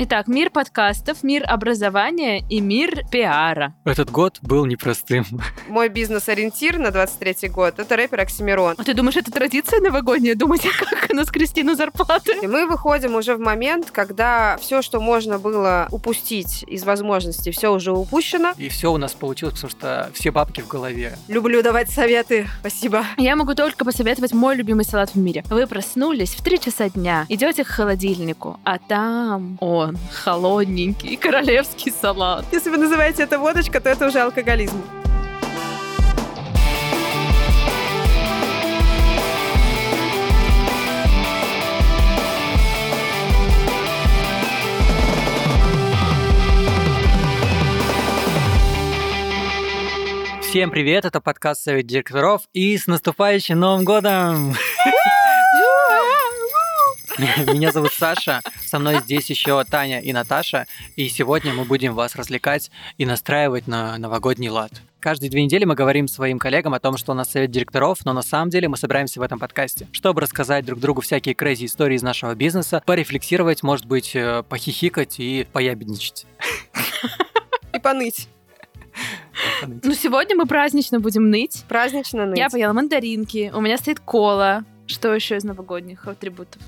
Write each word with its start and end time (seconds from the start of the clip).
Итак, 0.00 0.28
мир 0.28 0.50
подкастов, 0.50 1.24
мир 1.24 1.42
образования 1.44 2.44
и 2.48 2.60
мир 2.60 3.02
пиара. 3.10 3.74
Этот 3.84 4.12
год 4.12 4.38
был 4.42 4.64
непростым. 4.64 5.24
Мой 5.68 5.88
бизнес-ориентир 5.88 6.78
на 6.78 6.92
23 6.92 7.48
год— 7.48 7.74
это 7.80 7.96
рэпер 7.96 8.20
Оксимирон. 8.20 8.76
А 8.78 8.84
ты 8.84 8.94
думаешь, 8.94 9.16
это 9.16 9.32
традиция 9.32 9.80
новогодняя? 9.80 10.36
Думать, 10.36 10.62
как 10.78 11.12
наскрести 11.12 11.64
на 11.64 11.74
зарплаты? 11.74 12.36
И 12.40 12.46
мы 12.46 12.68
выходим 12.68 13.16
уже 13.16 13.34
в 13.34 13.40
момент, 13.40 13.90
когда 13.90 14.56
все, 14.60 14.82
что 14.82 15.00
можно 15.00 15.40
было 15.40 15.88
упустить 15.90 16.62
из 16.68 16.84
возможностей, 16.84 17.50
все 17.50 17.72
уже 17.72 17.90
упущено. 17.90 18.52
И 18.56 18.68
все 18.68 18.92
у 18.92 18.98
нас 18.98 19.14
получилось, 19.14 19.54
потому 19.54 19.70
что 19.72 20.10
все 20.14 20.30
бабки 20.30 20.60
в 20.60 20.68
голове. 20.68 21.18
Люблю 21.26 21.60
давать 21.60 21.90
советы. 21.90 22.46
Спасибо. 22.60 23.04
Я 23.16 23.34
могу 23.34 23.56
только 23.56 23.84
посоветовать 23.84 24.32
мой 24.32 24.54
любимый 24.54 24.84
салат 24.84 25.10
в 25.10 25.18
мире. 25.18 25.42
Вы 25.50 25.66
проснулись 25.66 26.36
в 26.36 26.44
3 26.44 26.60
часа 26.60 26.88
дня, 26.88 27.26
идете 27.28 27.64
к 27.64 27.66
холодильнику, 27.66 28.60
а 28.62 28.78
там 28.78 29.58
он 29.88 29.98
холодненький 30.12 31.16
королевский 31.16 31.92
салат. 31.92 32.44
Если 32.52 32.70
вы 32.70 32.76
называете 32.76 33.22
это 33.22 33.38
водочка, 33.38 33.80
то 33.80 33.88
это 33.88 34.06
уже 34.06 34.20
алкоголизм. 34.20 34.82
Всем 50.42 50.70
привет, 50.70 51.04
это 51.04 51.20
подкаст 51.20 51.62
Совет 51.62 51.86
директоров 51.86 52.42
и 52.54 52.76
с 52.76 52.86
наступающим 52.86 53.60
Новым 53.60 53.84
годом! 53.84 54.54
Меня 57.52 57.72
зовут 57.72 57.92
Саша, 57.92 58.42
со 58.64 58.78
мной 58.78 59.00
здесь 59.00 59.28
еще 59.28 59.64
Таня 59.64 60.00
и 60.00 60.12
Наташа, 60.12 60.66
и 60.94 61.08
сегодня 61.08 61.52
мы 61.52 61.64
будем 61.64 61.94
вас 61.94 62.14
развлекать 62.14 62.70
и 62.96 63.04
настраивать 63.06 63.66
на 63.66 63.98
новогодний 63.98 64.50
лад. 64.50 64.70
Каждые 65.00 65.28
две 65.28 65.42
недели 65.42 65.64
мы 65.64 65.74
говорим 65.74 66.06
своим 66.06 66.38
коллегам 66.38 66.74
о 66.74 66.80
том, 66.80 66.96
что 66.96 67.10
у 67.10 67.14
нас 67.16 67.32
совет 67.32 67.50
директоров, 67.50 68.04
но 68.04 68.12
на 68.12 68.22
самом 68.22 68.50
деле 68.50 68.68
мы 68.68 68.76
собираемся 68.76 69.18
в 69.18 69.24
этом 69.24 69.40
подкасте, 69.40 69.88
чтобы 69.90 70.20
рассказать 70.20 70.64
друг 70.64 70.78
другу 70.78 71.00
всякие 71.00 71.34
crazy 71.34 71.64
истории 71.64 71.96
из 71.96 72.02
нашего 72.02 72.36
бизнеса, 72.36 72.84
порефлексировать, 72.86 73.64
может 73.64 73.86
быть, 73.86 74.14
э, 74.14 74.44
похихикать 74.48 75.18
и 75.18 75.46
поябедничать. 75.52 76.24
И 77.74 77.78
поныть. 77.80 78.28
Ну, 79.82 79.92
сегодня 79.92 80.36
мы 80.36 80.46
празднично 80.46 81.00
будем 81.00 81.30
ныть. 81.30 81.64
Празднично 81.68 82.26
ныть. 82.26 82.38
Я 82.38 82.48
поела 82.48 82.72
мандаринки, 82.72 83.50
у 83.52 83.60
меня 83.60 83.76
стоит 83.76 83.98
кола. 84.00 84.64
Что 84.86 85.14
еще 85.14 85.36
из 85.36 85.44
новогодних 85.44 86.06
атрибутов? 86.06 86.62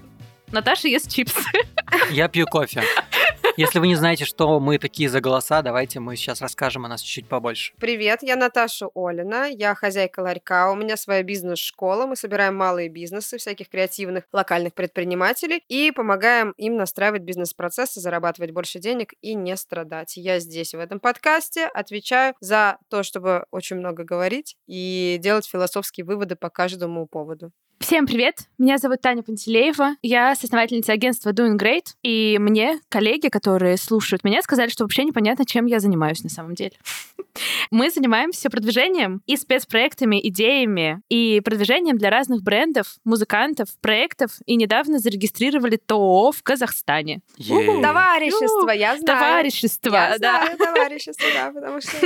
Наташа 0.53 0.89
ест 0.89 1.09
чипсы. 1.09 1.49
Я 2.11 2.29
пью 2.29 2.45
кофе. 2.47 2.83
Если 3.57 3.79
вы 3.79 3.87
не 3.87 3.95
знаете, 3.95 4.25
что 4.25 4.59
мы 4.59 4.79
такие 4.79 5.09
за 5.09 5.21
голоса, 5.21 5.63
давайте 5.63 6.01
мы 6.01 6.17
сейчас 6.17 6.41
расскажем 6.41 6.87
о 6.87 6.89
нас 6.89 7.03
чуть-чуть 7.03 7.29
побольше. 7.29 7.73
Привет, 7.79 8.21
я 8.23 8.35
Наташа 8.35 8.87
Олина, 8.95 9.49
я 9.49 9.75
хозяйка 9.75 10.21
ларька, 10.21 10.73
у 10.73 10.77
меня 10.77 10.97
своя 10.97 11.23
бизнес-школа, 11.23 12.07
мы 12.07 12.17
собираем 12.17 12.57
малые 12.57 12.89
бизнесы, 12.89 13.39
всяких 13.39 13.69
креативных 13.69 14.25
локальных 14.33 14.75
предпринимателей 14.75 15.63
и 15.69 15.93
помогаем 15.93 16.53
им 16.57 16.77
настраивать 16.77 17.23
бизнес-процессы, 17.23 18.01
зарабатывать 18.01 18.53
больше 18.53 18.79
денег 18.79 19.15
и 19.21 19.35
не 19.35 19.57
страдать. 19.57 20.17
Я 20.17 20.39
здесь 20.41 20.73
в 20.75 20.79
этом 20.79 20.99
подкасте 20.99 21.67
отвечаю 21.67 22.35
за 22.41 22.79
то, 22.89 23.03
чтобы 23.03 23.45
очень 23.51 23.77
много 23.77 24.05
говорить 24.05 24.57
и 24.67 25.19
делать 25.21 25.47
философские 25.47 26.07
выводы 26.07 26.35
по 26.35 26.51
каждому 26.51 27.07
поводу. 27.07 27.53
Всем 27.81 28.07
привет! 28.07 28.41
Меня 28.59 28.77
зовут 28.77 29.01
Таня 29.01 29.23
Пантелеева. 29.23 29.97
Я 30.03 30.35
соосновательница 30.41 30.93
агентства 30.93 31.31
Doing 31.31 31.57
Great. 31.57 31.95
И 32.03 32.39
мне 32.41 32.81
коллеги, 32.89 33.29
которые 33.29 33.77
слушают 33.77 34.25
меня, 34.25 34.43
сказали, 34.43 34.71
что 34.71 34.85
вообще 34.85 35.05
непонятно, 35.05 35.45
чем 35.45 35.67
я 35.67 35.81
занимаюсь 35.81 36.23
на 36.23 36.31
самом 36.31 36.55
деле. 36.55 36.73
Мы 37.71 37.91
занимаемся 37.91 38.51
продвижением 38.51 39.23
и 39.27 39.37
спецпроектами, 39.37 40.21
идеями, 40.29 41.01
и 41.09 41.41
продвижением 41.41 41.99
для 41.99 42.11
разных 42.11 42.43
брендов, 42.43 42.97
музыкантов, 43.05 43.69
проектов. 43.81 44.33
И 44.47 44.57
недавно 44.57 44.99
зарегистрировали 44.99 45.77
ТОО 45.77 46.33
в 46.33 46.43
Казахстане. 46.43 47.21
Товарищество, 47.39 48.71
я 48.71 48.97
знаю. 48.97 49.21
Товарищество, 49.21 50.15
да. 50.19 50.57
товарищество, 50.57 51.27
да, 51.35 51.53
потому 51.53 51.81
что 51.81 51.97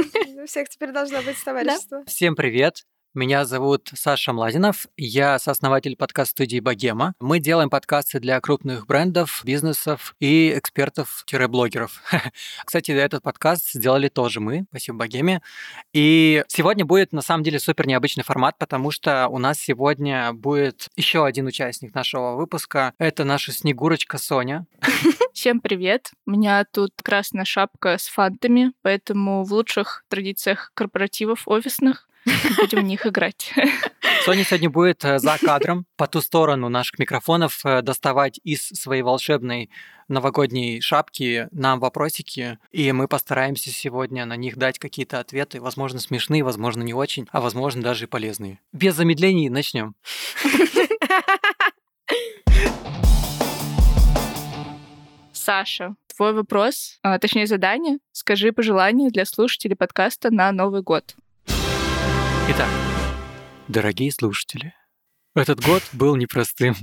у 0.42 0.46
всех 0.46 0.68
теперь 0.68 0.92
должно 0.92 1.22
быть 1.22 1.36
товарищество. 1.44 2.04
Всем 2.06 2.34
привет! 2.34 2.84
Меня 3.16 3.44
зовут 3.44 3.92
Саша 3.94 4.32
Младинов, 4.32 4.88
я 4.96 5.38
сооснователь 5.38 5.94
подкаст-студии 5.94 6.58
«Богема». 6.58 7.14
Мы 7.20 7.38
делаем 7.38 7.70
подкасты 7.70 8.18
для 8.18 8.40
крупных 8.40 8.88
брендов, 8.88 9.42
бизнесов 9.44 10.16
и 10.18 10.52
экспертов-блогеров. 10.58 12.02
Кстати, 12.64 12.90
этот 12.90 13.22
подкаст 13.22 13.70
сделали 13.70 14.08
тоже 14.08 14.40
мы, 14.40 14.66
спасибо 14.70 14.98
«Богеме». 14.98 15.42
И 15.92 16.42
сегодня 16.48 16.84
будет, 16.84 17.12
на 17.12 17.22
самом 17.22 17.44
деле, 17.44 17.60
супер 17.60 17.86
необычный 17.86 18.24
формат, 18.24 18.58
потому 18.58 18.90
что 18.90 19.28
у 19.28 19.38
нас 19.38 19.60
сегодня 19.60 20.32
будет 20.32 20.88
еще 20.96 21.24
один 21.24 21.46
участник 21.46 21.94
нашего 21.94 22.34
выпуска. 22.34 22.94
Это 22.98 23.22
наша 23.22 23.52
Снегурочка 23.52 24.18
Соня. 24.18 24.66
Всем 25.32 25.60
привет! 25.60 26.10
У 26.26 26.32
меня 26.32 26.64
тут 26.64 26.90
красная 27.00 27.44
шапка 27.44 27.96
с 27.96 28.08
фантами, 28.08 28.72
поэтому 28.82 29.44
в 29.44 29.52
лучших 29.52 30.04
традициях 30.08 30.72
корпоративов 30.74 31.46
офисных 31.46 32.08
будем 32.56 32.80
в 32.80 32.84
них 32.84 33.06
играть. 33.06 33.52
Соня 34.24 34.44
сегодня 34.44 34.70
будет 34.70 35.04
э, 35.04 35.18
за 35.18 35.36
кадром, 35.44 35.86
по 35.96 36.06
ту 36.06 36.20
сторону 36.20 36.68
наших 36.68 36.98
микрофонов, 36.98 37.60
э, 37.64 37.82
доставать 37.82 38.40
из 38.42 38.68
своей 38.68 39.02
волшебной 39.02 39.70
новогодней 40.08 40.80
шапки 40.80 41.48
нам 41.50 41.80
вопросики, 41.80 42.58
и 42.72 42.92
мы 42.92 43.08
постараемся 43.08 43.70
сегодня 43.70 44.24
на 44.26 44.36
них 44.36 44.56
дать 44.56 44.78
какие-то 44.78 45.18
ответы, 45.20 45.60
возможно, 45.60 45.98
смешные, 45.98 46.42
возможно, 46.42 46.82
не 46.82 46.94
очень, 46.94 47.28
а 47.32 47.40
возможно, 47.40 47.82
даже 47.82 48.04
и 48.04 48.08
полезные. 48.08 48.60
Без 48.72 48.94
замедлений 48.94 49.48
начнем. 49.48 49.94
Саша, 55.32 55.94
твой 56.16 56.32
вопрос, 56.32 56.98
а, 57.02 57.18
точнее 57.18 57.46
задание. 57.46 57.98
Скажи 58.12 58.52
пожелание 58.52 59.10
для 59.10 59.26
слушателей 59.26 59.76
подкаста 59.76 60.30
на 60.30 60.50
Новый 60.52 60.80
год. 60.80 61.14
Итак, 62.48 62.68
дорогие 63.68 64.12
слушатели, 64.12 64.74
этот 65.34 65.64
год 65.64 65.82
был 65.92 66.16
непростым. 66.16 66.74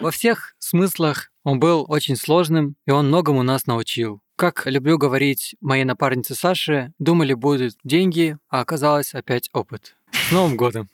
Во 0.00 0.10
всех 0.10 0.54
смыслах 0.58 1.30
он 1.44 1.60
был 1.60 1.84
очень 1.88 2.16
сложным, 2.16 2.76
и 2.86 2.90
он 2.90 3.08
многому 3.08 3.42
нас 3.42 3.66
научил. 3.66 4.20
Как 4.36 4.66
люблю 4.66 4.96
говорить 4.98 5.54
моей 5.60 5.84
напарнице 5.84 6.34
Саше, 6.34 6.92
думали 6.98 7.34
будут 7.34 7.74
деньги, 7.84 8.38
а 8.48 8.60
оказалось 8.60 9.14
опять 9.14 9.50
опыт. 9.52 9.96
С 10.12 10.32
Новым 10.32 10.56
годом! 10.56 10.88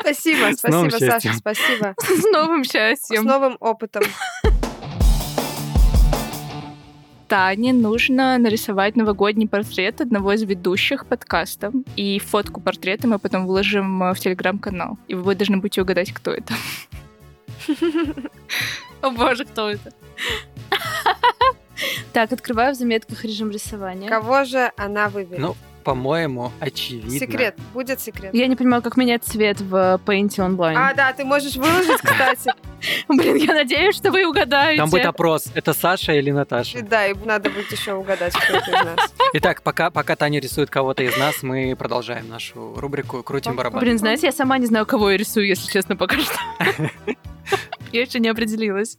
Спасибо, 0.00 0.52
С 0.52 0.58
спасибо, 0.58 0.90
Саша, 0.90 0.98
счастьем. 0.98 1.34
спасибо. 1.34 1.94
С 2.00 2.24
новым 2.32 2.64
С 2.64 2.70
счастьем. 2.72 3.24
новым 3.24 3.56
опытом. 3.60 4.02
Тане 7.32 7.72
нужно 7.72 8.36
нарисовать 8.36 8.94
новогодний 8.94 9.48
портрет 9.48 10.02
одного 10.02 10.34
из 10.34 10.42
ведущих 10.42 11.06
подкаста. 11.06 11.72
И 11.96 12.18
фотку 12.18 12.60
портрета 12.60 13.08
мы 13.08 13.18
потом 13.18 13.46
выложим 13.46 14.02
э, 14.02 14.12
в 14.12 14.20
телеграм-канал. 14.20 14.98
И 15.08 15.14
вы 15.14 15.34
должны 15.34 15.56
будете 15.56 15.80
угадать, 15.80 16.12
кто 16.12 16.30
это. 16.30 16.52
О 19.00 19.10
боже, 19.12 19.46
кто 19.46 19.70
это? 19.70 19.94
Так, 22.12 22.32
открываю 22.32 22.74
в 22.74 22.76
заметках 22.76 23.24
режим 23.24 23.50
рисования. 23.50 24.10
Кого 24.10 24.44
же 24.44 24.70
она 24.76 25.08
выберет? 25.08 25.40
Ну, 25.40 25.56
по-моему, 25.82 26.52
очевидно. 26.60 27.10
Секрет, 27.10 27.56
будет 27.72 28.00
секрет. 28.00 28.32
Я 28.34 28.46
не 28.46 28.56
понимаю, 28.56 28.82
как 28.82 28.96
менять 28.96 29.24
цвет 29.24 29.60
в 29.60 30.00
Paint 30.04 30.40
онлайн. 30.40 30.76
А, 30.78 30.94
да, 30.94 31.12
ты 31.12 31.24
можешь 31.24 31.56
выложить, 31.56 32.00
кстати. 32.02 32.52
Блин, 33.08 33.36
я 33.36 33.54
надеюсь, 33.54 33.96
что 33.96 34.10
вы 34.10 34.24
угадаете. 34.24 34.78
Там 34.80 34.90
будет 34.90 35.06
опрос, 35.06 35.46
это 35.54 35.72
Саша 35.72 36.12
или 36.12 36.30
Наташа. 36.30 36.82
Да, 36.82 37.06
и 37.06 37.14
надо 37.24 37.50
будет 37.50 37.70
еще 37.70 37.94
угадать, 37.94 38.34
кто 38.34 38.56
из 38.58 38.68
нас. 38.68 39.14
Итак, 39.34 39.62
пока, 39.62 39.90
пока 39.90 40.16
Таня 40.16 40.40
рисует 40.40 40.70
кого-то 40.70 41.02
из 41.02 41.16
нас, 41.16 41.42
мы 41.42 41.76
продолжаем 41.76 42.28
нашу 42.28 42.74
рубрику 42.76 43.22
«Крутим 43.22 43.56
барабан». 43.56 43.80
Блин, 43.80 43.98
знаете, 43.98 44.26
я 44.26 44.32
сама 44.32 44.58
не 44.58 44.66
знаю, 44.66 44.86
кого 44.86 45.10
я 45.10 45.16
рисую, 45.16 45.46
если 45.46 45.70
честно, 45.70 45.96
пока 45.96 46.18
что. 46.18 46.38
Я 47.92 48.00
еще 48.00 48.20
не 48.20 48.28
определилась. 48.28 48.96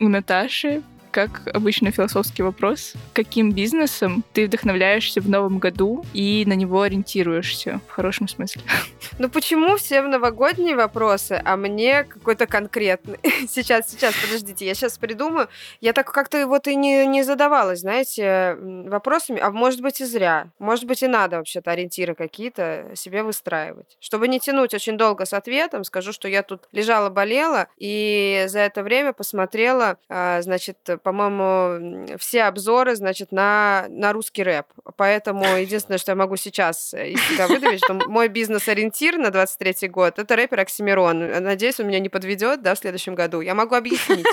У 0.00 0.08
Наташи 0.08 0.82
как 1.16 1.48
обычно 1.56 1.90
философский 1.92 2.42
вопрос. 2.42 2.92
Каким 3.14 3.50
бизнесом 3.50 4.22
ты 4.34 4.44
вдохновляешься 4.44 5.22
в 5.22 5.30
новом 5.30 5.58
году 5.58 6.04
и 6.12 6.44
на 6.46 6.52
него 6.52 6.82
ориентируешься 6.82 7.80
в 7.88 7.90
хорошем 7.90 8.28
смысле? 8.28 8.60
Ну 9.18 9.30
почему 9.30 9.76
все 9.76 10.02
в 10.02 10.08
новогодние 10.08 10.76
вопросы, 10.76 11.40
а 11.42 11.56
мне 11.56 12.04
какой-то 12.04 12.46
конкретный? 12.46 13.18
Сейчас, 13.48 13.90
сейчас, 13.90 14.14
подождите, 14.14 14.66
я 14.66 14.74
сейчас 14.74 14.98
придумаю. 14.98 15.48
Я 15.80 15.92
так 15.92 16.12
как-то 16.12 16.46
вот 16.46 16.66
и 16.66 16.74
не, 16.74 17.06
не 17.06 17.22
задавалась, 17.22 17.80
знаете, 17.80 18.56
вопросами, 18.60 19.40
а 19.40 19.50
может 19.50 19.80
быть 19.80 20.00
и 20.00 20.04
зря. 20.04 20.48
Может 20.58 20.84
быть 20.84 21.02
и 21.02 21.06
надо 21.06 21.38
вообще-то 21.38 21.70
ориентиры 21.70 22.14
какие-то 22.14 22.90
себе 22.94 23.22
выстраивать. 23.22 23.96
Чтобы 24.00 24.28
не 24.28 24.38
тянуть 24.38 24.74
очень 24.74 24.98
долго 24.98 25.24
с 25.24 25.32
ответом, 25.32 25.84
скажу, 25.84 26.12
что 26.12 26.28
я 26.28 26.42
тут 26.42 26.68
лежала, 26.72 27.08
болела, 27.08 27.68
и 27.78 28.44
за 28.48 28.58
это 28.60 28.82
время 28.82 29.12
посмотрела, 29.12 29.96
а, 30.08 30.42
значит, 30.42 30.76
по-моему, 31.06 32.16
все 32.18 32.42
обзоры, 32.42 32.96
значит, 32.96 33.30
на, 33.30 33.86
на 33.90 34.12
русский 34.12 34.42
рэп. 34.42 34.66
Поэтому 34.96 35.44
единственное, 35.56 35.98
что 35.98 36.10
я 36.10 36.16
могу 36.16 36.34
сейчас 36.34 36.92
из 36.94 37.20
себя 37.28 37.46
выдавить, 37.46 37.78
что 37.84 37.94
мой 37.94 38.26
бизнес-ориентир 38.26 39.16
на 39.16 39.30
23 39.30 39.88
год— 39.88 40.14
это 40.18 40.34
рэпер 40.34 40.58
Оксимирон. 40.58 41.20
Надеюсь, 41.20 41.78
он 41.78 41.86
меня 41.86 42.00
не 42.00 42.08
подведет, 42.08 42.60
да, 42.62 42.74
в 42.74 42.78
следующем 42.78 43.14
году. 43.14 43.40
Я 43.40 43.54
могу 43.54 43.76
объяснить. 43.76 44.26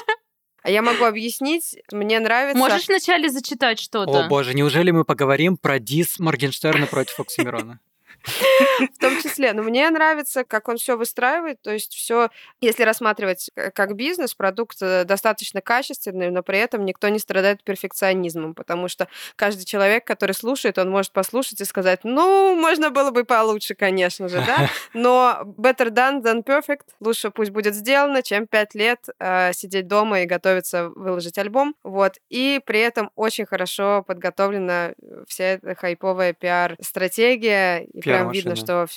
А 0.64 0.72
я 0.72 0.82
могу 0.82 1.04
объяснить, 1.04 1.76
мне 1.92 2.20
нравится... 2.20 2.58
Можешь 2.58 2.88
вначале 2.88 3.30
зачитать 3.30 3.80
что-то? 3.80 4.26
О 4.26 4.28
боже, 4.30 4.56
неужели 4.56 4.90
мы 4.90 5.04
поговорим 5.04 5.58
про 5.58 5.78
дис 5.78 6.18
Моргенштерна 6.18 6.88
против 6.88 7.20
Оксимирона? 7.20 7.82
В 8.24 9.00
том 9.00 9.22
числе. 9.22 9.54
Но 9.54 9.64
мне 9.64 9.90
нравится, 9.90 10.44
как 10.44 10.70
он 10.70 10.78
все 10.78 10.98
выстраивает. 10.98 11.62
То 11.62 11.72
есть 11.72 11.94
все, 11.94 12.30
если 12.62 12.84
рассматривать 12.84 13.50
как 13.74 13.96
бизнес, 13.96 14.34
продукт 14.34 14.78
э, 14.82 15.04
достаточно 15.04 15.62
качественный, 15.62 16.32
но 16.32 16.44
при 16.44 16.60
этом 16.60 16.86
никто 16.86 17.10
не 17.10 17.20
страдает 17.20 17.64
перфекционизмом, 17.64 18.54
потому 18.54 18.88
что 18.88 19.08
каждый 19.36 19.66
человек, 19.66 20.06
который 20.06 20.34
слушает, 20.34 20.78
он 20.78 20.90
может 20.90 21.12
послушать 21.12 21.62
и 21.62 21.66
сказать, 21.66 22.02
ну, 22.04 22.56
можно 22.56 22.90
было 22.90 23.12
бы 23.12 23.24
получше, 23.24 23.76
конечно 23.76 24.28
же, 24.30 24.44
да, 24.46 24.70
но 24.94 25.42
better 25.58 25.90
done 25.90 26.22
than 26.22 26.44
perfect. 26.44 26.86
Лучше 27.00 27.32
пусть 27.32 27.52
будет 27.52 27.76
сделано, 27.76 28.24
чем 28.24 28.48
пять 28.48 28.76
лет 28.76 29.06
э, 29.20 29.54
сидеть 29.54 29.88
дома 29.88 30.22
и 30.22 30.26
готовиться 30.26 30.90
выложить 30.90 31.38
альбом. 31.38 31.76
Вот. 31.84 32.18
И 32.30 32.62
при 32.66 32.80
этом 32.80 33.12
очень 33.16 33.46
хорошо 33.46 34.04
подготовлена 34.06 34.94
вся 35.28 35.46
эта 35.46 35.76
хайповая 35.76 36.34
пиар-стратегия 36.34 37.84
и 37.86 38.02
прям 38.18 38.32
видно, 38.32 38.56
что 38.56 38.88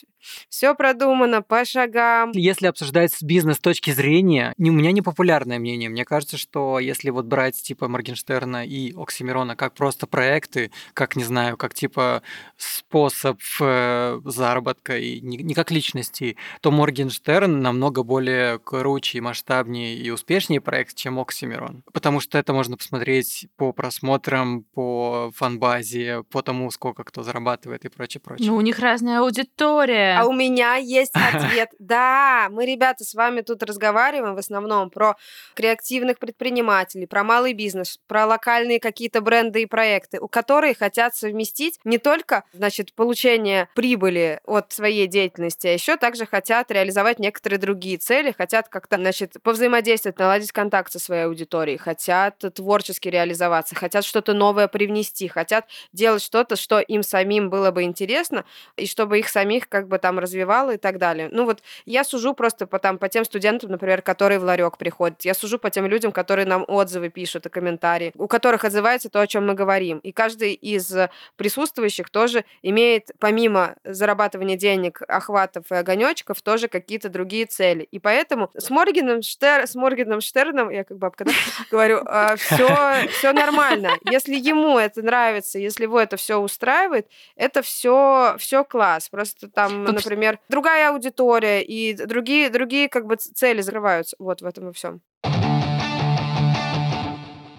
все 0.48 0.74
продумано 0.74 1.42
по 1.42 1.64
шагам. 1.64 2.32
Если 2.32 2.66
обсуждать 2.66 3.12
бизнес 3.22 3.56
с 3.56 3.60
точки 3.60 3.90
зрения, 3.90 4.52
не, 4.58 4.70
у 4.70 4.74
меня 4.74 4.92
не 4.92 5.02
популярное 5.02 5.58
мнение. 5.58 5.88
Мне 5.88 6.04
кажется, 6.04 6.36
что 6.36 6.78
если 6.78 7.10
вот 7.10 7.26
брать 7.26 7.60
типа 7.60 7.88
Моргенштерна 7.88 8.66
и 8.66 8.92
Оксимирона 8.94 9.56
как 9.56 9.74
просто 9.74 10.06
проекты, 10.06 10.70
как, 10.94 11.16
не 11.16 11.24
знаю, 11.24 11.56
как 11.56 11.74
типа 11.74 12.22
способ 12.56 13.40
э, 13.60 14.20
заработка 14.24 14.98
и 14.98 15.20
не, 15.20 15.38
не 15.38 15.54
как 15.54 15.70
личности, 15.70 16.36
то 16.60 16.70
Моргенштерн 16.70 17.60
намного 17.60 18.02
более 18.02 18.58
круче, 18.58 19.20
масштабнее 19.20 19.96
и 19.96 20.10
успешнее 20.10 20.60
проект, 20.60 20.96
чем 20.96 21.18
Оксимирон. 21.18 21.82
Потому 21.92 22.20
что 22.20 22.38
это 22.38 22.52
можно 22.52 22.76
посмотреть 22.76 23.46
по 23.56 23.72
просмотрам, 23.72 24.62
по 24.62 25.30
фанбазе, 25.34 26.22
по 26.30 26.42
тому, 26.42 26.70
сколько 26.70 27.04
кто 27.04 27.22
зарабатывает 27.22 27.84
и 27.84 27.88
прочее, 27.88 28.20
прочее. 28.20 28.50
Ну, 28.50 28.56
у 28.56 28.60
них 28.60 28.78
разная 29.06 29.20
аудитория. 29.20 30.18
А 30.18 30.26
у 30.26 30.32
меня 30.32 30.76
есть 30.76 31.12
ответ. 31.14 31.70
Да, 31.78 32.48
мы, 32.50 32.66
ребята, 32.66 33.04
с 33.04 33.14
вами 33.14 33.40
тут 33.40 33.62
разговариваем 33.62 34.34
в 34.34 34.38
основном 34.38 34.90
про 34.90 35.16
креативных 35.54 36.18
предпринимателей, 36.18 37.06
про 37.06 37.22
малый 37.24 37.52
бизнес, 37.52 37.98
про 38.06 38.26
локальные 38.26 38.80
какие-то 38.80 39.20
бренды 39.20 39.62
и 39.62 39.66
проекты, 39.66 40.18
у 40.20 40.28
которых 40.28 40.78
хотят 40.78 41.14
совместить 41.14 41.78
не 41.84 41.98
только, 41.98 42.44
значит, 42.52 42.92
получение 42.94 43.68
прибыли 43.74 44.40
от 44.44 44.72
своей 44.72 45.06
деятельности, 45.06 45.66
а 45.66 45.72
еще 45.72 45.96
также 45.96 46.26
хотят 46.26 46.70
реализовать 46.70 47.18
некоторые 47.18 47.58
другие 47.58 47.98
цели, 47.98 48.34
хотят 48.36 48.68
как-то, 48.68 48.96
значит, 48.96 49.34
повзаимодействовать, 49.42 50.18
наладить 50.18 50.52
контакт 50.52 50.92
со 50.92 50.98
своей 50.98 51.24
аудиторией, 51.24 51.78
хотят 51.78 52.38
творчески 52.54 53.08
реализоваться, 53.08 53.74
хотят 53.74 54.04
что-то 54.04 54.32
новое 54.32 54.68
привнести, 54.68 55.28
хотят 55.28 55.66
делать 55.92 56.22
что-то, 56.22 56.56
что 56.56 56.80
им 56.80 57.02
самим 57.02 57.50
было 57.50 57.70
бы 57.70 57.82
интересно, 57.82 58.44
и 58.76 58.86
чтобы 58.96 59.18
их 59.18 59.28
самих 59.28 59.68
как 59.68 59.88
бы 59.88 59.98
там 59.98 60.18
развивало 60.18 60.70
и 60.72 60.76
так 60.78 60.96
далее. 60.96 61.28
Ну 61.30 61.44
вот 61.44 61.62
я 61.84 62.02
сужу 62.02 62.32
просто 62.32 62.66
по, 62.66 62.78
там, 62.78 62.96
по 62.96 63.10
тем 63.10 63.26
студентам, 63.26 63.70
например, 63.70 64.00
которые 64.00 64.38
в 64.38 64.44
ларек 64.44 64.78
приходят. 64.78 65.22
Я 65.22 65.34
сужу 65.34 65.58
по 65.58 65.68
тем 65.68 65.86
людям, 65.86 66.12
которые 66.12 66.46
нам 66.46 66.64
отзывы 66.66 67.10
пишут 67.10 67.44
и 67.44 67.50
комментарии, 67.50 68.12
у 68.16 68.26
которых 68.26 68.64
отзывается 68.64 69.10
то, 69.10 69.20
о 69.20 69.26
чем 69.26 69.46
мы 69.46 69.52
говорим. 69.52 69.98
И 69.98 70.12
каждый 70.12 70.54
из 70.54 70.90
присутствующих 71.36 72.08
тоже 72.08 72.46
имеет, 72.62 73.10
помимо 73.18 73.76
зарабатывания 73.84 74.56
денег, 74.56 75.02
охватов 75.06 75.70
и 75.70 75.74
огонечков, 75.74 76.40
тоже 76.40 76.68
какие-то 76.68 77.10
другие 77.10 77.44
цели. 77.44 77.86
И 77.90 77.98
поэтому 77.98 78.50
с 78.56 78.70
Моргеном, 78.70 79.20
Штер... 79.20 79.66
с 79.66 79.74
Моргеном 79.74 80.22
Штерном, 80.22 80.70
я 80.70 80.84
как 80.84 80.96
бабка, 80.96 81.26
говорю, 81.70 81.98
все, 82.38 82.66
«А, 82.66 83.06
все 83.08 83.34
нормально. 83.34 83.90
Если 84.10 84.36
ему 84.36 84.78
это 84.78 85.02
нравится, 85.02 85.58
если 85.58 85.82
его 85.82 86.00
это 86.00 86.16
все 86.16 86.38
устраивает, 86.38 87.08
это 87.36 87.60
все, 87.60 88.36
все 88.38 88.64
класс. 88.86 89.08
Просто 89.08 89.48
там, 89.48 89.84
например, 89.84 90.38
другая 90.48 90.90
аудитория 90.90 91.62
и 91.62 91.94
другие, 91.94 92.50
другие 92.50 92.88
как 92.88 93.06
бы 93.06 93.16
цели 93.16 93.60
закрываются. 93.60 94.16
Вот 94.18 94.42
в 94.42 94.46
этом 94.46 94.70
и 94.70 94.72
всем. 94.72 95.00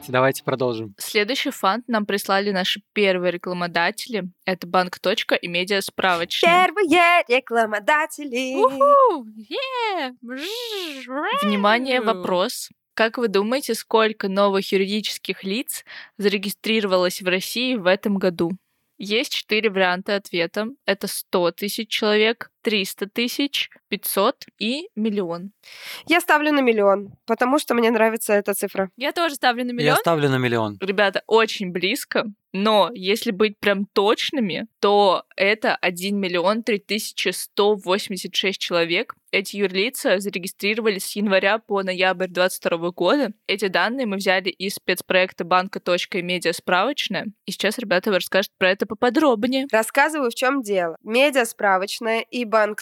Давайте 0.09 0.41
продолжим. 0.45 0.95
Следующий 0.97 1.49
фант 1.51 1.89
нам 1.89 2.05
прислали 2.05 2.51
наши 2.51 2.81
первые 2.93 3.31
рекламодатели. 3.31 4.23
Это 4.45 4.65
банк. 4.65 4.99
и 5.35 5.47
медиа 5.49 5.81
справочная. 5.81 6.65
Первые 6.65 7.23
рекламодатели. 7.27 8.55
Yeah. 9.51 10.13
Внимание, 11.43 11.99
вопрос. 11.99 12.69
Как 12.93 13.17
вы 13.17 13.27
думаете, 13.27 13.75
сколько 13.75 14.29
новых 14.29 14.71
юридических 14.71 15.43
лиц 15.43 15.83
зарегистрировалось 16.17 17.21
в 17.21 17.27
России 17.27 17.75
в 17.75 17.85
этом 17.85 18.17
году? 18.17 18.51
Есть 18.97 19.31
четыре 19.33 19.69
варианта 19.69 20.15
ответа. 20.15 20.67
Это 20.85 21.07
100 21.07 21.51
тысяч 21.51 21.89
человек, 21.89 22.51
300 22.67 23.07
тысяч, 23.07 23.69
500 23.87 24.43
и 24.59 24.89
миллион. 24.93 25.51
Я 26.05 26.19
ставлю 26.19 26.51
на 26.51 26.59
миллион, 26.59 27.13
потому 27.25 27.59
что 27.59 27.75
мне 27.75 27.89
нравится 27.91 28.33
эта 28.33 28.53
цифра. 28.53 28.89
Я 28.97 29.13
тоже 29.13 29.35
ставлю 29.35 29.63
на 29.63 29.71
миллион. 29.71 29.85
Я 29.85 29.95
ставлю 29.95 30.27
на 30.27 30.37
миллион. 30.37 30.77
Ребята, 30.81 31.23
очень 31.27 31.71
близко. 31.71 32.25
Но 32.53 32.89
если 32.93 33.31
быть 33.31 33.59
прям 33.59 33.85
точными, 33.85 34.67
то 34.79 35.23
это 35.35 35.75
1 35.75 36.17
миллион 36.17 36.63
3186 36.63 38.59
человек. 38.59 39.15
Эти 39.31 39.57
юрлица 39.57 40.19
зарегистрировались 40.19 41.05
с 41.05 41.15
января 41.17 41.59
по 41.59 41.83
ноябрь 41.83 42.27
2022 42.27 42.91
года. 42.91 43.31
Эти 43.45 43.67
данные 43.67 44.05
мы 44.05 44.15
взяли 44.15 44.49
из 44.49 44.75
спецпроекта 44.75 45.43
банка.медиа 45.43 46.53
справочная. 46.53 47.27
И 47.45 47.51
сейчас 47.51 47.77
ребята 47.77 48.11
расскажут 48.11 48.53
про 48.57 48.71
это 48.71 48.85
поподробнее. 48.85 49.67
Рассказываю, 49.71 50.31
в 50.31 50.35
чем 50.35 50.61
дело. 50.61 50.95
Медиа 51.03 51.45
справочная 51.45 52.21
и 52.21 52.45
банк. 52.57 52.81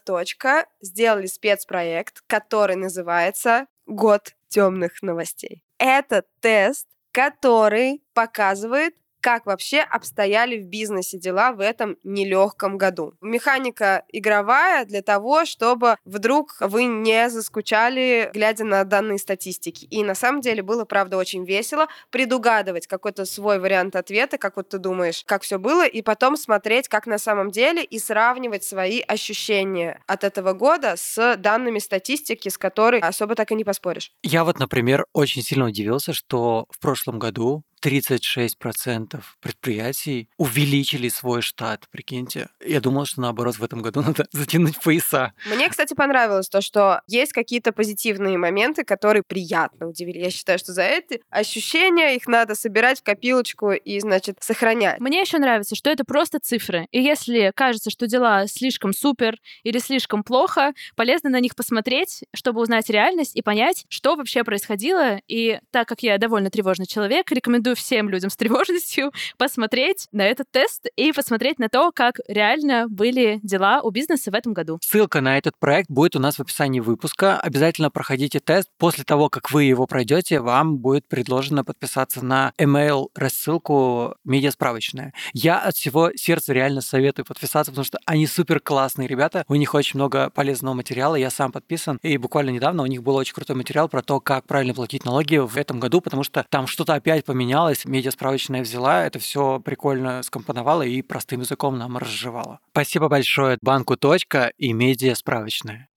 сделали 0.82 1.26
спецпроект, 1.26 2.24
который 2.28 2.78
называется 2.78 3.68
«Год 3.86 4.34
темных 4.48 5.02
новостей». 5.02 5.64
Это 5.78 6.24
тест, 6.40 6.88
который 7.12 8.02
показывает, 8.14 8.96
как 9.26 9.48
вообще 9.48 9.80
обстояли 9.80 10.60
в 10.60 10.68
бизнесе 10.68 11.18
дела 11.18 11.52
в 11.52 11.60
этом 11.60 11.98
нелегком 12.04 12.78
году. 12.78 13.16
Механика 13.22 14.04
игровая 14.10 14.86
для 14.86 15.02
того, 15.02 15.46
чтобы 15.46 15.98
вдруг 16.06 16.58
вы 16.60 16.84
не 16.86 17.28
заскучали, 17.32 18.30
глядя 18.36 18.66
на 18.66 18.84
данные 18.84 19.18
статистики. 19.18 19.86
И 19.86 20.04
на 20.04 20.14
самом 20.14 20.42
деле 20.42 20.62
было, 20.62 20.86
правда, 20.86 21.18
очень 21.18 21.44
весело 21.44 21.88
предугадывать 22.12 22.86
какой-то 22.86 23.26
свой 23.26 23.58
вариант 23.58 23.96
ответа, 23.96 24.38
как 24.38 24.58
вот 24.58 24.70
ты 24.70 24.78
думаешь, 24.78 25.24
как 25.26 25.42
все 25.42 25.58
было, 25.58 25.88
и 25.88 26.04
потом 26.04 26.38
смотреть, 26.38 26.88
как 26.88 27.08
на 27.08 27.18
самом 27.18 27.50
деле, 27.50 27.84
и 27.84 27.98
сравнивать 27.98 28.64
свои 28.64 29.02
ощущения 29.02 30.04
от 30.06 30.24
этого 30.24 30.54
года 30.54 30.94
с 30.98 31.36
данными 31.38 31.80
статистики, 31.80 32.50
с 32.50 32.60
которой 32.60 33.00
особо 33.00 33.34
так 33.34 33.52
и 33.52 33.56
не 33.56 33.64
поспоришь. 33.64 34.12
Я 34.22 34.44
вот, 34.44 34.60
например, 34.60 35.08
очень 35.14 35.42
сильно 35.42 35.66
удивился, 35.66 36.14
что 36.14 36.68
в 36.70 36.78
прошлом 36.78 37.18
году 37.18 37.64
36% 37.86 39.22
предприятий 39.42 40.28
увеличили 40.38 41.08
свой 41.08 41.44
штат, 41.44 41.88
прикиньте. 41.92 42.48
Я 42.66 42.82
думал, 42.82 43.06
что 43.06 43.22
наоборот 43.22 43.58
в 43.58 43.64
этом 43.64 43.84
году 43.84 44.02
надо 44.06 44.26
затянуть 44.32 44.80
пояса. 44.80 45.34
Мне, 45.46 45.70
кстати, 45.70 45.94
понравилось 45.94 46.50
то, 46.50 46.62
что 46.62 47.02
есть 47.08 47.32
какие-то 47.32 47.72
позитивные 47.72 48.40
моменты, 48.40 48.84
которые 48.84 49.22
приятно 49.22 49.88
удивили. 49.88 50.18
Я 50.18 50.32
считаю, 50.32 50.58
что 50.58 50.74
за 50.74 50.82
эти 50.82 51.22
ощущения 51.30 52.16
их 52.16 52.28
надо 52.28 52.56
собирать 52.56 53.02
в 53.02 53.04
копилочку 53.04 53.72
и, 53.72 54.00
значит, 54.00 54.38
сохранять. 54.40 55.00
Мне 55.00 55.22
еще 55.22 55.38
нравится, 55.38 55.76
что 55.76 55.92
это 55.92 56.04
просто 56.06 56.40
цифры. 56.40 56.88
И 56.92 57.02
если 57.02 57.52
кажется, 57.56 57.92
что 57.92 58.08
дела 58.08 58.48
слишком 58.48 58.94
супер 58.94 59.38
или 59.64 59.78
слишком 59.78 60.24
плохо, 60.24 60.74
полезно 60.96 61.30
на 61.30 61.40
них 61.40 61.56
посмотреть, 61.56 62.24
чтобы 62.34 62.62
узнать 62.62 62.90
реальность 62.90 63.36
и 63.36 63.44
понять, 63.44 63.86
что 63.90 64.16
вообще 64.16 64.44
происходило. 64.44 65.20
И 65.28 65.60
так 65.72 65.88
как 65.88 66.02
я 66.02 66.18
довольно 66.18 66.50
тревожный 66.50 66.88
человек, 66.88 67.32
рекомендую 67.32 67.75
всем 67.76 68.10
людям 68.10 68.30
с 68.30 68.36
тревожностью 68.36 69.12
посмотреть 69.38 70.08
на 70.12 70.26
этот 70.26 70.50
тест 70.52 70.88
и 70.96 71.12
посмотреть 71.12 71.60
на 71.60 71.70
то, 71.70 71.92
как 71.92 72.20
реально 72.28 72.88
были 72.90 73.40
дела 73.44 73.82
у 73.82 73.92
бизнеса 73.92 74.32
в 74.32 74.36
этом 74.36 74.54
году. 74.54 74.80
Ссылка 74.82 75.22
на 75.22 75.38
этот 75.38 75.58
проект 75.60 75.90
будет 75.90 76.16
у 76.16 76.20
нас 76.20 76.36
в 76.36 76.40
описании 76.42 76.80
выпуска. 76.80 77.40
Обязательно 77.40 77.90
проходите 77.92 78.40
тест. 78.40 78.70
После 78.78 79.04
того, 79.04 79.30
как 79.30 79.52
вы 79.52 79.66
его 79.66 79.86
пройдете, 79.88 80.40
вам 80.40 80.78
будет 80.78 81.08
предложено 81.08 81.64
подписаться 81.64 82.24
на 82.24 82.54
email 82.58 83.08
рассылку 83.16 84.16
медиасправочная. 84.24 85.14
Я 85.34 85.60
от 85.60 85.76
всего 85.76 86.12
сердца 86.16 86.54
реально 86.54 86.82
советую 86.82 87.26
подписаться, 87.26 87.72
потому 87.72 87.86
что 87.86 88.00
они 88.06 88.28
супер 88.28 88.60
классные 88.60 89.08
ребята. 89.08 89.44
У 89.48 89.56
них 89.56 89.74
очень 89.74 89.98
много 89.98 90.30
полезного 90.30 90.74
материала. 90.74 91.16
Я 91.16 91.30
сам 91.30 91.52
подписан. 91.52 92.00
И 92.02 92.18
буквально 92.18 92.52
недавно 92.52 92.84
у 92.84 92.86
них 92.86 93.04
был 93.04 93.16
очень 93.16 93.34
крутой 93.34 93.56
материал 93.56 93.90
про 93.90 94.02
то, 94.02 94.20
как 94.20 94.46
правильно 94.46 94.74
платить 94.74 95.06
налоги 95.06 95.38
в 95.38 95.58
этом 95.58 95.80
году, 95.80 96.02
потому 96.02 96.24
что 96.24 96.46
там 96.50 96.68
что-то 96.68 96.94
опять 96.94 97.26
поменялось. 97.26 97.65
Медиасправочная 97.86 98.62
взяла, 98.62 99.06
это 99.06 99.20
все 99.20 99.60
прикольно 99.60 100.24
скомпоновала 100.24 100.84
и 100.84 101.02
простым 101.02 101.42
языком 101.42 101.78
нам 101.78 101.98
разжевала. 101.98 102.60
Спасибо 102.72 103.10
большое 103.10 103.58
банку 103.62 103.98
«Точка» 103.98 104.52
и 104.58 104.74
медиа 104.74 105.16
справочная. 105.16 105.88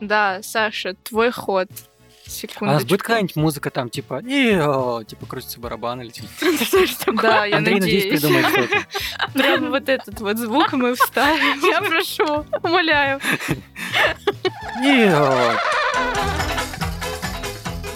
Да, 0.00 0.40
Саша, 0.42 0.94
твой 1.02 1.30
ход. 1.30 1.68
Секундочку. 2.26 2.64
А 2.64 2.68
у 2.68 2.72
нас 2.72 2.84
будет 2.84 3.02
какая-нибудь 3.02 3.36
музыка 3.36 3.70
там, 3.70 3.90
типа, 3.90 4.22
типа 4.22 5.26
крутится 5.26 5.60
барабан 5.60 6.00
или 6.00 6.10
типа. 6.10 6.28
Да, 7.22 7.44
я 7.44 7.58
Андрей, 7.58 7.80
надеюсь, 7.80 8.06
придумает 8.08 8.46
что-то. 8.46 8.86
Прямо 9.34 9.68
вот 9.70 9.88
этот 9.88 10.20
вот 10.20 10.38
звук 10.38 10.72
мы 10.72 10.94
вставим. 10.94 11.60
Я 11.62 11.82
прошу, 11.82 12.46
умоляю. 12.62 13.20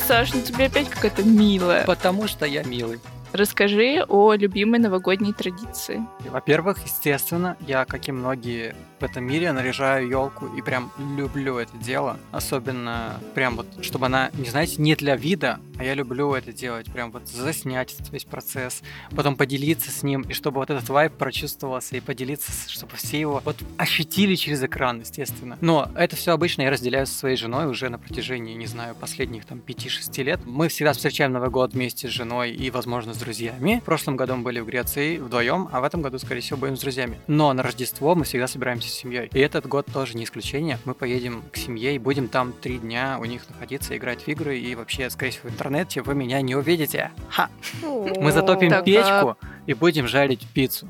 Саш, 0.09 0.33
ну 0.33 0.41
тебе 0.41 0.65
опять 0.69 0.89
какая-то 0.89 1.23
милая. 1.23 1.85
Потому 1.85 2.29
что 2.29 2.47
я 2.47 2.63
милый. 2.63 2.99
Расскажи 3.35 4.03
о 4.09 4.33
любимой 4.33 4.81
новогодней 4.81 5.35
традиции. 5.35 6.01
Во-первых, 6.31 6.79
естественно, 6.83 7.59
я, 7.61 7.85
как 7.85 8.09
и 8.09 8.13
многие 8.13 8.75
в 9.01 9.05
этом 9.05 9.25
мире, 9.25 9.53
наряжаю 9.53 10.09
елку 10.09 10.47
и 10.47 10.63
прям 10.63 10.93
люблю 11.17 11.59
это 11.59 11.77
дело. 11.79 12.19
Особенно 12.33 13.21
прям 13.35 13.57
вот, 13.57 13.67
чтобы 13.85 14.07
она, 14.07 14.31
не 14.35 14.49
знаете, 14.49 14.81
не 14.81 14.95
для 14.97 15.17
вида, 15.17 15.61
а 15.79 15.85
я 15.85 15.95
люблю 15.95 16.35
это 16.35 16.53
делать. 16.53 16.91
Прям 16.93 17.11
вот 17.13 17.29
заснять 17.29 17.95
этот 17.95 18.11
весь 18.13 18.25
процесс, 18.25 18.83
потом 19.15 19.37
поделиться 19.37 19.91
с 19.91 20.03
ним, 20.03 20.23
и 20.23 20.33
чтобы 20.33 20.59
вот 20.59 20.71
этот 20.71 20.89
вайб 20.89 21.13
прочувствовался, 21.13 21.97
и 21.97 22.01
поделиться, 22.01 22.51
чтобы 22.69 22.97
все 22.97 23.21
его 23.21 23.41
вот 23.45 23.57
ощутили 23.77 24.35
через 24.35 24.63
экран, 24.63 25.01
естественно. 25.01 25.57
Но 25.61 25.91
это 25.95 26.17
все 26.17 26.33
обычно 26.33 26.63
я 26.63 26.71
разделяю 26.71 27.07
со 27.07 27.15
своей 27.15 27.37
женой 27.37 27.67
уже 27.67 27.89
на 27.89 27.99
протяжении, 27.99 28.55
не 28.55 28.67
знаю, 28.67 28.95
последних 28.95 29.45
там 29.45 29.59
5-6 29.59 30.23
лет. 30.23 30.41
Мы 30.45 30.69
всегда 30.69 30.93
встречаем 30.93 31.33
Новый 31.33 31.51
год 31.51 31.75
вместе 31.75 32.09
с 32.09 32.11
женой 32.11 32.51
и, 32.53 32.71
возможно, 32.71 33.15
с 33.15 33.19
друзьями. 33.19 33.81
В 33.81 33.85
прошлом 33.85 34.17
году 34.17 34.37
мы 34.37 34.43
были 34.43 34.61
в 34.61 34.67
Греции 34.67 35.19
вдвоем, 35.19 35.69
а 35.73 35.81
в 35.81 35.85
этом 35.85 36.03
году, 36.03 36.19
скорее 36.19 36.41
всего, 36.41 36.59
будем 36.59 36.77
с 36.77 36.81
друзьями. 36.81 37.19
Но 37.27 37.53
на 37.53 37.63
Рождество 37.63 38.15
мы 38.15 38.25
всегда 38.25 38.49
собираемся 38.49 38.88
с 38.89 38.95
семьей. 38.95 39.31
И 39.33 39.39
этот 39.39 39.67
год 39.67 39.87
тоже 39.93 40.17
не 40.17 40.25
исключение. 40.25 40.79
Мы 40.85 40.95
поедем 40.95 41.43
к 41.53 41.57
семье 41.57 41.95
и 41.95 41.99
будем 41.99 42.29
там 42.29 42.53
три 42.53 42.79
дня 42.79 43.19
у 43.21 43.25
них 43.25 43.49
находиться, 43.49 43.97
играть 43.97 44.23
в 44.23 44.29
игры, 44.29 44.59
и 44.59 44.75
вообще, 44.75 45.11
скорее 45.11 45.31
всего, 45.33 45.49
в 45.49 45.53
интернете 45.53 46.03
вы 46.03 46.15
меня 46.15 46.41
не 46.41 46.57
увидите. 46.57 47.13
Ха! 47.29 47.51
Мы 47.83 48.33
затопим 48.33 48.85
печку 48.85 49.37
и 49.67 49.75
будем 49.75 50.09
жарить 50.09 50.47
пиццу. 50.53 50.89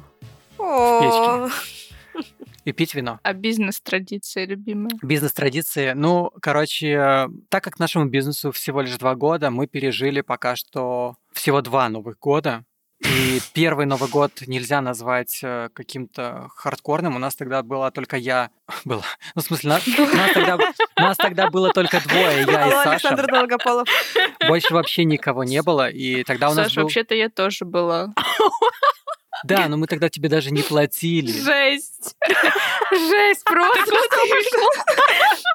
И 2.64 2.72
пить 2.72 2.94
вино. 2.94 3.18
А 3.22 3.32
бизнес-традиция 3.32 4.44
любимая? 4.44 4.90
Бизнес-традиции. 5.00 5.92
Ну, 5.94 6.30
короче, 6.42 7.28
так 7.48 7.64
как 7.64 7.78
нашему 7.78 8.06
бизнесу 8.06 8.52
всего 8.52 8.82
лишь 8.82 8.98
два 8.98 9.14
года, 9.14 9.50
мы 9.50 9.66
пережили 9.66 10.20
пока 10.20 10.54
что 10.54 11.16
всего 11.32 11.62
два 11.62 11.88
новых 11.88 12.18
года. 12.18 12.64
И 13.00 13.40
первый 13.52 13.86
Новый 13.86 14.08
год 14.08 14.32
нельзя 14.46 14.80
назвать 14.80 15.38
э, 15.42 15.68
каким-то 15.72 16.48
хардкорным. 16.54 17.14
У 17.14 17.18
нас 17.18 17.36
тогда 17.36 17.62
была 17.62 17.90
только 17.92 18.16
я. 18.16 18.50
Была. 18.84 19.02
Ну, 19.34 19.42
в 19.42 19.44
смысле, 19.44 19.70
нас, 19.70 19.86
нас 19.86 20.32
тогда, 20.34 20.58
нас 20.96 21.16
тогда 21.16 21.48
было 21.48 21.72
только 21.72 22.00
двое, 22.00 22.44
я 22.46 22.66
и 22.66 22.70
Саша. 22.70 22.90
Александр 22.90 23.26
Долгополов. 23.26 23.88
Больше 24.46 24.74
вообще 24.74 25.04
никого 25.04 25.44
не 25.44 25.62
было. 25.62 25.88
И 25.88 26.24
тогда 26.24 26.50
у 26.50 26.54
нас 26.54 26.66
Саша, 26.66 26.76
был... 26.76 26.82
вообще-то 26.84 27.14
я 27.14 27.30
тоже 27.30 27.64
была. 27.64 28.12
Да, 29.44 29.68
но 29.68 29.76
мы 29.76 29.86
тогда 29.86 30.08
тебе 30.08 30.28
даже 30.28 30.50
не 30.50 30.62
платили. 30.62 31.30
Жесть. 31.30 32.16
Жесть 32.90 33.44
просто. 33.44 33.80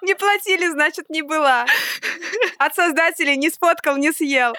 Не 0.03 0.15
платили, 0.15 0.69
значит, 0.69 1.09
не 1.09 1.21
была. 1.21 1.65
От 2.57 2.75
создателей 2.75 3.37
не 3.37 3.49
сфоткал, 3.49 3.97
не 3.97 4.11
съел. 4.11 4.53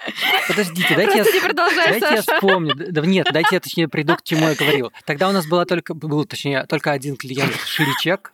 Подождите, 0.47 0.95
дайте 0.95 1.17
я 1.17 1.23
Просто 1.23 1.33
не 1.33 1.41
продолжай, 1.41 1.99
Дайте 1.99 2.15
я 2.15 2.21
вспомню. 2.21 2.75
Да 2.75 3.01
да 3.01 3.07
нет, 3.07 3.27
дайте 3.31 3.49
я 3.51 3.59
точнее 3.59 3.87
приду 3.87 4.15
к 4.15 4.23
чему 4.23 4.47
я 4.49 4.55
говорил. 4.55 4.91
Тогда 5.05 5.29
у 5.29 5.31
нас 5.31 5.45
была 5.45 5.65
только, 5.65 5.93
был 5.93 6.25
точнее 6.25 6.65
только 6.65 6.91
один 6.91 7.15
клиент 7.15 7.55
Ширичек, 7.65 8.33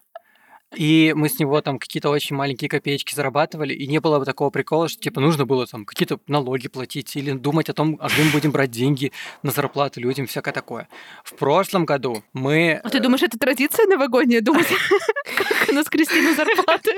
и 0.76 1.14
мы 1.16 1.30
с 1.30 1.40
него 1.40 1.62
там 1.62 1.80
какие-то 1.80 2.10
очень 2.10 2.36
маленькие 2.36 2.70
копеечки 2.70 3.14
зарабатывали, 3.14 3.74
и 3.74 3.88
не 3.88 4.00
было 4.00 4.20
бы 4.20 4.26
такого 4.26 4.50
прикола, 4.50 4.88
что 4.88 5.02
типа 5.02 5.20
нужно 5.20 5.46
было 5.46 5.68
там 5.68 5.86
какие-то 5.86 6.20
налоги 6.28 6.68
платить 6.68 7.16
или 7.16 7.32
думать 7.32 7.70
о 7.70 7.74
том, 7.74 7.98
а 8.00 8.08
где 8.08 8.24
мы 8.24 8.32
будем 8.32 8.52
брать 8.52 8.72
деньги 8.72 9.12
на 9.44 9.52
зарплаты 9.52 10.00
людям, 10.00 10.28
всякое 10.28 10.54
такое. 10.54 10.88
В 11.24 11.36
прошлом 11.36 11.86
году 11.86 12.24
мы... 12.34 12.80
А 12.84 12.90
ты 12.90 13.00
думаешь, 13.00 13.24
это 13.24 13.38
традиция 13.38 13.86
новогодняя? 13.86 14.42
Думать, 14.42 14.68
как 15.38 15.72
наскрести 15.74 16.22
на 16.22 16.34
зарплаты? 16.34 16.94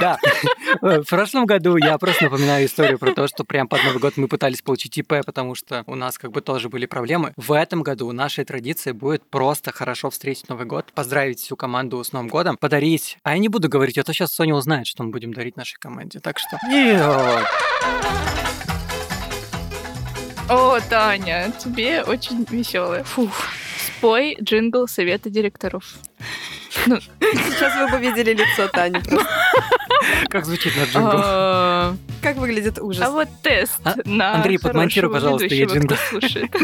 Да, 0.00 0.18
в 0.80 1.04
прошлом 1.04 1.46
году 1.46 1.76
я 1.76 1.96
просто 1.98 2.24
напоминаю 2.24 2.66
историю 2.66 2.98
про 2.98 3.12
то, 3.12 3.28
что 3.28 3.44
прям 3.44 3.68
под 3.68 3.84
Новый 3.84 4.00
год 4.00 4.16
мы 4.16 4.28
пытались 4.28 4.62
получить 4.62 4.98
ИП, 4.98 5.24
потому 5.24 5.54
что 5.54 5.84
у 5.86 5.94
нас 5.94 6.18
как 6.18 6.32
бы 6.32 6.40
тоже 6.40 6.68
были 6.68 6.86
проблемы. 6.86 7.32
В 7.36 7.52
этом 7.52 7.82
году 7.82 8.10
нашей 8.12 8.44
традицией 8.44 8.94
будет 8.94 9.22
просто 9.30 9.72
хорошо 9.72 10.10
встретить 10.10 10.48
Новый 10.48 10.66
год, 10.66 10.92
поздравить 10.92 11.40
всю 11.40 11.56
команду 11.56 12.02
с 12.02 12.12
Новым 12.12 12.28
годом, 12.28 12.56
подарить. 12.64 13.18
А 13.24 13.32
я 13.32 13.38
не 13.38 13.50
буду 13.50 13.68
говорить, 13.68 13.98
а 13.98 14.04
то 14.04 14.14
сейчас 14.14 14.32
Соня 14.32 14.54
узнает, 14.54 14.86
что 14.86 15.02
мы 15.02 15.10
будем 15.10 15.34
дарить 15.34 15.54
нашей 15.54 15.76
команде. 15.78 16.18
Так 16.20 16.38
что... 16.38 16.58
Вот. 16.62 17.46
О, 20.48 20.80
Таня, 20.88 21.52
тебе 21.62 22.02
очень 22.02 22.46
веселая. 22.48 23.04
Фух. 23.04 23.32
Спой 23.98 24.38
джингл 24.40 24.88
совета 24.88 25.28
директоров. 25.28 25.92
Ну, 26.86 26.98
Сейчас 27.00 27.76
вы 27.76 27.98
бы 27.98 27.98
видели 28.02 28.32
лицо 28.32 28.68
Тани. 28.68 28.98
Как 30.30 30.46
звучит 30.46 30.74
на 30.76 30.84
джингл? 30.84 31.20
а 31.22 31.96
Как 32.22 32.36
выглядит 32.36 32.78
ужас. 32.78 33.02
а 33.06 33.10
вот 33.10 33.28
тест 33.42 33.78
А, 33.84 33.94
на 34.06 34.36
Андрей, 34.36 34.58
подмонтируй, 34.58 35.12
пожалуйста, 35.12 35.48
ведущего, 35.48 36.18
джингл. 36.20 36.58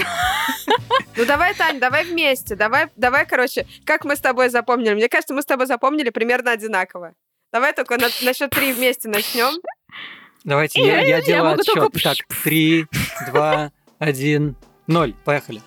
Ну 1.20 1.26
давай, 1.26 1.54
Тань, 1.54 1.78
давай 1.78 2.04
вместе. 2.04 2.56
Давай, 2.56 2.86
давай, 2.96 3.26
короче, 3.26 3.66
как 3.84 4.06
мы 4.06 4.16
с 4.16 4.20
тобой 4.20 4.48
запомнили. 4.48 4.94
Мне 4.94 5.06
кажется, 5.10 5.34
мы 5.34 5.42
с 5.42 5.44
тобой 5.44 5.66
запомнили 5.66 6.08
примерно 6.08 6.52
одинаково. 6.52 7.12
Давай 7.52 7.74
только 7.74 7.98
на, 7.98 8.08
на 8.22 8.32
счет 8.32 8.48
три 8.48 8.72
вместе 8.72 9.06
начнем. 9.10 9.52
Давайте, 10.44 10.80
я, 10.80 11.02
я 11.02 11.18
Я 11.18 11.20
делаю 11.20 11.50
могу 11.50 11.62
только 11.62 11.88
отсчет. 11.88 12.02
Так, 12.26 12.38
три, 12.42 12.86
два, 13.26 13.70
один, 13.98 14.56
ноль. 14.86 15.12
Поехали. 15.26 15.60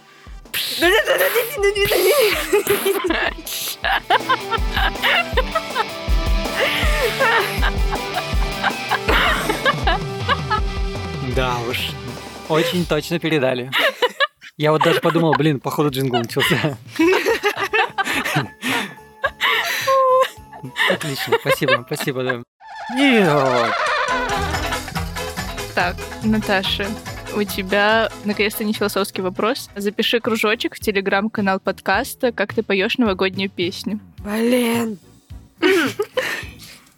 Да 11.36 11.58
уж, 11.70 11.78
очень 12.50 12.88
точно 12.88 13.20
передали. 13.20 13.70
Я 14.58 14.72
вот 14.72 14.84
даже 14.84 15.02
подумал, 15.02 15.34
блин, 15.34 15.60
походу 15.60 15.90
джингл 15.90 16.18
начался. 16.18 16.78
Отлично, 20.92 21.38
спасибо, 21.40 21.84
спасибо, 21.88 22.24
да. 22.24 23.74
Так, 25.74 25.96
Наташа, 26.24 26.88
у 27.36 27.44
тебя 27.44 28.12
наконец-то 28.26 28.64
не 28.64 28.74
философский 28.74 29.24
вопрос. 29.24 29.72
Запиши 29.76 30.20
кружочек 30.20 30.76
в 30.76 30.80
телеграм-канал 30.80 31.60
подкаста, 31.60 32.32
как 32.32 32.54
ты 32.54 32.62
поешь 32.62 33.00
новогоднюю 33.00 33.50
песню. 33.50 34.00
Блин. 34.20 35.00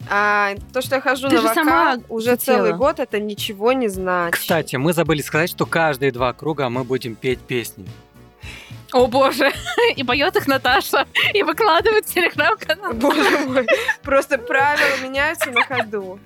А 0.10 0.56
то, 0.74 0.82
что 0.82 0.96
я 0.96 1.02
хожу 1.02 1.30
Ты 1.30 1.36
на 1.36 1.42
вокал 1.42 1.56
сама 1.56 1.98
уже 2.10 2.32
хотела. 2.32 2.58
целый 2.58 2.74
год, 2.74 3.00
это 3.00 3.20
ничего 3.20 3.72
не 3.72 3.88
значит. 3.88 4.40
Кстати, 4.40 4.76
мы 4.76 4.94
забыли 4.94 5.22
сказать, 5.22 5.50
что 5.50 5.66
каждые 5.66 6.12
два 6.12 6.34
круга 6.34 6.70
мы 6.70 6.84
будем 6.84 7.16
петь 7.16 7.40
песни. 7.40 7.86
О 8.92 9.08
боже! 9.08 9.52
И 9.96 10.04
поет 10.04 10.36
их 10.38 10.48
Наташа, 10.48 11.06
и 11.34 11.44
выкладывает 11.44 12.06
в 12.06 12.14
телеграм-канал. 12.14 12.94
Боже 12.94 13.40
мой, 13.46 13.68
просто 14.04 14.38
правила 14.38 14.98
меняются 15.04 15.52
на 15.52 15.64
ходу. 15.64 16.20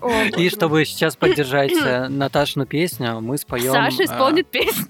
О, 0.00 0.22
И 0.36 0.48
чтобы 0.48 0.84
сейчас 0.84 1.16
поддержать 1.16 1.72
э, 1.72 2.08
Наташину 2.08 2.66
песню, 2.66 3.20
мы 3.20 3.36
споем... 3.36 3.72
Саша 3.72 4.02
э, 4.02 4.04
исполнит 4.04 4.46
песню. 4.48 4.86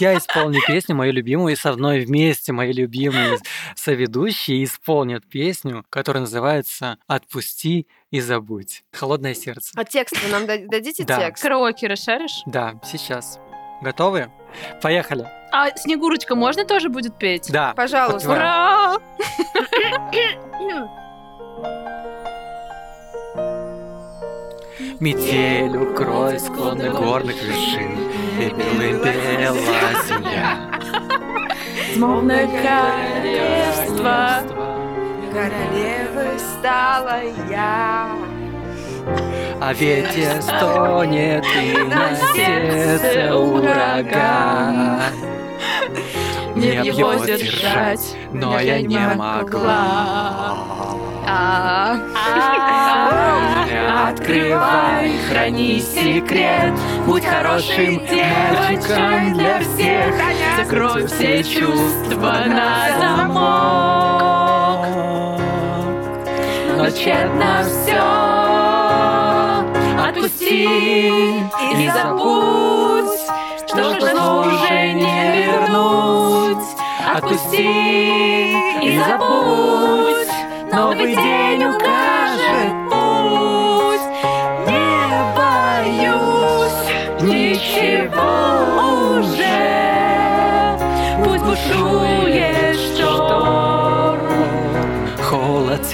Я 0.00 0.16
исполню 0.16 0.60
песню, 0.66 0.94
мою 0.94 1.12
любимую, 1.12 1.52
и 1.52 1.56
со 1.56 1.72
мной 1.72 2.00
вместе 2.04 2.52
мои 2.52 2.72
любимые 2.72 3.38
соведущие 3.74 4.64
исполнят 4.64 5.28
песню, 5.28 5.84
которая 5.90 6.22
называется 6.22 6.98
«Отпусти 7.06 7.86
и 8.10 8.20
забудь». 8.20 8.84
«Холодное 8.92 9.34
сердце». 9.34 9.72
А 9.76 9.84
текст 9.84 10.20
вы 10.22 10.30
нам 10.30 10.46
да- 10.46 10.58
дадите 10.58 11.04
Да. 11.04 11.18
текст? 11.18 11.42
Караоке 11.42 11.86
расшаришь? 11.86 12.42
Да, 12.46 12.74
сейчас. 12.84 13.38
Готовы? 13.82 14.30
Поехали. 14.82 15.26
А 15.52 15.70
Снегурочка 15.76 16.34
можно 16.34 16.64
тоже 16.64 16.88
будет 16.88 17.18
петь? 17.18 17.48
Да. 17.50 17.74
Пожалуйста. 17.74 18.30
Ура! 18.30 18.96
Метель 24.98 25.76
укрой 25.76 26.40
склоны 26.40 26.90
горных 26.90 27.36
вершин, 27.42 27.98
И 28.40 28.48
белым 28.48 29.02
бела 29.02 29.52
земля. 30.08 30.56
Словно 31.94 32.38
королевство. 32.62 34.40
Королевой 35.30 36.38
стала 36.38 37.20
я. 37.50 38.08
А 39.60 39.74
ветер 39.74 40.40
стонет 40.40 41.44
и 41.44 41.76
на 41.76 42.16
сердце 42.34 43.36
ураган. 43.36 45.00
Мне 46.54 46.80
б 46.80 46.86
его 46.88 47.14
держать, 47.14 48.16
но 48.32 48.58
я 48.58 48.80
не 48.80 48.98
могла. 49.14 50.56
Открывай, 53.96 55.18
храни 55.26 55.80
секрет, 55.80 56.74
будь 57.06 57.24
хорошим 57.24 58.02
мальчиком 58.02 59.32
для 59.32 59.60
всех. 59.60 60.14
Закрой 60.58 61.06
все 61.06 61.42
чувства 61.42 62.44
на 62.46 62.88
замок. 63.00 64.86
Но 66.76 66.90
тщетно 66.90 67.64
все. 67.64 68.02
Отпусти 70.06 70.66
и 71.72 71.90
забудь, 71.90 73.18
что 73.66 73.94
прошло 73.94 74.42
уже 74.42 74.92
не 74.92 75.46
вернуть. 75.46 76.66
Отпусти 77.14 78.52
и 78.82 79.00
забудь, 79.08 80.34
новый 80.70 81.16
день 81.16 81.64
укажет 81.64 82.85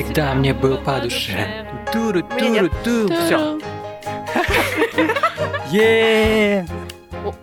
всегда 0.03 0.35
мне 0.35 0.55
был 0.55 0.79
по 0.79 1.01
душе. 1.01 1.67
туру 1.93 2.23
туру 2.23 2.71
ту 2.85 3.09
Все. 3.09 3.59
е 5.71 6.67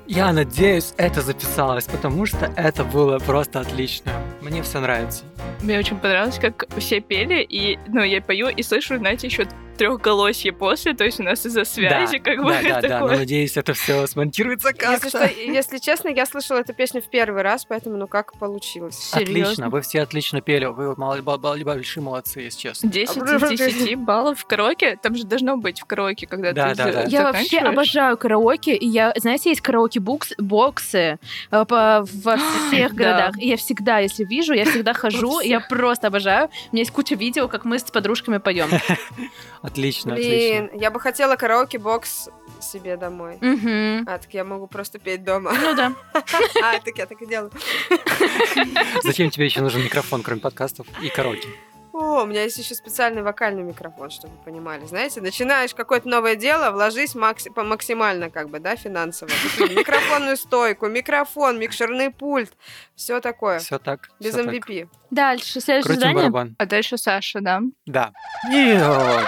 Я 0.08 0.34
надеюсь, 0.34 0.94
это 0.98 1.22
записалось, 1.22 1.86
потому 1.86 2.26
что 2.26 2.52
это 2.56 2.84
было 2.84 3.20
просто 3.20 3.60
отлично. 3.60 4.12
Мне 4.42 4.62
все 4.62 4.80
нравится. 4.80 5.24
Мне 5.62 5.80
очень 5.80 5.98
понравилось, 5.98 6.40
как 6.40 6.66
все 6.78 7.00
пели, 7.00 7.46
и, 7.50 7.80
ну, 7.88 8.04
я 8.04 8.22
пою 8.22 8.50
и 8.50 8.64
слышу, 8.64 8.98
знаете, 8.98 9.28
еще 9.28 9.48
трехголосье 9.80 10.52
после, 10.52 10.94
то 10.94 11.04
есть 11.06 11.20
у 11.20 11.24
нас 11.24 11.46
из-за 11.46 11.64
связи 11.64 12.18
да, 12.18 12.24
как 12.24 12.44
бы 12.44 12.52
да, 12.52 12.82
да, 12.82 12.82
да, 12.88 13.00
но 13.00 13.08
надеюсь, 13.08 13.58
это 13.58 13.74
все 13.74 14.06
смонтируется 14.08 14.68
Если, 14.70 14.84
как-то. 14.86 15.10
что, 15.10 15.26
если 15.26 15.78
честно, 15.78 16.10
я 16.10 16.26
слышала 16.26 16.60
эту 16.60 16.74
песню 16.74 17.02
в 17.02 17.10
первый 17.10 17.42
раз, 17.42 17.66
поэтому 17.66 17.98
ну 17.98 18.08
как 18.08 18.38
получилось. 18.38 19.12
Отлично, 19.14 19.70
вы 19.70 19.82
все 19.82 20.02
отлично 20.02 20.42
пели, 20.42 20.66
вы 20.66 20.96
ба- 20.96 21.22
ба- 21.22 21.38
большие 21.64 22.04
молодцы, 22.04 22.42
если 22.42 22.60
честно. 22.60 22.90
10 22.90 23.18
из 23.18 23.58
10 23.58 23.96
баллов 23.96 24.40
в 24.40 24.46
караоке. 24.46 24.98
Там 25.02 25.16
же 25.16 25.24
должно 25.24 25.58
быть 25.58 25.80
в 25.82 25.86
караоке, 25.86 26.28
когда 26.28 26.52
Да, 26.52 26.70
ты 26.72 26.76
да, 26.76 26.92
да. 26.92 27.04
Я 27.04 27.24
вообще 27.24 27.60
обожаю 27.60 28.18
караоке. 28.18 28.76
И 28.76 28.88
я, 28.88 29.14
знаете, 29.16 29.50
есть 29.50 29.62
караоке 29.62 30.00
букс, 30.00 30.34
боксы 30.38 31.20
э, 31.52 31.66
во 31.70 32.04
всех 32.68 32.94
Да. 32.96 33.04
городах. 33.04 33.38
И 33.40 33.48
я 33.48 33.58
всегда, 33.58 34.00
если 34.00 34.26
вижу, 34.26 34.54
я 34.54 34.66
всегда 34.66 34.94
хожу. 34.94 35.40
Я 35.40 35.60
просто 35.62 36.08
обожаю. 36.08 36.48
У 36.72 36.76
меня 36.76 36.82
есть 36.82 36.92
куча 36.92 37.16
видео, 37.16 37.48
как 37.48 37.64
мы 37.66 37.80
с 37.80 37.84
подружками 37.84 38.38
поем. 38.40 38.70
Отлично, 39.70 40.14
отлично. 40.14 40.68
Блин, 40.68 40.82
я 40.82 40.92
бы 40.92 41.00
хотела 41.00 41.36
караоке-бокс 41.36 42.30
себе 42.60 42.98
домой. 42.98 43.38
Мгм. 43.40 44.06
А, 44.08 44.18
так 44.18 44.34
я 44.34 44.44
могу 44.44 44.68
просто 44.68 45.00
петь 45.00 45.24
дома. 45.24 45.52
Ну 45.54 45.76
да. 45.76 45.94
А, 46.62 46.80
так 46.80 46.98
я 46.98 47.06
так 47.06 47.22
и 47.22 47.26
делаю. 47.26 47.52
Зачем 49.04 49.30
тебе 49.30 49.46
еще 49.46 49.62
нужен 49.62 49.84
микрофон, 49.84 50.24
кроме 50.24 50.42
подкастов 50.42 50.88
и 51.02 51.10
караоке? 51.10 51.48
О, 51.92 52.24
у 52.24 52.26
меня 52.28 52.44
есть 52.44 52.58
еще 52.58 52.76
специальный 52.76 53.24
вокальный 53.24 53.64
микрофон, 53.64 54.10
чтобы 54.12 54.34
вы 54.36 54.44
понимали. 54.44 54.86
Знаете, 54.86 55.22
начинаешь 55.22 55.74
какое-то 55.74 56.08
новое 56.08 56.36
дело, 56.36 56.72
вложись 56.72 57.16
макси- 57.16 57.52
по- 57.52 57.64
максимально, 57.64 58.30
как 58.30 58.50
бы, 58.50 58.60
да, 58.60 58.76
финансово. 58.76 59.30
Микрофонную 59.60 60.38
стойку, 60.38 60.88
микрофон, 60.88 61.58
микшерный 61.60 62.12
пульт, 62.12 62.52
все 62.96 63.20
такое. 63.22 63.60
Все 63.60 63.80
так. 63.80 64.10
Без 64.20 64.34
всё 64.34 64.44
так. 64.46 64.54
MVP. 64.54 64.88
Дальше, 65.10 65.60
следующее 65.62 65.84
Крутим 65.96 66.00
задание. 66.02 66.30
барабан. 66.30 66.56
А 66.60 66.66
дальше 66.66 66.98
Саша, 66.98 67.42
да? 67.42 67.62
Да. 67.86 68.12
Вот. 68.48 69.28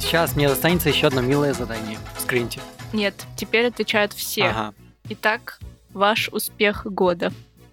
Сейчас 0.00 0.34
мне 0.34 0.48
достанется 0.48 0.88
еще 0.88 1.06
одно 1.08 1.20
милое 1.20 1.52
задание. 1.52 1.98
Скриньте. 2.18 2.60
Нет, 2.92 3.14
теперь 3.36 3.66
отвечают 3.66 4.12
все. 4.12 4.46
Ага. 4.46 4.74
Итак, 5.10 5.58
ваш 5.92 6.28
успех 6.30 6.86
года. 6.86 7.30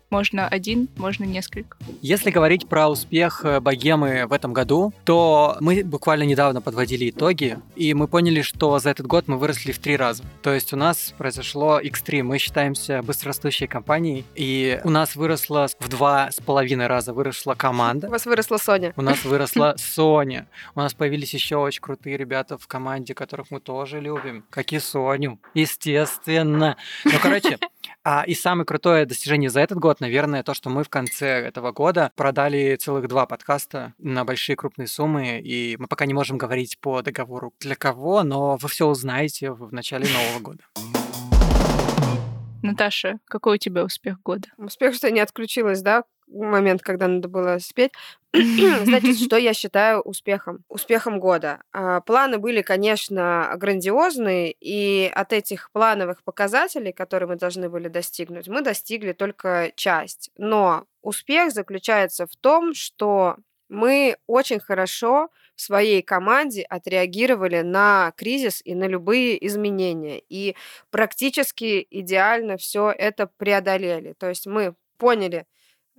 Можно 0.10 0.48
один, 0.48 0.88
можно 0.96 1.26
несколько. 1.26 1.78
Если 2.02 2.32
говорить 2.32 2.68
про 2.68 2.88
успех 2.88 3.42
э, 3.44 3.60
богемы 3.60 4.26
в 4.28 4.34
этом 4.34 4.54
году, 4.54 4.94
то 5.04 5.58
мы 5.60 5.84
буквально 5.84 6.24
недавно 6.24 6.62
подводили 6.62 7.10
итоги, 7.10 7.60
и 7.76 7.94
мы 7.94 8.08
поняли, 8.08 8.42
что 8.42 8.80
за 8.80 8.90
этот 8.90 9.06
год 9.06 9.28
мы 9.28 9.38
выросли 9.38 9.72
в 9.74 9.80
три 9.80 9.98
раза. 9.98 10.24
То 10.42 10.54
есть 10.54 10.72
у 10.74 10.78
нас 10.78 11.14
произошло 11.18 11.80
X3, 11.80 12.24
мы 12.24 12.38
считаемся 12.38 13.02
быстрорастущей 13.04 13.68
компанией, 13.68 14.26
и 14.36 14.80
у 14.84 14.90
нас 14.90 15.16
выросла 15.16 15.68
в 15.80 15.90
два 15.90 16.32
с 16.32 16.40
половиной 16.40 16.88
раза 16.88 17.14
выросла 17.14 17.56
команда. 17.56 18.08
У 18.08 18.12
вас 18.12 18.26
выросла 18.26 18.58
Соня. 18.58 18.94
У 18.96 19.02
нас 19.02 19.26
выросла 19.26 19.76
Соня. 19.78 20.48
У 20.76 20.80
нас 20.80 20.94
появились 20.94 21.34
еще 21.34 21.58
очень 21.58 21.82
крутые 21.82 22.18
ребята 22.18 22.58
в 22.58 22.68
команде, 22.68 23.14
которых 23.14 23.52
мы 23.52 23.60
тоже 23.60 24.00
любим. 24.00 24.46
Как 24.50 24.72
и 24.72 24.80
Соню. 24.80 25.40
Естественно. 25.54 26.78
Ну, 27.04 27.12
короче, 27.22 27.58
а, 28.10 28.24
и 28.24 28.34
самое 28.36 28.66
крутое 28.66 29.06
достижение 29.06 29.50
за 29.50 29.60
этот 29.60 29.80
год, 29.80 30.00
наверное, 30.00 30.42
то, 30.42 30.54
что 30.54 30.70
мы 30.70 30.86
в 30.86 30.90
конце 30.90 31.28
этого 31.28 31.74
года 31.74 32.14
продали 32.16 32.78
целых 32.78 33.10
два 33.10 33.26
подкаста 33.26 33.96
на 33.98 34.24
большие 34.24 34.56
крупные 34.56 34.88
суммы, 34.88 35.42
и 35.42 35.76
мы 35.78 35.88
пока 35.88 36.06
не 36.06 36.14
можем 36.14 36.38
говорить 36.38 36.80
по 36.80 37.02
договору 37.02 37.54
для 37.60 37.76
кого, 37.76 38.24
но 38.24 38.56
вы 38.56 38.70
все 38.70 38.88
узнаете 38.88 39.52
в 39.52 39.74
начале 39.74 40.08
Нового 40.08 40.40
года. 40.42 40.64
Наташа, 42.64 43.20
какой 43.26 43.56
у 43.56 43.60
тебя 43.60 43.84
успех 43.84 44.22
года? 44.22 44.48
Успех, 44.56 44.96
что 44.96 45.08
я 45.08 45.14
не 45.14 45.20
отключилась, 45.20 45.82
да, 45.82 46.06
момент, 46.28 46.82
когда 46.82 47.08
надо 47.08 47.28
было 47.28 47.58
спеть. 47.60 47.92
Значит, 48.34 49.20
что 49.26 49.38
я 49.38 49.54
считаю 49.54 50.02
успехом? 50.02 50.64
Успехом 50.70 51.20
года. 51.20 51.62
А, 51.72 52.02
Планы 52.02 52.38
были, 52.38 52.62
конечно, 52.62 53.54
грандиозные, 53.58 54.56
и 54.60 55.12
от 55.14 55.34
этих 55.34 55.72
плановых 55.72 56.24
показателей, 56.24 56.92
которые 56.92 57.30
мы 57.30 57.36
должны 57.36 57.70
были 57.70 57.88
достигнуть, 57.88 58.48
мы 58.48 58.62
достигли 58.62 59.14
только 59.14 59.72
часть. 59.76 60.32
Но 60.38 60.86
успех 61.02 61.52
заключается 61.52 62.28
в 62.28 62.36
том, 62.36 62.74
что 62.74 63.38
мы 63.70 64.18
очень 64.28 64.60
хорошо 64.60 65.30
в 65.56 65.62
своей 65.62 66.02
команде 66.02 66.62
отреагировали 66.62 67.62
на 67.62 68.14
кризис 68.16 68.62
и 68.64 68.76
на 68.76 68.86
любые 68.86 69.46
изменения. 69.48 70.22
И 70.30 70.56
практически 70.92 71.86
идеально 71.90 72.58
все 72.58 72.94
это 72.96 73.28
преодолели. 73.38 74.14
То 74.14 74.30
есть 74.30 74.46
мы 74.46 74.76
поняли, 74.98 75.46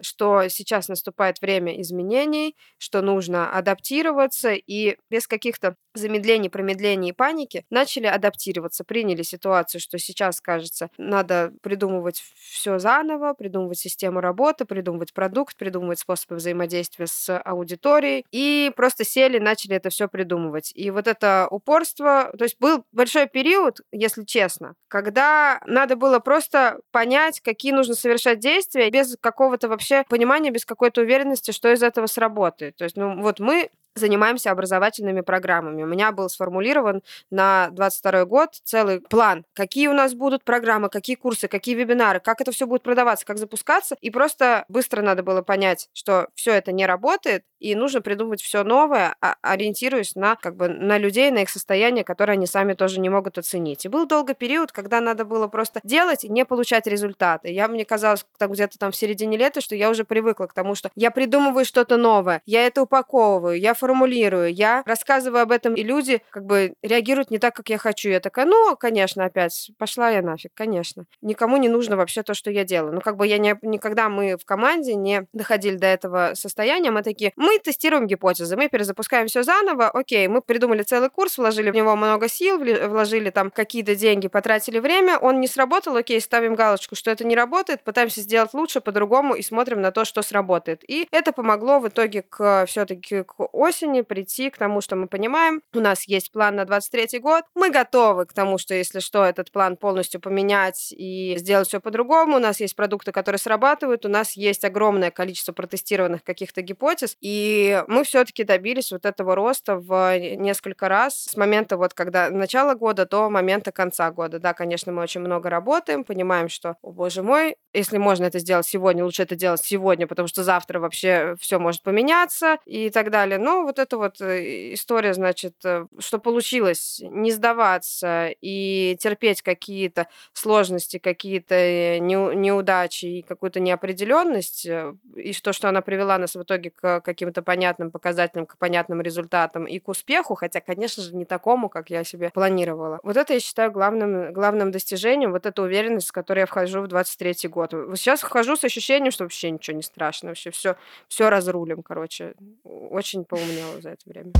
что 0.00 0.48
сейчас 0.48 0.88
наступает 0.88 1.40
время 1.40 1.80
изменений, 1.80 2.56
что 2.78 3.02
нужно 3.02 3.50
адаптироваться, 3.50 4.52
и 4.52 4.96
без 5.10 5.26
каких-то 5.26 5.76
замедлений, 5.94 6.48
промедлений 6.48 7.10
и 7.10 7.12
паники, 7.12 7.64
начали 7.70 8.06
адаптироваться, 8.06 8.84
приняли 8.84 9.22
ситуацию, 9.22 9.80
что 9.80 9.98
сейчас, 9.98 10.40
кажется, 10.40 10.90
надо 10.96 11.52
придумывать 11.62 12.22
все 12.36 12.78
заново, 12.78 13.34
придумывать 13.34 13.78
систему 13.78 14.20
работы, 14.20 14.64
придумывать 14.64 15.12
продукт, 15.12 15.56
придумывать 15.56 15.98
способы 15.98 16.36
взаимодействия 16.36 17.06
с 17.06 17.38
аудиторией, 17.40 18.24
и 18.30 18.70
просто 18.76 19.04
сели, 19.04 19.38
начали 19.38 19.76
это 19.76 19.90
все 19.90 20.08
придумывать. 20.08 20.70
И 20.74 20.90
вот 20.90 21.06
это 21.08 21.48
упорство, 21.50 22.32
то 22.36 22.44
есть 22.44 22.56
был 22.60 22.84
большой 22.92 23.26
период, 23.26 23.80
если 23.92 24.24
честно, 24.24 24.74
когда 24.88 25.60
надо 25.66 25.96
было 25.96 26.18
просто 26.20 26.78
понять, 26.92 27.40
какие 27.40 27.72
нужно 27.72 27.94
совершать 27.94 28.38
действия 28.38 28.90
без 28.90 29.16
какого-то 29.20 29.68
вообще 29.68 29.87
понимания, 30.08 30.50
без 30.50 30.64
какой-то 30.64 31.00
уверенности, 31.02 31.50
что 31.50 31.72
из 31.72 31.82
этого 31.82 32.06
сработает. 32.06 32.76
То 32.76 32.84
есть, 32.84 32.96
ну 32.96 33.20
вот 33.20 33.40
мы 33.40 33.70
занимаемся 33.98 34.50
образовательными 34.50 35.20
программами. 35.20 35.82
У 35.82 35.86
меня 35.86 36.12
был 36.12 36.28
сформулирован 36.28 37.02
на 37.30 37.68
22 37.72 38.24
год 38.24 38.54
целый 38.64 39.00
план, 39.00 39.44
какие 39.54 39.88
у 39.88 39.92
нас 39.92 40.14
будут 40.14 40.44
программы, 40.44 40.88
какие 40.88 41.16
курсы, 41.16 41.48
какие 41.48 41.74
вебинары, 41.74 42.20
как 42.20 42.40
это 42.40 42.52
все 42.52 42.66
будет 42.66 42.82
продаваться, 42.82 43.26
как 43.26 43.38
запускаться. 43.38 43.96
И 44.00 44.10
просто 44.10 44.64
быстро 44.68 45.02
надо 45.02 45.22
было 45.22 45.42
понять, 45.42 45.88
что 45.92 46.28
все 46.34 46.52
это 46.52 46.72
не 46.72 46.86
работает, 46.86 47.44
и 47.58 47.74
нужно 47.74 48.00
придумывать 48.00 48.40
все 48.40 48.62
новое, 48.62 49.16
а, 49.20 49.34
ориентируясь 49.42 50.14
на, 50.14 50.36
как 50.36 50.56
бы, 50.56 50.68
на 50.68 50.98
людей, 50.98 51.30
на 51.30 51.42
их 51.42 51.50
состояние, 51.50 52.04
которое 52.04 52.34
они 52.34 52.46
сами 52.46 52.74
тоже 52.74 53.00
не 53.00 53.08
могут 53.08 53.38
оценить. 53.38 53.84
И 53.84 53.88
был 53.88 54.06
долгий 54.06 54.34
период, 54.34 54.72
когда 54.72 55.00
надо 55.00 55.24
было 55.24 55.48
просто 55.48 55.80
делать 55.82 56.24
и 56.24 56.28
не 56.28 56.44
получать 56.44 56.86
результаты. 56.86 57.50
Я, 57.52 57.68
мне 57.68 57.84
казалось, 57.84 58.24
там 58.38 58.52
где-то 58.52 58.78
там 58.78 58.92
в 58.92 58.96
середине 58.96 59.36
лета, 59.36 59.60
что 59.60 59.74
я 59.74 59.90
уже 59.90 60.04
привыкла 60.04 60.46
к 60.46 60.54
тому, 60.54 60.74
что 60.74 60.90
я 60.94 61.10
придумываю 61.10 61.64
что-то 61.64 61.96
новое, 61.96 62.42
я 62.46 62.66
это 62.66 62.82
упаковываю, 62.82 63.58
я 63.58 63.74
формулирую, 63.88 64.52
я 64.52 64.82
рассказываю 64.84 65.42
об 65.42 65.50
этом, 65.50 65.74
и 65.74 65.82
люди 65.82 66.20
как 66.30 66.44
бы 66.44 66.74
реагируют 66.82 67.30
не 67.30 67.38
так, 67.38 67.54
как 67.54 67.70
я 67.70 67.78
хочу. 67.78 68.10
Я 68.10 68.20
такая, 68.20 68.44
ну, 68.44 68.76
конечно, 68.76 69.24
опять, 69.24 69.70
пошла 69.78 70.10
я 70.10 70.20
нафиг, 70.20 70.50
конечно. 70.54 71.04
Никому 71.22 71.56
не 71.56 71.70
нужно 71.70 71.96
вообще 71.96 72.22
то, 72.22 72.34
что 72.34 72.50
я 72.50 72.64
делаю. 72.64 72.92
Ну, 72.92 73.00
как 73.00 73.16
бы 73.16 73.26
я 73.26 73.38
не, 73.38 73.56
никогда 73.62 74.10
мы 74.10 74.36
в 74.36 74.44
команде 74.44 74.94
не 74.94 75.26
доходили 75.32 75.76
до 75.76 75.86
этого 75.86 76.32
состояния, 76.34 76.90
мы 76.90 77.02
такие, 77.02 77.32
мы 77.36 77.58
тестируем 77.58 78.06
гипотезы, 78.06 78.56
мы 78.56 78.68
перезапускаем 78.68 79.26
все 79.26 79.42
заново, 79.42 79.88
окей, 79.88 80.28
мы 80.28 80.42
придумали 80.42 80.82
целый 80.82 81.08
курс, 81.08 81.38
вложили 81.38 81.70
в 81.70 81.74
него 81.74 81.96
много 81.96 82.28
сил, 82.28 82.58
вложили 82.58 83.30
там 83.30 83.50
какие-то 83.50 83.94
деньги, 83.94 84.28
потратили 84.28 84.80
время, 84.80 85.18
он 85.18 85.40
не 85.40 85.48
сработал, 85.48 85.96
окей, 85.96 86.20
ставим 86.20 86.54
галочку, 86.54 86.94
что 86.94 87.10
это 87.10 87.24
не 87.24 87.34
работает, 87.34 87.82
пытаемся 87.82 88.20
сделать 88.20 88.52
лучше, 88.52 88.82
по-другому 88.82 89.34
и 89.34 89.42
смотрим 89.42 89.80
на 89.80 89.92
то, 89.92 90.04
что 90.04 90.20
сработает. 90.20 90.82
И 90.86 91.08
это 91.10 91.32
помогло 91.32 91.80
в 91.80 91.88
итоге 91.88 92.20
к 92.20 92.66
все-таки 92.66 93.22
к 93.22 93.38
осени 93.52 93.77
прийти 94.02 94.50
к 94.50 94.58
тому, 94.58 94.80
что 94.80 94.96
мы 94.96 95.06
понимаем, 95.08 95.62
у 95.74 95.80
нас 95.80 96.06
есть 96.06 96.32
план 96.32 96.56
на 96.56 96.64
23 96.64 97.18
год, 97.20 97.44
мы 97.54 97.70
готовы 97.70 98.26
к 98.26 98.32
тому, 98.32 98.58
что 98.58 98.74
если 98.74 99.00
что, 99.00 99.24
этот 99.24 99.50
план 99.52 99.76
полностью 99.76 100.20
поменять 100.20 100.92
и 100.92 101.36
сделать 101.38 101.68
все 101.68 101.80
по-другому, 101.80 102.36
у 102.36 102.40
нас 102.40 102.60
есть 102.60 102.76
продукты, 102.76 103.12
которые 103.12 103.38
срабатывают, 103.38 104.04
у 104.04 104.08
нас 104.08 104.36
есть 104.36 104.64
огромное 104.64 105.10
количество 105.10 105.52
протестированных 105.52 106.22
каких-то 106.24 106.62
гипотез, 106.62 107.16
и 107.20 107.82
мы 107.88 108.04
все-таки 108.04 108.44
добились 108.44 108.92
вот 108.92 109.04
этого 109.04 109.34
роста 109.34 109.76
в 109.76 110.18
несколько 110.18 110.88
раз 110.88 111.24
с 111.24 111.36
момента 111.36 111.76
вот 111.76 111.94
когда 111.94 112.30
начала 112.30 112.74
года 112.74 113.06
до 113.06 113.30
момента 113.30 113.72
конца 113.72 114.10
года. 114.10 114.38
Да, 114.38 114.54
конечно, 114.54 114.92
мы 114.92 115.02
очень 115.02 115.20
много 115.20 115.50
работаем, 115.50 116.04
понимаем, 116.04 116.48
что, 116.48 116.76
о 116.82 116.90
боже 116.92 117.22
мой, 117.22 117.56
если 117.72 117.98
можно 117.98 118.24
это 118.24 118.38
сделать 118.38 118.66
сегодня, 118.66 119.04
лучше 119.04 119.22
это 119.22 119.36
делать 119.36 119.62
сегодня, 119.62 120.06
потому 120.06 120.28
что 120.28 120.42
завтра 120.42 120.80
вообще 120.80 121.36
все 121.40 121.58
может 121.58 121.82
поменяться 121.82 122.58
и 122.64 122.90
так 122.90 123.10
далее. 123.10 123.38
Но 123.38 123.57
вот 123.64 123.78
эта 123.78 123.96
вот 123.96 124.20
э, 124.20 124.74
история, 124.74 125.14
значит, 125.14 125.54
э, 125.64 125.86
что 125.98 126.18
получилось 126.18 127.00
не 127.04 127.30
сдаваться 127.30 128.30
и 128.40 128.96
терпеть 129.00 129.42
какие-то 129.42 130.08
сложности, 130.32 130.98
какие-то 130.98 131.54
э, 131.54 131.98
неудачи 131.98 133.06
и 133.06 133.22
какую-то 133.22 133.60
неопределенность, 133.60 134.66
и 134.66 135.32
то, 135.42 135.52
что 135.52 135.68
она 135.68 135.80
привела 135.80 136.18
нас 136.18 136.34
в 136.34 136.42
итоге 136.42 136.70
к 136.70 137.00
каким-то 137.00 137.42
понятным 137.42 137.90
показателям, 137.90 138.46
к 138.46 138.56
понятным 138.58 139.00
результатам 139.00 139.66
и 139.66 139.78
к 139.78 139.88
успеху, 139.88 140.34
хотя, 140.34 140.60
конечно 140.60 141.02
же, 141.02 141.14
не 141.14 141.24
такому, 141.24 141.68
как 141.68 141.90
я 141.90 142.04
себе 142.04 142.30
планировала. 142.30 143.00
Вот 143.02 143.16
это 143.16 143.34
я 143.34 143.40
считаю 143.40 143.70
главным, 143.70 144.32
главным 144.32 144.70
достижением, 144.70 145.32
вот 145.32 145.46
эта 145.46 145.62
уверенность, 145.62 146.08
с 146.08 146.12
которой 146.12 146.40
я 146.40 146.46
вхожу 146.46 146.82
в 146.82 146.88
23 146.88 147.48
год. 147.48 147.70
Сейчас 147.94 148.20
вхожу 148.20 148.56
с 148.56 148.64
ощущением, 148.64 149.12
что 149.12 149.24
вообще 149.24 149.50
ничего 149.50 149.76
не 149.76 149.82
страшно, 149.82 150.30
вообще 150.30 150.50
все, 150.50 150.76
все 151.08 151.30
разрулим, 151.30 151.82
короче. 151.82 152.34
Очень 152.64 153.24
поумнела 153.48 153.80
за 153.80 153.90
это 153.90 154.02
время. 154.06 154.32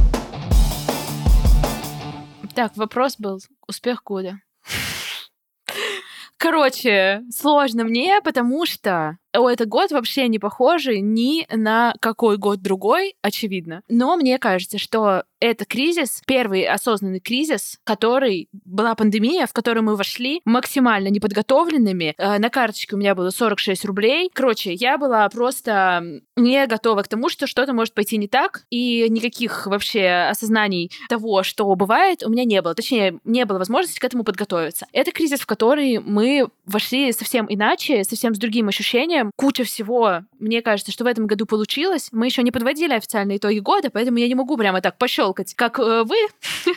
Так, 2.55 2.77
вопрос 2.77 3.17
был 3.19 3.41
успех 3.67 4.03
года. 4.05 4.41
Короче, 6.37 7.23
сложно 7.31 7.85
мне, 7.85 8.21
потому 8.23 8.67
что 8.67 9.19
этот 9.47 9.69
год 9.69 9.91
вообще 9.91 10.29
не 10.29 10.39
похожий 10.39 11.01
ни 11.01 11.47
на 11.55 11.95
какой 12.01 12.39
год 12.39 12.63
другой, 12.63 13.15
очевидно. 13.21 13.83
Но 13.89 14.17
мне 14.17 14.39
кажется, 14.39 14.79
что 14.79 15.25
это 15.41 15.65
кризис, 15.65 16.23
первый 16.27 16.65
осознанный 16.65 17.21
кризис, 17.21 17.79
который 17.85 18.49
была 18.65 18.95
пандемия, 18.95 19.47
в 19.47 19.53
которую 19.53 19.85
мы 19.85 19.97
вошли 19.97 20.41
максимально 20.45 21.09
неподготовленными. 21.09 22.15
Э, 22.19 22.39
на 22.39 22.51
карточке 22.51 22.97
у 22.97 22.99
меня 22.99 23.15
было 23.15 23.31
46 23.31 23.85
рублей. 23.85 24.31
Короче, 24.33 24.73
я 24.73 24.99
была 24.99 25.29
просто 25.29 26.03
не 26.37 26.67
готова 26.67 27.03
к 27.03 27.09
тому, 27.09 27.29
что 27.29 27.47
что-то 27.47 27.73
может 27.73 27.95
пойти 27.95 28.17
не 28.17 28.29
так, 28.29 28.65
и 28.71 29.07
никаких 29.09 29.67
вообще 29.67 30.29
осознаний 30.31 30.91
того, 31.09 31.43
что 31.43 31.73
бывает, 31.75 32.23
у 32.25 32.31
меня 32.31 32.45
не 32.45 32.61
было. 32.61 32.75
Точнее, 32.75 33.21
не 33.25 33.45
было 33.45 33.59
возможности 33.59 34.01
к 34.01 34.05
этому 34.05 34.25
подготовиться. 34.25 34.87
Это 34.93 35.13
кризис, 35.13 35.41
в 35.41 35.47
который 35.47 35.99
мы 35.99 36.49
вошли 36.67 37.13
совсем 37.13 37.47
иначе, 37.49 38.05
совсем 38.05 38.35
с 38.35 38.39
другим 38.39 38.69
ощущением. 38.69 39.28
Куча 39.37 39.65
всего, 39.65 40.23
мне 40.39 40.63
кажется, 40.63 40.93
что 40.93 41.05
в 41.05 41.07
этом 41.07 41.27
году 41.27 41.47
получилось. 41.47 42.09
Мы 42.13 42.27
еще 42.27 42.43
не 42.43 42.51
подводили 42.51 42.93
официальные 42.93 43.39
итоги 43.39 43.59
года, 43.59 43.91
поэтому 43.91 44.19
я 44.19 44.29
не 44.29 44.35
могу 44.35 44.57
прямо 44.57 44.81
так 44.81 44.99
пощелкать, 44.99 45.55
как 45.55 45.79
э, 45.79 46.05
вы. 46.05 46.17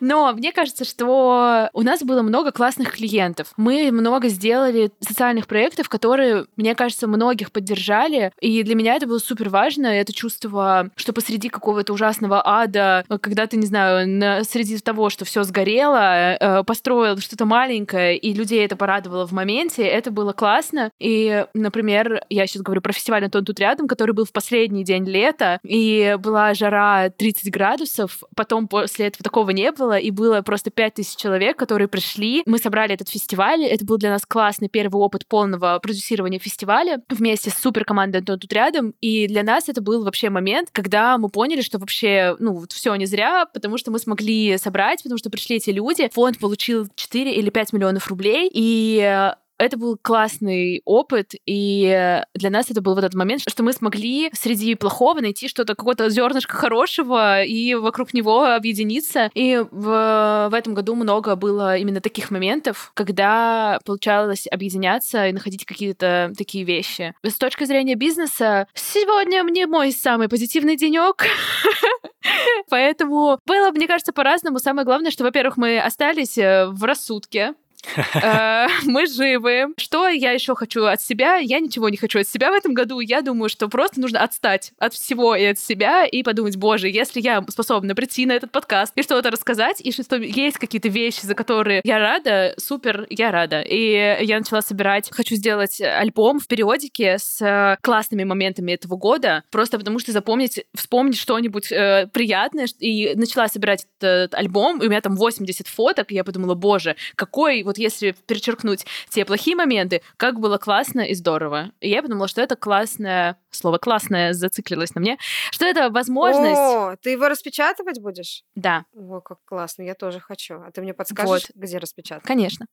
Но 0.00 0.32
мне 0.32 0.52
кажется, 0.52 0.84
что 0.84 1.70
у 1.72 1.82
нас 1.82 2.02
было 2.02 2.22
много 2.22 2.52
классных 2.52 2.92
клиентов. 2.92 3.52
Мы 3.56 3.90
много 3.92 4.28
сделали 4.28 4.90
социальных 5.00 5.46
проектов, 5.46 5.88
которые, 5.88 6.46
мне 6.56 6.74
кажется, 6.74 7.06
многих 7.06 7.52
поддержали. 7.52 8.32
И 8.40 8.62
для 8.62 8.74
меня 8.74 8.94
это 8.94 9.06
было 9.06 9.18
супер 9.18 9.48
важно. 9.48 9.86
Это 9.86 10.12
чувство, 10.12 10.90
что 10.96 11.12
посреди 11.12 11.48
какого-то 11.48 11.92
ужасного 11.92 12.42
ада, 12.44 13.04
когда 13.20 13.46
ты, 13.46 13.56
не 13.56 13.66
знаю, 13.66 14.08
на, 14.08 14.44
среди 14.44 14.78
того, 14.78 15.10
что 15.10 15.24
все 15.24 15.42
сгорело, 15.44 16.36
э, 16.38 16.64
построил 16.64 17.18
что-то 17.18 17.44
маленькое, 17.44 18.16
и 18.16 18.32
людей 18.32 18.64
это 18.64 18.76
порадовало 18.76 19.26
в 19.26 19.32
моменте, 19.32 19.84
это 19.84 20.10
было 20.10 20.32
классно. 20.32 20.90
И, 20.98 21.46
например, 21.54 21.83
я 21.88 22.46
сейчас 22.46 22.62
говорю 22.62 22.80
про 22.80 22.92
фестиваль 22.92 23.24
«Антон 23.24 23.44
тут 23.44 23.58
рядом», 23.60 23.88
который 23.88 24.12
был 24.12 24.24
в 24.24 24.32
последний 24.32 24.84
день 24.84 25.04
лета, 25.04 25.58
и 25.62 26.16
была 26.18 26.54
жара 26.54 27.10
30 27.10 27.50
градусов, 27.50 28.22
потом 28.36 28.68
после 28.68 29.06
этого 29.06 29.22
такого 29.22 29.50
не 29.50 29.72
было, 29.72 29.98
и 29.98 30.10
было 30.10 30.42
просто 30.42 30.70
5000 30.70 31.16
человек, 31.16 31.58
которые 31.58 31.88
пришли. 31.88 32.42
Мы 32.46 32.58
собрали 32.58 32.94
этот 32.94 33.08
фестиваль, 33.08 33.64
это 33.64 33.84
был 33.84 33.98
для 33.98 34.10
нас 34.10 34.24
классный 34.26 34.68
первый 34.68 34.98
опыт 34.98 35.26
полного 35.26 35.78
продюсирования 35.82 36.38
фестиваля 36.38 37.02
вместе 37.08 37.50
с 37.50 37.54
супер 37.54 37.84
командой 37.84 38.18
«Антон 38.18 38.38
тут 38.38 38.52
рядом», 38.52 38.94
и 39.00 39.26
для 39.26 39.42
нас 39.42 39.68
это 39.68 39.82
был 39.82 40.04
вообще 40.04 40.30
момент, 40.30 40.68
когда 40.72 41.18
мы 41.18 41.28
поняли, 41.28 41.60
что 41.60 41.78
вообще, 41.78 42.36
ну, 42.38 42.54
вот 42.54 42.72
все 42.72 42.94
не 42.94 43.06
зря, 43.06 43.46
потому 43.52 43.78
что 43.78 43.90
мы 43.90 43.98
смогли 43.98 44.56
собрать, 44.58 45.02
потому 45.02 45.18
что 45.18 45.30
пришли 45.30 45.56
эти 45.56 45.70
люди, 45.70 46.08
фонд 46.12 46.38
получил 46.38 46.88
4 46.94 47.32
или 47.32 47.50
5 47.50 47.72
миллионов 47.72 48.08
рублей, 48.08 48.50
и 48.52 49.32
это 49.58 49.76
был 49.76 49.96
классный 50.00 50.82
опыт, 50.84 51.32
и 51.46 52.20
для 52.34 52.50
нас 52.50 52.70
это 52.70 52.80
был 52.80 52.94
вот 52.94 53.04
этот 53.04 53.14
момент, 53.14 53.42
что 53.48 53.62
мы 53.62 53.72
смогли 53.72 54.30
среди 54.32 54.74
плохого 54.74 55.20
найти 55.20 55.48
что-то, 55.48 55.74
какое-то 55.74 56.08
зернышко 56.10 56.56
хорошего, 56.56 57.42
и 57.42 57.74
вокруг 57.74 58.14
него 58.14 58.44
объединиться. 58.44 59.30
И 59.34 59.62
в, 59.70 60.48
в 60.50 60.54
этом 60.54 60.74
году 60.74 60.94
много 60.94 61.36
было 61.36 61.76
именно 61.76 62.00
таких 62.00 62.30
моментов, 62.30 62.92
когда 62.94 63.78
получалось 63.84 64.46
объединяться 64.50 65.28
и 65.28 65.32
находить 65.32 65.64
какие-то 65.64 66.32
такие 66.36 66.64
вещи. 66.64 67.14
С 67.22 67.34
точки 67.34 67.64
зрения 67.64 67.94
бизнеса, 67.94 68.66
сегодня 68.74 69.42
мне 69.44 69.66
мой 69.66 69.92
самый 69.92 70.28
позитивный 70.28 70.76
денек. 70.76 71.24
Поэтому 72.70 73.38
было, 73.46 73.70
мне 73.70 73.86
кажется, 73.86 74.12
по-разному. 74.12 74.58
Самое 74.58 74.84
главное, 74.84 75.10
что, 75.10 75.24
во-первых, 75.24 75.56
мы 75.56 75.78
остались 75.78 76.38
э, 76.38 76.66
в 76.66 76.82
рассудке, 76.84 77.54
Мы 78.84 79.06
живы. 79.06 79.66
Что 79.76 80.08
я 80.08 80.32
еще 80.32 80.54
хочу 80.54 80.84
от 80.84 81.00
себя? 81.00 81.36
Я 81.36 81.60
ничего 81.60 81.88
не 81.88 81.96
хочу 81.96 82.20
от 82.20 82.28
себя 82.28 82.50
в 82.50 82.54
этом 82.54 82.74
году. 82.74 83.00
Я 83.00 83.22
думаю, 83.22 83.48
что 83.48 83.68
просто 83.68 84.00
нужно 84.00 84.22
отстать 84.22 84.72
от 84.78 84.94
всего 84.94 85.34
и 85.34 85.44
от 85.44 85.58
себя 85.58 86.06
и 86.06 86.22
подумать, 86.22 86.56
боже, 86.56 86.88
если 86.88 87.20
я 87.20 87.44
способна 87.48 87.94
прийти 87.94 88.26
на 88.26 88.32
этот 88.32 88.52
подкаст 88.52 88.92
и 88.96 89.02
что-то 89.02 89.30
рассказать, 89.30 89.80
и 89.80 89.92
что 89.92 90.16
есть 90.16 90.58
какие-то 90.58 90.88
вещи, 90.88 91.26
за 91.26 91.34
которые 91.34 91.80
я 91.84 91.98
рада, 91.98 92.54
супер, 92.58 93.06
я 93.10 93.30
рада. 93.30 93.60
И 93.60 94.24
я 94.24 94.38
начала 94.38 94.62
собирать, 94.62 95.10
хочу 95.10 95.34
сделать 95.36 95.80
альбом 95.80 96.40
в 96.40 96.46
периодике 96.46 97.18
с 97.18 97.40
э, 97.40 97.76
классными 97.80 98.24
моментами 98.24 98.72
этого 98.72 98.96
года, 98.96 99.44
просто 99.50 99.78
потому 99.78 99.98
что 99.98 100.12
запомнить, 100.12 100.64
вспомнить 100.74 101.18
что-нибудь 101.18 101.70
э, 101.70 102.08
приятное, 102.12 102.66
и 102.78 103.14
начала 103.14 103.48
собирать 103.48 103.86
этот 104.00 104.34
альбом, 104.34 104.80
и 104.80 104.86
у 104.86 104.90
меня 104.90 105.00
там 105.00 105.16
80 105.16 105.68
фоток, 105.68 106.12
и 106.12 106.14
я 106.14 106.24
подумала, 106.24 106.54
боже, 106.54 106.96
какой, 107.16 107.62
вот 107.62 107.73
если 107.78 108.14
перечеркнуть 108.26 108.86
те 109.08 109.24
плохие 109.24 109.56
моменты, 109.56 110.02
как 110.16 110.40
было 110.40 110.58
классно 110.58 111.00
и 111.00 111.14
здорово. 111.14 111.70
И 111.80 111.88
я 111.90 112.02
подумала, 112.02 112.28
что 112.28 112.40
это 112.42 112.56
классное, 112.56 113.36
слово 113.50 113.78
классное 113.78 114.32
зациклилось 114.32 114.94
на 114.94 115.00
мне, 115.00 115.18
что 115.50 115.66
это 115.66 115.90
возможность, 115.90 116.58
О, 116.58 116.96
ты 117.00 117.10
его 117.10 117.28
распечатывать 117.28 118.00
будешь? 118.00 118.42
да, 118.54 118.84
О, 118.94 119.20
как 119.20 119.38
классно, 119.44 119.82
я 119.82 119.94
тоже 119.94 120.20
хочу. 120.20 120.54
А 120.56 120.70
ты 120.70 120.80
мне 120.82 120.94
подскажешь, 120.94 121.28
Вот. 121.28 121.50
где 121.54 121.78
распечатать? 121.78 122.24
Конечно. 122.24 122.66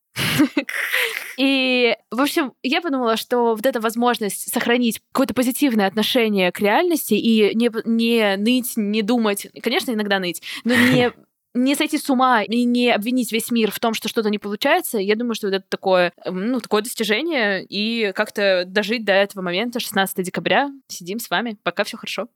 И, 1.37 1.95
в 2.11 2.21
общем, 2.21 2.53
я 2.61 2.81
подумала, 2.81 3.17
что 3.17 3.55
вот 3.55 3.65
эта 3.65 3.79
возможность 3.79 4.51
сохранить 4.53 5.01
какое-то 5.11 5.33
позитивное 5.33 5.87
отношение 5.87 6.51
к 6.51 6.59
реальности 6.59 7.13
и 7.13 7.55
не, 7.55 7.71
не 7.85 8.35
ныть, 8.37 8.73
не 8.75 9.01
думать, 9.01 9.47
конечно, 9.61 9.91
иногда 9.91 10.19
ныть, 10.19 10.41
но 10.63 10.75
не 10.75 11.11
не 11.53 11.75
сойти 11.75 11.97
с 11.97 12.09
ума 12.09 12.43
и 12.43 12.63
не 12.63 12.91
обвинить 12.91 13.31
весь 13.31 13.51
мир 13.51 13.71
в 13.71 13.79
том, 13.79 13.93
что 13.93 14.07
что-то 14.07 14.29
не 14.29 14.39
получается, 14.39 14.97
я 14.97 15.15
думаю, 15.15 15.35
что 15.35 15.47
вот 15.47 15.55
это 15.55 15.65
такое, 15.67 16.13
эм, 16.23 16.51
ну, 16.51 16.59
такое 16.59 16.81
достижение, 16.81 17.63
и 17.65 18.11
как-то 18.13 18.63
дожить 18.65 19.03
до 19.05 19.13
этого 19.13 19.41
момента, 19.43 19.79
16 19.79 20.23
декабря, 20.23 20.69
сидим 20.87 21.19
с 21.19 21.29
вами, 21.29 21.57
пока 21.63 21.83
все 21.83 21.97
хорошо. 21.97 22.27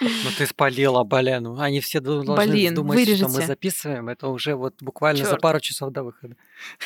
Ну 0.00 0.30
ты 0.36 0.46
спалила, 0.46 1.04
блин. 1.04 1.58
Они 1.58 1.80
все 1.80 2.00
должны 2.00 2.34
Блин, 2.34 2.74
думать, 2.74 3.16
что 3.16 3.28
мы 3.28 3.42
записываем. 3.46 4.08
Это 4.08 4.28
уже 4.28 4.54
вот 4.54 4.74
буквально 4.80 5.24
за 5.24 5.36
пару 5.36 5.60
часов 5.60 5.92
до 5.92 6.02
выхода. 6.02 6.36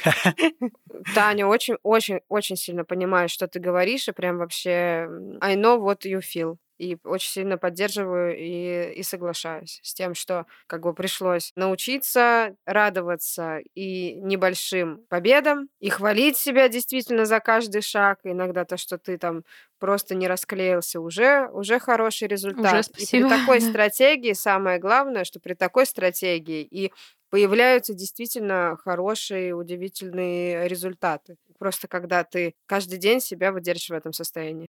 Таня, 1.14 1.46
очень, 1.46 1.76
очень, 1.82 2.20
очень 2.28 2.56
сильно 2.56 2.84
понимаю, 2.84 3.28
что 3.28 3.46
ты 3.48 3.58
говоришь, 3.58 4.08
и 4.08 4.12
прям 4.12 4.38
вообще 4.38 5.08
I 5.40 5.56
know 5.56 5.80
what 5.80 6.00
you 6.04 6.20
feel. 6.20 6.58
И 6.78 6.96
очень 7.04 7.30
сильно 7.30 7.58
поддерживаю 7.58 8.36
и, 8.36 8.92
и 8.92 9.02
соглашаюсь 9.02 9.80
с 9.82 9.94
тем, 9.94 10.14
что 10.14 10.46
как 10.66 10.82
бы 10.82 10.94
пришлось 10.94 11.52
научиться 11.56 12.56
радоваться 12.64 13.58
и 13.74 14.14
небольшим 14.14 15.04
победам, 15.08 15.68
и 15.80 15.90
хвалить 15.90 16.36
себя 16.36 16.68
действительно 16.68 17.24
за 17.24 17.40
каждый 17.40 17.82
шаг. 17.82 18.20
Иногда 18.24 18.64
то, 18.64 18.76
что 18.76 18.98
ты 18.98 19.18
там 19.18 19.44
просто 19.78 20.14
не 20.14 20.28
расклеился, 20.28 21.00
уже, 21.00 21.48
уже 21.52 21.78
хороший 21.78 22.28
результат. 22.28 22.86
и 22.88 22.92
при 22.92 23.04
спасибо, 23.06 23.28
такой 23.28 23.60
стратегии 23.60 24.32
самое 24.32 24.78
главное, 24.78 25.24
что 25.24 25.40
при 25.40 25.54
такой 25.54 25.86
стратегии 25.86 26.62
и 26.62 26.92
появляются 27.30 27.94
действительно 27.94 28.76
хорошие, 28.82 29.54
удивительные 29.54 30.68
результаты. 30.68 31.36
Просто 31.58 31.88
когда 31.88 32.24
ты 32.24 32.54
каждый 32.66 32.98
день 32.98 33.20
себя 33.20 33.52
выдерживаешь 33.52 33.90
в 33.90 33.94
этом 33.94 34.12
состоянии. 34.12 34.66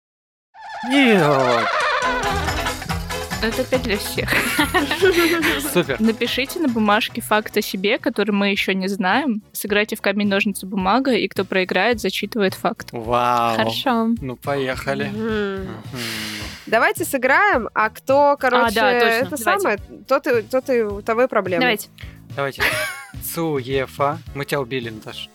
Нет. 0.88 1.20
Это 3.42 3.62
опять 3.62 3.82
для 3.82 3.96
всех. 3.96 4.30
Супер. 5.72 6.00
Напишите 6.00 6.60
на 6.60 6.68
бумажке 6.68 7.20
факт 7.20 7.56
о 7.56 7.60
себе, 7.60 7.98
который 7.98 8.30
мы 8.30 8.50
еще 8.50 8.72
не 8.72 8.86
знаем. 8.86 9.42
Сыграйте 9.52 9.96
в 9.96 10.00
камень, 10.00 10.28
ножницы, 10.28 10.64
бумага, 10.64 11.10
и 11.12 11.26
кто 11.26 11.44
проиграет, 11.44 12.00
зачитывает 12.00 12.54
факт. 12.54 12.90
Вау. 12.92 13.56
Хорошо. 13.56 14.10
Ну, 14.20 14.36
поехали. 14.36 15.10
Давайте 16.66 17.04
сыграем, 17.04 17.68
а 17.74 17.90
кто, 17.90 18.36
короче, 18.38 18.76
да, 18.76 18.92
точно, 18.92 19.06
это 19.06 19.36
давайте. 19.36 19.44
самое, 19.44 19.78
тот 20.06 20.26
и, 20.28 20.42
тот 20.42 20.70
и 20.70 20.82
у 20.82 21.02
того 21.02 21.24
и 21.24 21.26
проблема. 21.26 21.60
Давайте, 21.62 21.88
Давайте. 22.36 22.62
Цуефа. 23.22 24.18
Мы 24.34 24.44
тебя 24.44 24.60
убили, 24.60 24.88
Наташ. 24.88 25.28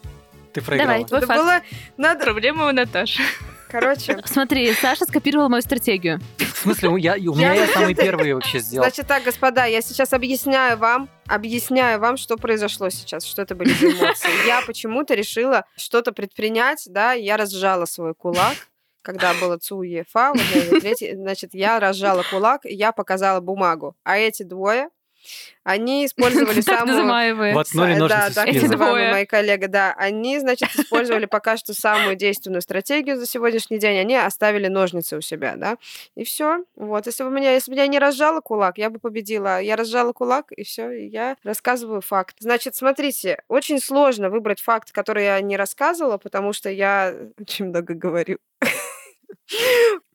Ты 0.59 0.65
проиграла. 0.65 0.91
давай, 0.93 1.05
твой 1.05 1.17
Это 1.19 1.27
факт. 1.27 1.39
было, 1.39 1.61
надо, 1.97 2.23
Проблема 2.25 2.67
у 2.67 2.71
Наташи. 2.71 3.21
короче, 3.69 4.17
Смотри, 4.25 4.71
Саша 4.73 5.05
скопировала 5.05 5.49
мою 5.49 5.61
стратегию. 5.61 6.19
В 6.37 6.57
смысле, 6.57 6.89
у 6.89 6.97
я- 6.97 7.13
у 7.13 7.35
меня 7.35 7.53
Я- 7.53 7.65
я 7.65 7.67
самый 7.67 7.93
первый 7.95 8.33
вообще 8.33 8.59
сделал. 8.59 8.83
Значит 8.85 9.07
так, 9.07 9.23
господа, 9.23 9.65
я 9.65 9.81
сейчас 9.81 10.13
объясняю 10.13 10.77
вам, 10.77 11.09
объясняю 11.27 11.99
вам, 11.99 12.17
что 12.17 12.37
произошло 12.37 12.89
сейчас, 12.89 13.23
что 13.25 13.41
это 13.43 13.55
были 13.55 13.69
за 13.73 13.91
эмоции. 13.91 14.47
Я 14.47 14.61
почему-то 14.65 15.13
решила 15.13 15.65
что-то 15.75 16.11
предпринять, 16.13 16.85
да, 16.89 17.13
я 17.13 17.37
разжала 17.37 17.85
свой 17.85 18.15
кулак, 18.15 18.55
когда 19.03 19.33
было 19.35 19.57
ЦУ 19.57 19.83
ЕФА, 19.83 20.33
вот 20.33 21.13
значит, 21.13 21.51
я 21.53 21.79
разжала 21.79 22.23
кулак, 22.29 22.65
и 22.65 22.73
я 22.73 22.91
показала 22.91 23.39
бумагу. 23.39 23.95
А 24.03 24.17
эти 24.17 24.43
двое, 24.43 24.89
они 25.63 26.05
использовали 26.07 26.61
Так 26.61 26.79
самую... 26.79 26.95
называемые. 26.97 27.53
Воткнули 27.53 27.95
Са- 27.95 27.97
ножницы 27.99 28.09
Да, 28.09 28.29
так 28.33 28.53
называемые 28.53 28.77
двое. 28.77 29.11
мои 29.11 29.25
коллеги, 29.25 29.65
да. 29.65 29.93
Они, 29.97 30.39
значит, 30.39 30.69
использовали 30.75 31.25
пока 31.27 31.57
что 31.57 31.73
самую 31.73 32.15
действенную 32.15 32.61
стратегию 32.61 33.17
за 33.17 33.25
сегодняшний 33.25 33.79
день. 33.79 33.97
Они 33.99 34.15
оставили 34.15 34.67
ножницы 34.67 35.17
у 35.17 35.21
себя, 35.21 35.55
да. 35.55 35.77
И 36.15 36.23
все. 36.23 36.63
Вот. 36.75 37.05
Если 37.05 37.23
бы 37.23 37.29
меня, 37.31 37.51
если 37.53 37.71
бы 37.71 37.77
я 37.77 37.87
не 37.87 37.99
разжала 37.99 38.41
кулак, 38.41 38.77
я 38.77 38.89
бы 38.89 38.99
победила. 38.99 39.61
Я 39.61 39.75
разжала 39.75 40.13
кулак, 40.13 40.51
и 40.51 40.63
все. 40.63 40.89
Я 40.91 41.35
рассказываю 41.43 42.01
факт. 42.01 42.35
Значит, 42.39 42.75
смотрите, 42.75 43.41
очень 43.47 43.79
сложно 43.79 44.29
выбрать 44.29 44.61
факт, 44.61 44.91
который 44.91 45.25
я 45.25 45.41
не 45.41 45.57
рассказывала, 45.57 46.17
потому 46.17 46.53
что 46.53 46.69
я 46.69 47.13
очень 47.39 47.65
много 47.65 47.93
говорю. 47.93 48.37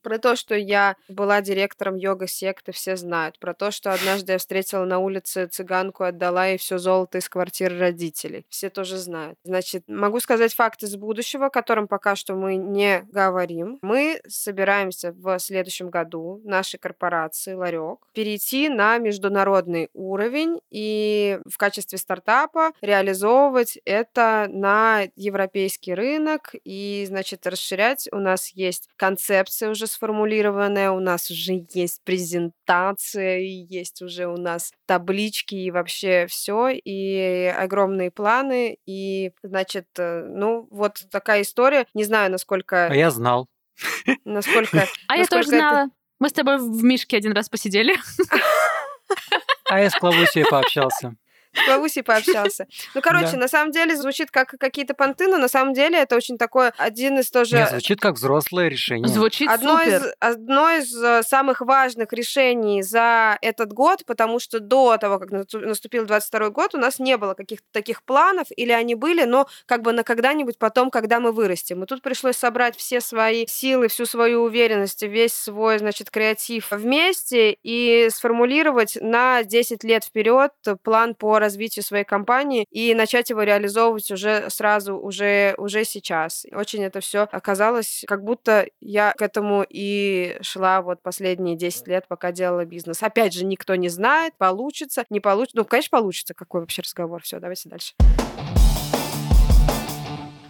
Про 0.02 0.18
то, 0.18 0.36
что 0.36 0.54
я 0.54 0.96
была 1.08 1.40
директором 1.40 1.96
йога-секты, 1.96 2.72
все 2.72 2.96
знают. 2.96 3.38
Про 3.38 3.54
то, 3.54 3.70
что 3.70 3.92
однажды 3.92 4.32
я 4.32 4.38
встретила 4.38 4.84
на 4.84 4.98
улице 4.98 5.46
цыганку, 5.46 6.04
отдала 6.04 6.46
ей 6.46 6.58
все 6.58 6.78
золото 6.78 7.18
из 7.18 7.28
квартиры 7.28 7.78
родителей. 7.78 8.44
Все 8.48 8.70
тоже 8.70 8.98
знают. 8.98 9.38
Значит, 9.44 9.84
могу 9.86 10.20
сказать 10.20 10.54
факт 10.54 10.82
из 10.82 10.96
будущего, 10.96 11.46
о 11.46 11.50
котором 11.50 11.88
пока 11.88 12.16
что 12.16 12.34
мы 12.34 12.56
не 12.56 13.02
говорим. 13.12 13.78
Мы 13.82 14.20
собираемся 14.28 15.12
в 15.12 15.38
следующем 15.38 15.90
году 15.90 16.40
нашей 16.44 16.78
корпорации 16.78 17.54
«Ларек» 17.54 18.00
перейти 18.12 18.68
на 18.68 18.98
международный 18.98 19.88
уровень 19.94 20.60
и 20.70 21.38
в 21.48 21.56
качестве 21.56 21.98
стартапа 21.98 22.72
реализовывать 22.80 23.78
это 23.84 24.46
на 24.50 25.04
европейский 25.16 25.94
рынок 25.94 26.54
и, 26.64 27.04
значит, 27.06 27.46
расширять. 27.46 28.08
У 28.12 28.16
нас 28.16 28.48
есть 28.48 28.88
концепция 28.96 29.70
уже 29.70 29.86
сформулированная, 29.92 30.90
у 30.90 31.00
нас 31.00 31.30
уже 31.30 31.64
есть 31.72 32.02
презентация, 32.04 33.38
и 33.38 33.48
есть 33.48 34.02
уже 34.02 34.26
у 34.26 34.36
нас 34.36 34.72
таблички 34.86 35.54
и 35.54 35.70
вообще 35.70 36.26
все, 36.28 36.68
и 36.68 37.52
огромные 37.56 38.10
планы, 38.10 38.78
и, 38.86 39.32
значит, 39.42 39.86
э, 39.98 40.24
ну, 40.28 40.66
вот 40.70 41.04
такая 41.10 41.42
история. 41.42 41.86
Не 41.94 42.04
знаю, 42.04 42.30
насколько... 42.30 42.86
А 42.86 42.94
я 42.94 43.10
знал. 43.10 43.48
насколько 44.24 44.86
А 45.08 45.16
я 45.16 45.26
тоже 45.26 45.48
знала. 45.48 45.90
Мы 46.18 46.28
с 46.28 46.32
тобой 46.32 46.58
в 46.58 46.84
Мишке 46.84 47.16
один 47.16 47.32
раз 47.32 47.48
посидели. 47.48 47.96
А 49.68 49.80
я 49.80 49.90
с 49.90 49.94
Клавусией 49.94 50.46
пообщался. 50.48 51.14
с 51.62 51.64
Клавусей 51.66 52.02
пообщался. 52.02 52.66
Ну, 52.94 53.00
короче, 53.02 53.32
Да. 53.32 53.38
на 53.38 53.48
самом 53.48 53.72
деле 53.72 53.96
звучит 53.96 54.30
как 54.30 54.54
какие-то 54.58 54.94
понты, 54.94 55.26
но 55.28 55.36
на 55.38 55.48
самом 55.48 55.74
деле 55.74 55.98
это 55.98 56.16
очень 56.16 56.38
такое 56.38 56.72
один 56.78 57.18
из 57.18 57.30
тоже... 57.30 57.56
Не, 57.56 57.66
звучит 57.66 58.00
как 58.00 58.14
взрослое 58.14 58.68
решение. 58.68 59.08
Звучит 59.08 59.48
Одно 59.50 59.78
супер. 59.78 59.96
из, 59.96 60.12
одно 60.20 60.70
из 60.70 61.02
э, 61.02 61.22
самых 61.22 61.60
важных 61.60 62.12
решений 62.12 62.82
за 62.82 63.36
этот 63.42 63.72
год, 63.72 64.04
потому 64.06 64.38
что 64.38 64.60
до 64.60 64.96
того, 64.96 65.18
как 65.18 65.30
насту- 65.30 65.60
наступил 65.60 66.06
22 66.06 66.50
год, 66.50 66.74
у 66.74 66.78
нас 66.78 66.98
не 66.98 67.16
было 67.16 67.34
каких-то 67.34 67.66
таких 67.72 68.02
планов, 68.02 68.46
или 68.56 68.72
они 68.72 68.94
были, 68.94 69.24
но 69.24 69.46
как 69.66 69.82
бы 69.82 69.92
на 69.92 70.04
когда-нибудь 70.04 70.58
потом, 70.58 70.90
когда 70.90 71.20
мы 71.20 71.32
вырастем. 71.32 71.82
И 71.82 71.86
тут 71.86 72.02
пришлось 72.02 72.36
собрать 72.36 72.76
все 72.76 73.00
свои 73.00 73.46
силы, 73.46 73.88
всю 73.88 74.06
свою 74.06 74.42
уверенность, 74.42 75.02
весь 75.02 75.34
свой, 75.34 75.78
значит, 75.78 76.10
креатив 76.10 76.70
вместе 76.70 77.56
и 77.62 78.08
сформулировать 78.10 78.96
на 79.00 79.42
10 79.42 79.84
лет 79.84 80.04
вперед 80.04 80.52
план 80.82 81.14
по 81.14 81.38
развитию 81.42 81.82
своей 81.82 82.04
компании 82.04 82.66
и 82.70 82.94
начать 82.94 83.30
его 83.30 83.42
реализовывать 83.42 84.10
уже 84.10 84.48
сразу, 84.48 84.96
уже, 84.96 85.54
уже 85.58 85.84
сейчас. 85.84 86.46
Очень 86.52 86.84
это 86.84 87.00
все 87.00 87.22
оказалось, 87.30 88.04
как 88.06 88.24
будто 88.24 88.66
я 88.80 89.12
к 89.12 89.22
этому 89.22 89.64
и 89.68 90.38
шла 90.40 90.82
вот 90.82 91.02
последние 91.02 91.56
10 91.56 91.88
лет, 91.88 92.06
пока 92.08 92.32
делала 92.32 92.64
бизнес. 92.64 93.02
Опять 93.02 93.34
же, 93.34 93.44
никто 93.44 93.74
не 93.74 93.88
знает, 93.88 94.34
получится, 94.38 95.04
не 95.10 95.20
получится. 95.20 95.58
Ну, 95.58 95.64
конечно, 95.64 95.90
получится. 95.90 96.34
Какой 96.34 96.60
вообще 96.60 96.82
разговор? 96.82 97.22
Все, 97.22 97.38
давайте 97.38 97.68
дальше. 97.68 97.94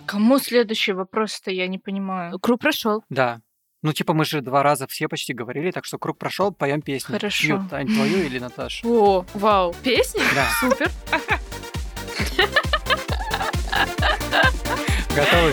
Кому 0.07 0.39
следующий 0.39 0.93
вопрос-то, 0.93 1.51
я 1.51 1.67
не 1.69 1.79
понимаю. 1.79 2.39
Круг 2.39 2.61
прошел. 2.61 3.03
Да. 3.09 3.41
Ну, 3.85 3.93
типа, 3.93 4.15
мы 4.15 4.25
же 4.25 4.41
два 4.43 4.63
раза 4.63 4.87
все 4.87 5.09
почти 5.09 5.33
говорили, 5.35 5.73
так 5.73 5.85
что 5.85 5.99
круг 5.99 6.17
прошел, 6.17 6.53
поем 6.53 6.83
песню. 6.83 7.17
Хорошо. 7.17 7.43
Чью, 7.43 7.67
Тань, 7.69 7.89
твою 7.89 8.23
или 8.23 8.39
Наташу? 8.39 8.87
О, 8.89 9.27
вау. 9.35 9.75
Песни? 9.83 10.23
Да. 10.37 10.49
Супер. 10.61 10.89
Готовы? 15.17 15.53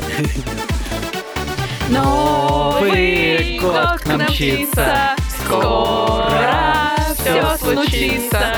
Новый 1.89 3.57
год 3.59 3.99
к 3.99 4.05
нам 4.05 4.21
мчится, 4.21 5.15
скоро 5.39 6.95
все 7.15 7.57
случится. 7.57 8.57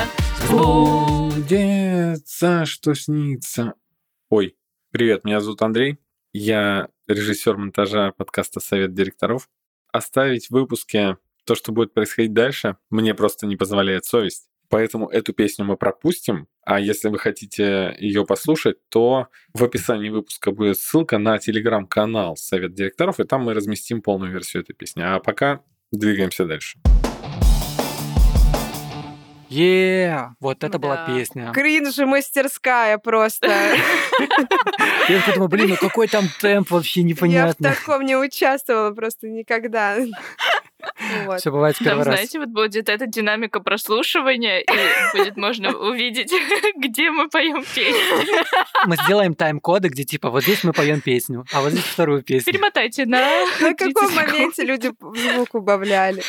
Сбудется, 0.49 1.85
что 2.65 2.93
снится. 2.93 3.75
Ой, 4.29 4.57
привет, 4.91 5.23
меня 5.23 5.39
зовут 5.39 5.61
Андрей. 5.61 5.97
Я 6.33 6.89
режиссер 7.07 7.55
монтажа 7.55 8.11
подкаста 8.11 8.59
«Совет 8.59 8.93
директоров». 8.93 9.47
Оставить 9.91 10.47
в 10.47 10.51
выпуске 10.51 11.17
то, 11.45 11.55
что 11.55 11.71
будет 11.71 11.93
происходить 11.93 12.33
дальше, 12.33 12.77
мне 12.89 13.13
просто 13.13 13.45
не 13.45 13.57
позволяет 13.57 14.05
совесть. 14.05 14.47
Поэтому 14.69 15.09
эту 15.09 15.33
песню 15.33 15.65
мы 15.65 15.75
пропустим, 15.75 16.47
а 16.63 16.79
если 16.79 17.09
вы 17.09 17.19
хотите 17.19 17.93
ее 17.99 18.25
послушать, 18.25 18.77
то 18.87 19.27
в 19.53 19.63
описании 19.63 20.09
выпуска 20.09 20.51
будет 20.51 20.77
ссылка 20.77 21.17
на 21.17 21.37
телеграм-канал 21.39 22.37
Совет 22.37 22.73
директоров, 22.73 23.19
и 23.19 23.25
там 23.25 23.43
мы 23.43 23.53
разместим 23.53 24.01
полную 24.01 24.31
версию 24.31 24.63
этой 24.63 24.73
песни. 24.73 25.01
А 25.01 25.19
пока 25.19 25.61
двигаемся 25.91 26.45
дальше. 26.45 26.79
Е, 29.51 30.29
вот 30.39 30.63
это 30.63 30.79
была 30.79 30.95
Да. 30.95 31.05
песня. 31.13 31.51
Кринжи 31.53 32.05
мастерская 32.05 32.97
просто. 32.97 33.47
Я 35.09 35.21
думаю, 35.33 35.49
блин, 35.49 35.69
ну 35.69 35.75
какой 35.77 36.07
там 36.07 36.25
темп 36.39 36.71
вообще 36.71 37.01
Я 37.01 37.05
в 37.05 37.09
непонятно. 37.09 37.73
таком 37.73 38.03
не 38.03 38.15
участвовала 38.15 38.91
просто 38.91 39.27
никогда. 39.27 39.97
Вот. 41.27 41.39
Все 41.39 41.51
бывает 41.51 41.75
в 41.75 41.77
Там, 41.77 41.89
первый 41.89 42.05
раз. 42.05 42.15
знаете, 42.15 42.39
вот 42.39 42.47
будет 42.49 42.89
эта 42.89 43.05
динамика 43.05 43.59
прослушивания, 43.59 44.61
и 44.61 45.15
будет 45.15 45.37
можно 45.37 45.77
увидеть, 45.77 46.33
где 46.75 47.11
мы 47.11 47.29
поем 47.29 47.63
песню. 47.75 48.43
Мы 48.87 48.95
сделаем 49.05 49.35
тайм-коды, 49.35 49.89
где 49.89 50.05
типа 50.05 50.31
вот 50.31 50.41
здесь 50.41 50.63
мы 50.63 50.73
поем 50.73 50.99
песню, 51.01 51.45
а 51.53 51.61
вот 51.61 51.73
здесь 51.73 51.83
вторую 51.83 52.23
песню. 52.23 52.51
Перемотайте 52.51 53.05
на 53.05 53.19
На 53.59 53.73
30 53.75 53.93
каком 53.93 54.15
моменте 54.15 54.63
люди 54.63 54.91
звук 54.99 55.53
убавляли? 55.53 56.23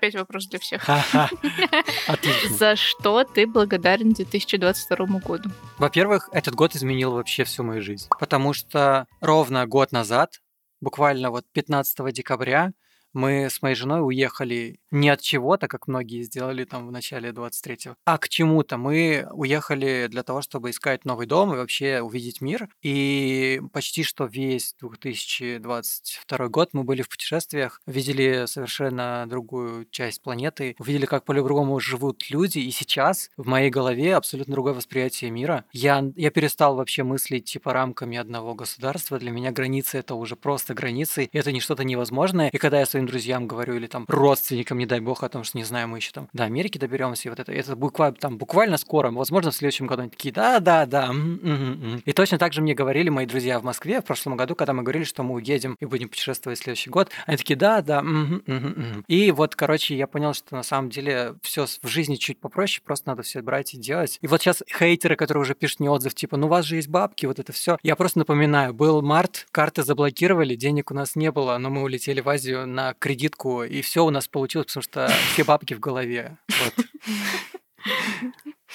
Опять 0.00 0.14
вопрос 0.14 0.46
для 0.46 0.58
всех. 0.58 0.88
За 2.48 2.74
что 2.74 3.22
ты 3.22 3.46
благодарен 3.46 4.14
2022 4.14 5.06
году? 5.18 5.50
Во-первых, 5.76 6.30
этот 6.32 6.54
год 6.54 6.74
изменил 6.74 7.12
вообще 7.12 7.44
всю 7.44 7.64
мою 7.64 7.82
жизнь. 7.82 8.08
Потому 8.18 8.54
что 8.54 9.06
ровно 9.20 9.66
год 9.66 9.92
назад, 9.92 10.40
буквально 10.80 11.30
вот 11.30 11.44
15 11.52 12.14
декабря, 12.14 12.72
мы 13.12 13.50
с 13.50 13.60
моей 13.60 13.74
женой 13.74 14.00
уехали 14.02 14.79
не 14.90 15.08
от 15.08 15.20
чего-то, 15.20 15.68
как 15.68 15.88
многие 15.88 16.22
сделали 16.22 16.64
там 16.64 16.86
в 16.86 16.92
начале 16.92 17.30
23-го, 17.30 17.96
а 18.04 18.18
к 18.18 18.28
чему-то. 18.28 18.76
Мы 18.76 19.26
уехали 19.32 20.08
для 20.08 20.22
того, 20.22 20.42
чтобы 20.42 20.70
искать 20.70 21.04
новый 21.04 21.26
дом 21.26 21.54
и 21.54 21.56
вообще 21.56 22.00
увидеть 22.00 22.40
мир. 22.40 22.68
И 22.82 23.60
почти 23.72 24.02
что 24.02 24.26
весь 24.26 24.74
2022 24.80 26.48
год 26.48 26.70
мы 26.72 26.84
были 26.84 27.02
в 27.02 27.08
путешествиях, 27.08 27.80
видели 27.86 28.46
совершенно 28.46 29.26
другую 29.28 29.86
часть 29.86 30.22
планеты, 30.22 30.74
увидели, 30.78 31.06
как 31.06 31.24
по-другому 31.24 31.78
живут 31.80 32.30
люди. 32.30 32.58
И 32.58 32.70
сейчас 32.70 33.30
в 33.36 33.46
моей 33.46 33.70
голове 33.70 34.16
абсолютно 34.16 34.52
другое 34.52 34.74
восприятие 34.74 35.30
мира. 35.30 35.64
Я, 35.72 36.04
я 36.16 36.30
перестал 36.30 36.76
вообще 36.76 37.02
мыслить 37.02 37.44
типа 37.44 37.72
рамками 37.72 38.18
одного 38.18 38.54
государства. 38.54 39.18
Для 39.18 39.30
меня 39.30 39.52
границы 39.52 39.98
это 39.98 40.14
уже 40.14 40.36
просто 40.36 40.74
границы. 40.74 41.28
Это 41.32 41.52
не 41.52 41.60
что-то 41.60 41.84
невозможное. 41.84 42.48
И 42.48 42.58
когда 42.58 42.80
я 42.80 42.86
своим 42.86 43.06
друзьям 43.06 43.46
говорю 43.46 43.76
или 43.76 43.86
там 43.86 44.04
родственникам, 44.08 44.79
не 44.80 44.86
дай 44.86 45.00
бог, 45.00 45.22
о 45.22 45.28
том, 45.28 45.44
что 45.44 45.58
не 45.58 45.64
знаю, 45.64 45.88
мы 45.88 45.98
еще 45.98 46.10
там 46.12 46.28
до 46.32 46.44
Америки 46.44 46.78
доберемся, 46.78 47.28
и 47.28 47.30
вот 47.30 47.38
это, 47.40 47.52
это 47.52 47.76
буквально, 47.76 48.16
там, 48.16 48.38
буквально 48.38 48.76
скоро, 48.78 49.10
возможно, 49.10 49.50
в 49.50 49.54
следующем 49.54 49.86
году 49.86 50.02
они 50.02 50.10
такие, 50.10 50.32
да, 50.34 50.58
да, 50.60 50.86
да. 50.86 51.06
м, 51.06 51.40
м, 51.42 51.52
м, 51.52 51.92
м». 51.94 52.02
И 52.04 52.12
точно 52.12 52.38
так 52.38 52.52
же 52.52 52.62
мне 52.62 52.74
говорили 52.74 53.08
мои 53.10 53.26
друзья 53.26 53.60
в 53.60 53.64
Москве 53.64 54.00
в 54.00 54.04
прошлом 54.04 54.36
году, 54.36 54.54
когда 54.54 54.72
мы 54.72 54.82
говорили, 54.82 55.04
что 55.04 55.22
мы 55.22 55.34
уедем 55.34 55.76
и 55.80 55.84
будем 55.84 56.08
путешествовать 56.08 56.58
в 56.58 56.62
следующий 56.62 56.90
год. 56.90 57.10
Они 57.26 57.36
такие, 57.36 57.56
да, 57.56 57.80
да. 57.82 58.02
мгм, 58.02 58.42
мгм, 58.46 58.68
мгм». 58.68 59.04
И 59.08 59.30
вот, 59.32 59.54
короче, 59.54 59.96
я 59.96 60.06
понял, 60.06 60.34
что 60.34 60.54
на 60.56 60.62
самом 60.62 60.90
деле 60.90 61.34
все 61.42 61.66
в 61.66 61.86
жизни 61.88 62.16
чуть 62.16 62.38
попроще, 62.40 62.82
просто 62.84 63.08
надо 63.08 63.22
все 63.22 63.42
брать 63.42 63.74
и 63.74 63.78
делать. 63.78 64.18
И 64.22 64.26
вот 64.26 64.40
сейчас 64.40 64.62
хейтеры, 64.78 65.16
которые 65.16 65.42
уже 65.42 65.54
пишут 65.54 65.80
мне 65.80 65.90
отзыв, 65.90 66.14
типа, 66.14 66.36
ну 66.36 66.46
у 66.46 66.50
вас 66.50 66.64
же 66.64 66.76
есть 66.76 66.88
бабки, 66.88 67.26
вот 67.26 67.38
это 67.38 67.52
все. 67.52 67.78
Я 67.82 67.96
просто 67.96 68.18
напоминаю, 68.18 68.72
был 68.74 69.02
март, 69.02 69.46
карты 69.52 69.82
заблокировали, 69.82 70.54
денег 70.54 70.90
у 70.90 70.94
нас 70.94 71.16
не 71.16 71.30
было, 71.30 71.58
но 71.58 71.70
мы 71.70 71.82
улетели 71.82 72.20
в 72.20 72.28
Азию 72.28 72.66
на 72.66 72.94
кредитку, 72.94 73.62
и 73.64 73.82
все 73.82 74.04
у 74.04 74.10
нас 74.10 74.28
получилось, 74.28 74.66
потому 74.72 74.82
что 74.82 75.14
все 75.32 75.44
бабки 75.44 75.74
в 75.74 75.80
голове. 75.80 76.38
Вот. 76.48 76.86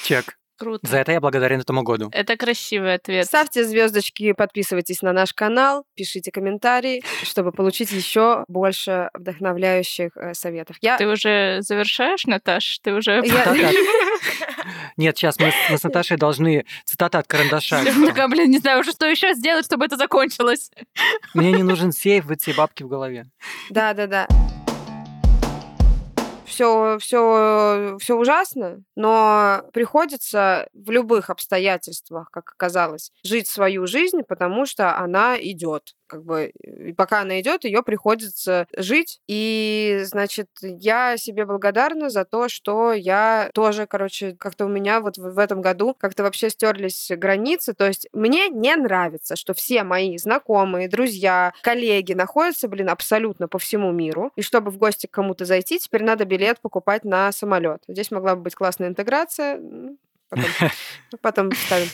Чек. 0.04 0.38
Круто. 0.58 0.88
За 0.88 1.00
это 1.00 1.12
я 1.12 1.20
благодарен 1.20 1.60
этому 1.60 1.84
году. 1.84 2.10
Это 2.14 2.38
красивый 2.38 2.94
ответ. 2.94 3.26
Ставьте 3.26 3.66
звездочки, 3.66 4.32
подписывайтесь 4.32 5.02
на 5.02 5.12
наш 5.12 5.34
канал, 5.34 5.84
пишите 5.96 6.32
комментарии, 6.32 7.04
чтобы 7.24 7.52
получить 7.52 7.92
еще 7.92 8.46
больше 8.48 9.10
вдохновляющих 9.14 10.12
э, 10.16 10.34
советов. 10.34 10.78
Я, 10.80 10.98
Ты 10.98 11.08
уже 11.08 11.58
завершаешь, 11.60 12.26
Наташ? 12.26 12.80
Ты 12.82 12.94
уже... 12.94 13.22
я-. 13.26 13.72
Нет, 14.98 15.18
сейчас 15.18 15.38
мы, 15.40 15.52
с- 15.52 15.70
мы 15.70 15.78
с 15.78 15.84
Наташей 15.84 16.16
должны 16.16 16.66
цитата 16.86 17.20
от 17.20 17.28
карандаша. 17.28 17.84
Такая, 18.06 18.30
блин, 18.30 18.50
не 18.50 18.60
знаю 18.60 18.80
уже, 18.80 18.92
что 18.94 19.08
еще 19.08 19.34
сделать, 19.34 19.66
чтобы 19.66 19.84
это 19.84 19.98
закончилось. 19.98 20.72
Мне 21.34 21.52
не 21.52 21.64
нужен 21.64 21.92
сейф, 21.92 22.26
вот 22.26 22.40
все 22.40 22.54
бабки 22.54 22.84
в 22.84 22.88
голове. 22.88 23.26
Да, 23.70 23.94
да, 23.94 24.08
да. 24.08 24.28
Все, 26.46 27.00
все, 27.00 27.98
все 28.00 28.16
ужасно, 28.16 28.84
но 28.96 29.64
приходится 29.74 30.68
в 30.74 30.92
любых 30.92 31.32
обстоятельствах, 31.32 32.30
как 32.30 32.52
оказалось, 32.52 33.12
жить 33.24 33.48
свою 33.48 33.88
жизнь, 33.88 34.22
потому 34.28 34.68
что 34.68 34.96
она 34.96 35.38
идет. 35.42 35.96
Как 36.16 36.24
бы, 36.24 36.54
пока 36.96 37.22
она 37.22 37.42
идет, 37.42 37.66
ее 37.66 37.84
приходится 37.84 38.68
жить. 38.78 39.20
И, 39.28 40.00
значит, 40.06 40.48
я 40.62 41.18
себе 41.18 41.46
благодарна 41.46 42.10
за 42.10 42.24
то, 42.24 42.48
что 42.48 42.94
я 42.94 43.50
тоже, 43.54 43.86
короче, 43.86 44.34
как-то 44.40 44.64
у 44.66 44.70
меня 44.70 45.02
вот 45.02 45.18
в 45.18 45.38
этом 45.38 45.62
году 45.62 45.94
как-то 46.00 46.24
вообще 46.24 46.50
стерлись 46.50 47.12
границы. 47.12 47.74
То 47.74 47.86
есть 47.86 48.08
мне 48.14 48.48
не 48.48 48.74
нравится, 48.78 49.36
что 49.36 49.54
все 49.54 49.84
мои 49.84 50.18
знакомые, 50.18 50.88
друзья, 50.88 51.52
коллеги 51.62 52.14
находятся, 52.14 52.70
блин, 52.70 52.90
абсолютно 52.90 53.50
по 53.50 53.60
всему 53.60 53.92
миру. 53.92 54.32
И 54.38 54.42
чтобы 54.42 54.72
в 54.72 54.78
гости 54.78 55.08
к 55.08 55.12
кому-то 55.12 55.44
зайти, 55.44 55.80
теперь 55.80 56.04
надо 56.04 56.24
билет 56.24 56.62
покупать 56.62 57.04
на 57.04 57.30
самолет. 57.34 57.84
Здесь 57.90 58.10
могла 58.10 58.36
бы 58.38 58.44
быть 58.44 58.56
классная 58.56 58.88
интеграция. 58.88 59.56
м, 59.58 59.98
Потом, 60.30 60.46
потом 61.22 61.52
ставим. 61.52 61.88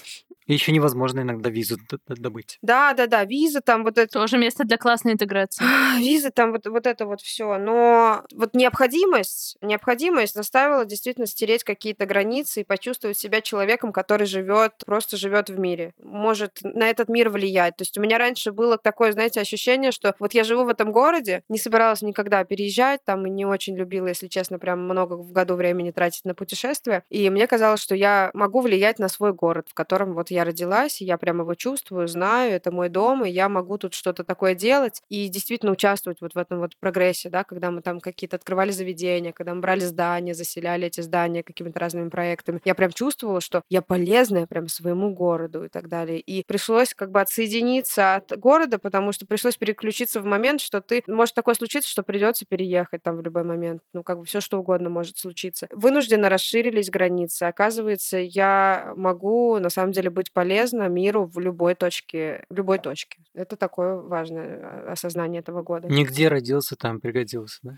И 0.52 0.54
еще 0.54 0.74
невозможно 0.74 1.22
иногда 1.22 1.50
визу 1.50 1.78
добыть. 2.10 2.58
Да, 2.62 2.94
да, 2.94 3.08
да, 3.08 3.24
виза 3.24 3.62
там 3.62 3.86
вот 3.86 3.98
это. 3.98 4.12
Тоже 4.12 4.38
место 4.38 4.66
для 4.66 4.78
классной 4.78 5.14
интеграции. 5.14 5.64
А, 5.64 5.98
Визы 5.98 6.30
там 6.30 6.52
вот, 6.52 6.68
вот 6.68 6.88
это 6.88 7.06
вот 7.06 7.22
все. 7.22 7.58
Но 7.58 8.26
вот 8.36 8.54
необходимость, 8.54 9.56
необходимость 9.62 10.34
заставила 10.34 10.84
действительно 10.84 11.26
стереть 11.26 11.64
какие-то 11.64 12.06
границы 12.06 12.62
и 12.62 12.64
почувствовать 12.66 13.18
себя 13.18 13.40
человеком, 13.40 13.94
который 13.94 14.28
живет, 14.28 14.74
просто 14.86 15.16
живет 15.16 15.50
в 15.50 15.58
мире. 15.58 15.94
Может 16.04 16.60
на 16.64 16.90
этот 16.90 17.08
мир 17.08 17.30
влиять. 17.30 17.78
То 17.78 17.84
есть 17.84 17.98
у 17.98 18.02
меня 18.02 18.18
раньше 18.18 18.52
было 18.52 18.78
такое, 18.78 19.14
знаете, 19.14 19.40
ощущение, 19.40 19.94
что 19.94 20.16
вот 20.20 20.34
я 20.34 20.44
живу 20.44 20.66
в 20.66 20.68
этом 20.68 20.92
городе, 20.92 21.44
не 21.48 21.60
собиралась 21.60 22.02
никогда 22.02 22.44
переезжать, 22.44 23.00
там 23.06 23.26
и 23.26 23.30
не 23.30 23.46
очень 23.46 23.78
любила, 23.78 24.08
если 24.08 24.28
честно, 24.28 24.60
прям 24.60 24.84
много 24.84 25.14
в 25.14 25.32
году 25.32 25.56
времени 25.56 25.92
тратить 25.92 26.26
на 26.26 26.36
путешествия. 26.36 27.06
И 27.10 27.30
мне 27.30 27.48
казалось, 27.48 27.80
что 27.80 27.96
я 27.96 28.32
могу 28.34 28.60
влиять 28.60 29.00
на 29.00 29.08
свой 29.08 29.32
город, 29.32 29.68
в 29.70 29.74
котором 29.74 30.14
вот 30.14 30.30
я 30.30 30.41
родилась, 30.44 31.02
и 31.02 31.06
я 31.06 31.18
прям 31.18 31.40
его 31.40 31.56
чувствую, 31.56 32.08
знаю, 32.08 32.54
это 32.54 32.72
мой 32.72 32.90
дом, 32.90 33.26
и 33.26 33.30
я 33.30 33.50
могу 33.50 33.78
тут 33.78 33.94
что-то 33.94 34.24
такое 34.24 34.56
делать 34.56 35.02
и 35.10 35.28
действительно 35.28 35.72
участвовать 35.72 36.22
вот 36.22 36.34
в 36.34 36.38
этом 36.38 36.60
вот 36.60 36.78
прогрессе, 36.78 37.30
да, 37.30 37.44
когда 37.44 37.72
мы 37.72 37.82
там 37.82 38.00
какие-то 38.00 38.36
открывали 38.36 38.72
заведения, 38.72 39.32
когда 39.32 39.54
мы 39.54 39.62
брали 39.62 39.82
здания, 39.82 40.34
заселяли 40.34 40.88
эти 40.88 41.02
здания 41.02 41.44
какими-то 41.44 41.80
разными 41.80 42.10
проектами. 42.10 42.62
Я 42.66 42.76
прям 42.76 42.92
чувствовала, 42.92 43.42
что 43.42 43.64
я 43.70 43.82
полезная 43.82 44.48
прям 44.48 44.68
своему 44.68 45.14
городу 45.14 45.66
и 45.66 45.70
так 45.70 45.88
далее. 45.88 46.20
И 46.20 46.44
пришлось 46.44 46.94
как 46.94 47.12
бы 47.12 47.22
отсоединиться 47.22 48.16
от 48.16 48.38
города, 48.38 48.80
потому 48.80 49.12
что 49.12 49.26
пришлось 49.26 49.58
переключиться 49.58 50.22
в 50.22 50.26
момент, 50.26 50.62
что 50.62 50.82
ты... 50.82 51.04
Может 51.08 51.36
такое 51.36 51.56
случиться, 51.56 51.90
что 51.90 52.04
придется 52.04 52.46
переехать 52.46 53.04
там 53.04 53.18
в 53.18 53.22
любой 53.22 53.44
момент. 53.44 53.82
Ну, 53.94 54.04
как 54.04 54.20
бы 54.20 54.26
все 54.26 54.42
что 54.42 54.60
угодно 54.60 54.90
может 54.90 55.18
случиться. 55.18 55.68
Вынужденно 55.72 56.30
расширились 56.30 56.90
границы. 56.90 57.44
Оказывается, 57.44 58.18
я 58.18 58.94
могу 58.96 59.58
на 59.60 59.70
самом 59.70 59.92
деле 59.92 60.10
быть 60.10 60.21
полезна 60.30 60.88
миру 60.88 61.26
в 61.26 61.40
любой 61.40 61.74
точке, 61.76 62.46
в 62.50 62.56
любой 62.56 62.78
точке. 62.80 63.18
Это 63.34 63.56
такое 63.56 63.96
важное 63.96 64.60
а, 64.62 64.92
осознание 64.92 65.40
этого 65.40 65.64
года. 65.64 65.88
Нигде 65.88 66.28
родился, 66.28 66.76
там 66.76 67.00
пригодился, 67.00 67.60
да? 67.64 67.78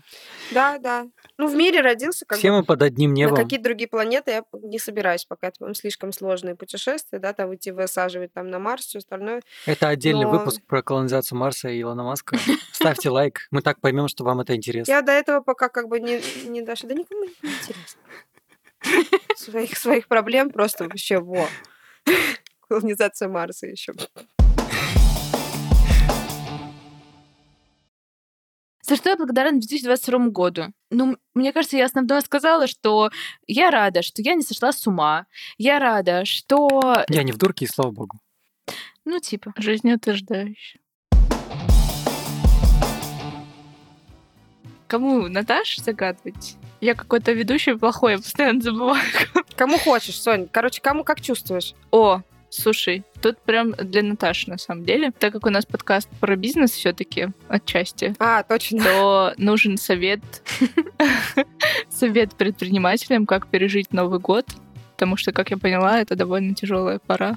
Да, 0.52 0.78
да. 0.78 1.06
Ну, 1.38 1.48
в 1.48 1.54
мире 1.54 1.80
родился 1.80 2.26
как 2.26 2.38
Все 2.38 2.50
бы 2.50 2.58
мы 2.58 2.64
под 2.64 2.82
одним 2.82 3.10
на 3.10 3.14
небом. 3.14 3.36
какие-то 3.36 3.64
другие 3.64 3.88
планеты 3.88 4.30
я 4.32 4.44
не 4.62 4.78
собираюсь 4.78 5.24
пока. 5.24 5.48
Это 5.48 5.58
по-моему, 5.60 5.74
слишком 5.74 6.12
сложные 6.12 6.56
путешествия, 6.56 7.18
да, 7.18 7.32
там 7.32 7.54
идти 7.54 7.70
высаживать 7.70 8.32
там 8.32 8.48
на 8.48 8.58
Марс, 8.58 8.86
все 8.86 8.98
остальное. 8.98 9.42
Это 9.66 9.88
отдельный 9.88 10.24
Но- 10.24 10.30
выпуск 10.30 10.60
про 10.66 10.82
колонизацию 10.82 11.38
Марса 11.38 11.68
и 11.68 11.80
Илона 11.80 12.02
Маска. 12.02 12.36
Ставьте 12.72 13.10
лайк, 13.10 13.46
мы 13.50 13.62
так 13.62 13.80
поймем, 13.80 14.08
что 14.08 14.24
вам 14.24 14.40
это 14.40 14.54
интересно. 14.56 14.90
Я 14.90 15.02
до 15.02 15.12
этого 15.12 15.40
пока 15.40 15.68
как 15.68 15.88
бы 15.88 16.00
не, 16.00 16.20
не 16.48 16.62
дошла. 16.62 16.88
Да 16.88 16.94
никому 16.94 17.24
не 17.24 17.30
интересно. 17.42 18.00
Своих, 19.36 19.76
своих 19.76 20.08
проблем 20.08 20.50
просто 20.50 20.84
вообще 20.84 21.18
во. 21.18 21.48
Колонизация 22.68 23.28
Марса 23.28 23.66
еще. 23.66 23.94
За 28.86 28.96
что 28.96 29.08
я 29.08 29.16
благодарна 29.16 29.60
2022 29.60 30.28
году? 30.28 30.64
Ну, 30.90 31.16
мне 31.32 31.54
кажется, 31.54 31.78
я 31.78 31.86
основное 31.86 32.20
сказала, 32.20 32.66
что 32.66 33.10
я 33.46 33.70
рада, 33.70 34.02
что 34.02 34.20
я 34.20 34.34
не 34.34 34.42
сошла 34.42 34.72
с 34.72 34.86
ума. 34.86 35.26
Я 35.56 35.78
рада, 35.78 36.26
что... 36.26 37.02
Я 37.08 37.22
не 37.22 37.32
в 37.32 37.38
дурке, 37.38 37.64
и 37.64 37.68
слава 37.68 37.92
богу. 37.92 38.18
Ну, 39.06 39.20
типа. 39.20 39.54
Жизнеутверждающая. 39.56 40.80
Кому, 44.86 45.28
Наташ, 45.28 45.78
загадывать? 45.78 46.56
Я 46.82 46.94
какой-то 46.94 47.32
ведущий 47.32 47.74
плохой, 47.78 48.12
я 48.12 48.18
постоянно 48.18 48.60
забываю. 48.60 49.02
Кому 49.56 49.78
хочешь, 49.78 50.20
Сонь. 50.20 50.46
Короче, 50.46 50.82
кому 50.82 51.04
как 51.04 51.22
чувствуешь. 51.22 51.72
О, 51.90 52.20
слушай, 52.54 53.04
тут 53.20 53.38
прям 53.38 53.72
для 53.72 54.02
Наташи 54.02 54.50
на 54.50 54.58
самом 54.58 54.84
деле. 54.84 55.10
Так 55.18 55.32
как 55.32 55.46
у 55.46 55.50
нас 55.50 55.66
подкаст 55.66 56.08
про 56.20 56.36
бизнес 56.36 56.70
все 56.72 56.92
таки 56.92 57.28
отчасти, 57.48 58.14
А, 58.18 58.42
точно. 58.42 58.82
то 58.84 59.34
нужен 59.36 59.76
совет 59.76 60.20
совет 61.90 62.34
предпринимателям, 62.34 63.26
как 63.26 63.46
пережить 63.48 63.92
Новый 63.92 64.18
год. 64.18 64.46
Потому 64.92 65.16
что, 65.16 65.32
как 65.32 65.50
я 65.50 65.56
поняла, 65.58 66.00
это 66.00 66.14
довольно 66.14 66.54
тяжелая 66.54 67.00
пора. 67.00 67.36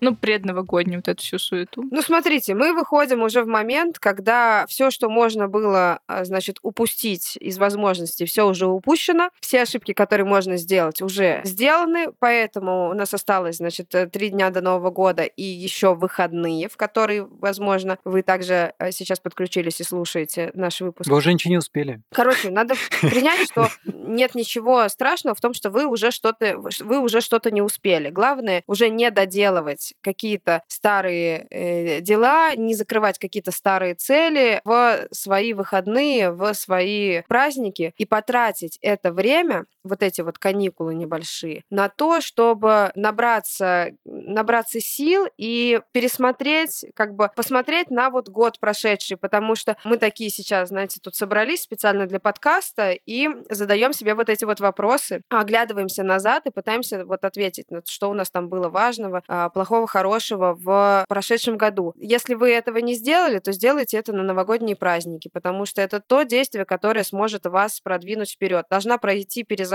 Ну, 0.00 0.14
предновогоднюю 0.14 0.98
вот 0.98 1.08
эту 1.08 1.22
всю 1.22 1.38
суету. 1.38 1.84
Ну, 1.90 2.02
смотрите, 2.02 2.54
мы 2.54 2.72
выходим 2.72 3.22
уже 3.22 3.42
в 3.42 3.46
момент, 3.46 3.98
когда 3.98 4.64
все, 4.68 4.90
что 4.90 5.08
можно 5.08 5.48
было, 5.48 6.00
а, 6.06 6.24
значит, 6.24 6.58
упустить 6.62 7.36
из 7.36 7.58
возможностей, 7.58 8.24
все 8.24 8.46
уже 8.46 8.66
упущено. 8.66 9.30
Все 9.40 9.62
ошибки, 9.62 9.92
которые 9.92 10.26
можно 10.26 10.56
сделать, 10.56 11.02
уже 11.02 11.40
сделаны. 11.44 12.08
Поэтому 12.18 12.90
у 12.90 12.94
нас 12.94 13.12
осталось, 13.12 13.56
значит, 13.56 13.94
э, 13.94 14.06
три 14.06 14.30
дня 14.30 14.50
до 14.50 14.60
Нового 14.60 14.90
года 14.90 15.22
и 15.22 15.42
еще 15.42 15.94
выходные, 15.94 16.68
в 16.68 16.76
которые, 16.76 17.26
возможно, 17.26 17.98
вы 18.04 18.22
также 18.22 18.74
э, 18.78 18.92
сейчас 18.92 19.20
подключились 19.20 19.80
и 19.80 19.84
слушаете 19.84 20.50
наш 20.54 20.80
выпуск. 20.80 21.10
Вы 21.10 21.16
уже 21.16 21.32
ничего 21.32 21.52
не 21.52 21.58
успели. 21.58 22.00
Короче, 22.12 22.50
надо 22.50 22.74
принять, 23.00 23.50
что 23.50 23.68
нет 23.84 24.34
ничего 24.34 24.88
страшного 24.88 25.34
в 25.34 25.40
том, 25.40 25.54
что 25.54 25.70
вы 25.70 25.86
уже 25.86 26.10
что-то, 26.10 26.58
вы 26.58 27.00
уже 27.00 27.20
что-то 27.20 27.50
не 27.50 27.62
успели. 27.62 28.10
Главное 28.10 28.62
уже 28.66 28.88
не 28.88 29.10
доделывать 29.10 29.89
какие-то 30.00 30.62
старые 30.68 31.46
э, 31.50 32.00
дела, 32.00 32.54
не 32.56 32.74
закрывать 32.74 33.18
какие-то 33.18 33.50
старые 33.52 33.94
цели 33.94 34.60
в 34.64 35.06
свои 35.10 35.52
выходные, 35.52 36.30
в 36.30 36.52
свои 36.54 37.22
праздники 37.28 37.94
и 37.96 38.04
потратить 38.04 38.78
это 38.82 39.12
время, 39.12 39.64
вот 39.82 40.02
эти 40.02 40.20
вот 40.20 40.38
каникулы 40.38 40.94
небольшие, 40.94 41.64
на 41.70 41.88
то, 41.88 42.20
чтобы 42.20 42.90
набраться, 42.94 43.92
набраться 44.04 44.80
сил 44.80 45.26
и 45.36 45.80
пересмотреть, 45.92 46.84
как 46.94 47.14
бы 47.14 47.30
посмотреть 47.34 47.90
на 47.90 48.10
вот 48.10 48.28
год 48.28 48.58
прошедший, 48.60 49.16
потому 49.16 49.54
что 49.54 49.76
мы 49.84 49.96
такие 49.96 50.30
сейчас, 50.30 50.68
знаете, 50.68 51.00
тут 51.02 51.14
собрались 51.14 51.62
специально 51.62 52.06
для 52.06 52.20
подкаста 52.20 52.92
и 52.92 53.28
задаем 53.48 53.92
себе 53.92 54.14
вот 54.14 54.28
эти 54.28 54.44
вот 54.44 54.60
вопросы, 54.60 55.22
оглядываемся 55.28 56.02
назад 56.02 56.46
и 56.46 56.50
пытаемся 56.50 57.04
вот 57.04 57.24
ответить, 57.24 57.70
на 57.70 57.82
что 57.86 58.10
у 58.10 58.14
нас 58.14 58.30
там 58.30 58.48
было 58.48 58.68
важного, 58.68 59.22
а, 59.28 59.48
плохого, 59.48 59.86
хорошего 59.86 60.54
в 60.54 61.04
прошедшем 61.08 61.56
году. 61.56 61.94
Если 61.96 62.34
вы 62.34 62.50
этого 62.50 62.78
не 62.78 62.94
сделали, 62.94 63.38
то 63.38 63.52
сделайте 63.52 63.96
это 63.96 64.12
на 64.12 64.22
новогодние 64.22 64.76
праздники, 64.76 65.28
потому 65.32 65.66
что 65.66 65.80
это 65.82 66.00
то 66.00 66.22
действие, 66.22 66.64
которое 66.64 67.04
сможет 67.04 67.46
вас 67.46 67.80
продвинуть 67.80 68.32
вперед. 68.32 68.66
Должна 68.70 68.98
пройти 68.98 69.42
перезагрузка 69.42 69.69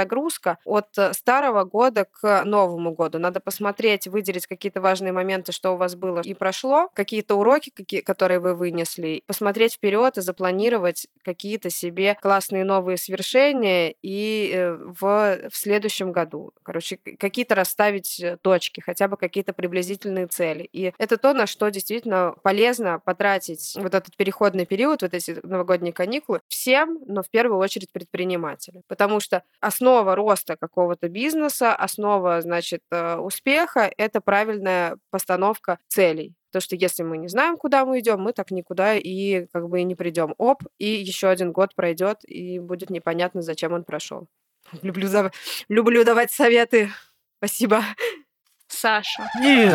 от 0.66 0.98
э, 0.98 1.14
старого 1.14 1.64
года 1.64 2.06
к 2.06 2.44
Новому 2.44 2.94
году. 2.94 3.20
Надо 3.20 3.40
посмотреть, 3.40 4.08
выделить 4.08 4.48
какие-то 4.48 4.82
важные 4.82 5.12
моменты, 5.12 5.52
что 5.52 5.72
у 5.72 5.78
вас 5.78 5.96
было 5.96 6.22
и 6.22 6.34
прошло, 6.34 6.90
какие-то 6.94 7.36
уроки, 7.36 7.72
какие, 7.74 8.02
которые 8.02 8.40
вы 8.40 8.56
вынесли, 8.56 9.24
посмотреть 9.26 9.76
вперед 9.76 10.18
и 10.18 10.22
запланировать 10.22 11.08
какие-то 11.24 11.70
себе 11.70 12.18
классные 12.22 12.64
новые 12.64 12.98
свершения 12.98 13.94
и 14.02 14.52
э, 14.54 14.74
в, 14.74 15.50
в 15.50 15.56
следующем 15.56 16.12
году. 16.12 16.54
Короче, 16.64 16.98
какие-то 16.98 17.56
расставить 17.56 18.20
э, 18.20 18.38
точки, 18.42 18.82
хотя 18.82 19.08
бы 19.08 19.18
какие-то 19.18 19.54
приблизительные 19.54 20.28
цели. 20.28 20.70
И 20.72 20.94
это 20.98 21.18
то, 21.18 21.34
на 21.34 21.48
что 21.48 21.70
действительно 21.70 22.36
полезно 22.44 23.00
потратить 23.00 23.76
вот 23.76 23.94
этот 23.94 24.16
переходный 24.16 24.66
период, 24.66 25.02
вот 25.02 25.14
эти 25.14 25.38
новогодние 25.44 25.94
каникулы 25.94 26.42
всем, 26.48 27.00
но 27.06 27.24
в 27.24 27.30
первую 27.30 27.60
очередь 27.60 27.92
предпринимателям. 27.92 28.84
Потому 28.88 29.20
что 29.20 29.44
основа 29.60 29.85
роста 30.16 30.56
какого-то 30.58 31.10
бизнеса, 31.10 31.76
основа, 31.76 32.42
значит, 32.42 32.82
э, 32.92 33.16
успеха— 33.18 33.92
это 33.98 34.22
правильная 34.22 34.98
постановка 35.12 35.80
целей. 35.88 36.34
Потому 36.48 36.62
что 36.62 36.76
если 36.76 37.04
мы 37.04 37.18
не 37.18 37.28
знаем, 37.28 37.58
куда 37.58 37.86
мы 37.86 38.00
идем, 38.00 38.22
мы 38.22 38.34
так 38.34 38.52
никуда 38.52 38.96
и 38.96 39.46
как 39.52 39.68
бы 39.68 39.82
и 39.82 39.84
не 39.84 39.96
придем. 39.96 40.36
Оп, 40.38 40.64
и 40.78 40.88
еще 40.88 41.28
один 41.28 41.52
год 41.52 41.76
пройдет, 41.76 42.20
и 42.24 42.60
будет 42.60 42.90
непонятно, 42.90 43.42
зачем 43.42 43.74
он 43.74 43.84
прошел. 43.84 44.28
Люблю, 44.82 45.08
за... 45.08 45.32
Люблю 45.70 46.04
давать 46.04 46.32
советы. 46.32 46.90
Спасибо. 47.38 47.84
Саша. 48.68 49.30
Нет. 49.40 49.74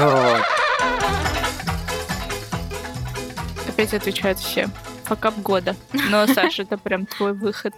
Опять 3.69 3.95
отвечают 3.95 4.39
все. 4.39 4.69
Факап 5.05 5.39
года. 5.39 5.77
Но, 6.11 6.27
Саша, 6.27 6.63
это 6.63 6.79
прям 6.79 7.07
твой 7.07 7.33
выход. 7.33 7.75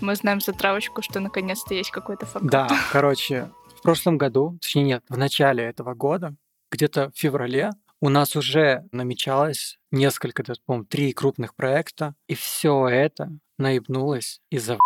Мы 0.00 0.16
знаем 0.16 0.40
за 0.40 0.52
травочку, 0.52 1.02
что 1.02 1.20
наконец-то 1.20 1.74
есть 1.74 1.90
какой-то 1.90 2.24
факап. 2.24 2.48
Да, 2.48 2.68
короче, 2.90 3.50
в 3.76 3.82
прошлом 3.82 4.16
году, 4.16 4.58
точнее 4.60 4.84
нет, 4.84 5.04
в 5.08 5.18
начале 5.18 5.64
этого 5.64 5.94
года, 5.94 6.34
где-то 6.70 7.10
в 7.10 7.18
феврале, 7.18 7.70
у 8.00 8.08
нас 8.08 8.34
уже 8.34 8.88
намечалось 8.92 9.78
несколько, 9.90 10.42
по-моему, 10.64 10.86
три 10.86 11.12
крупных 11.12 11.54
проекта, 11.54 12.14
и 12.28 12.34
все 12.34 12.88
это 12.88 13.30
наебнулось 13.58 14.40
из-за. 14.50 14.78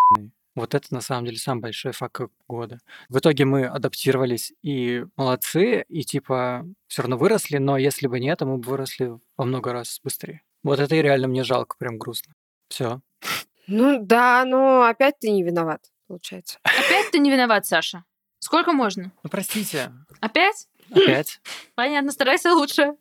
Вот 0.56 0.74
это 0.74 0.92
на 0.94 1.00
самом 1.00 1.26
деле 1.26 1.38
самый 1.38 1.62
большой 1.62 1.92
факап 1.92 2.30
года. 2.48 2.78
В 3.08 3.18
итоге 3.18 3.44
мы 3.44 3.66
адаптировались 3.66 4.52
и 4.62 5.04
молодцы, 5.16 5.84
и 5.88 6.02
типа 6.02 6.64
все 6.88 7.02
равно 7.02 7.16
выросли, 7.16 7.58
но 7.58 7.76
если 7.76 8.06
бы 8.08 8.18
нет, 8.18 8.38
то 8.38 8.46
мы 8.46 8.58
бы 8.58 8.68
выросли 8.68 9.18
во 9.36 9.44
много 9.44 9.72
раз 9.72 10.00
быстрее. 10.02 10.42
Вот 10.62 10.80
это 10.80 10.94
и 10.94 11.02
реально 11.02 11.28
мне 11.28 11.44
жалко, 11.44 11.76
прям 11.76 11.98
грустно. 11.98 12.34
Все. 12.68 13.00
Ну 13.66 13.98
да, 14.00 14.44
но 14.44 14.82
опять 14.82 15.18
ты 15.20 15.30
не 15.30 15.42
виноват, 15.42 15.80
получается. 16.06 16.58
Опять 16.62 17.10
ты 17.10 17.18
не 17.18 17.30
виноват, 17.30 17.66
Саша. 17.66 18.04
Сколько 18.38 18.72
можно? 18.72 19.10
Ну 19.22 19.30
простите. 19.30 19.92
Опять? 20.20 20.68
Опять. 20.90 21.40
Понятно, 21.74 22.12
старайся 22.12 22.52
лучше. 22.52 22.94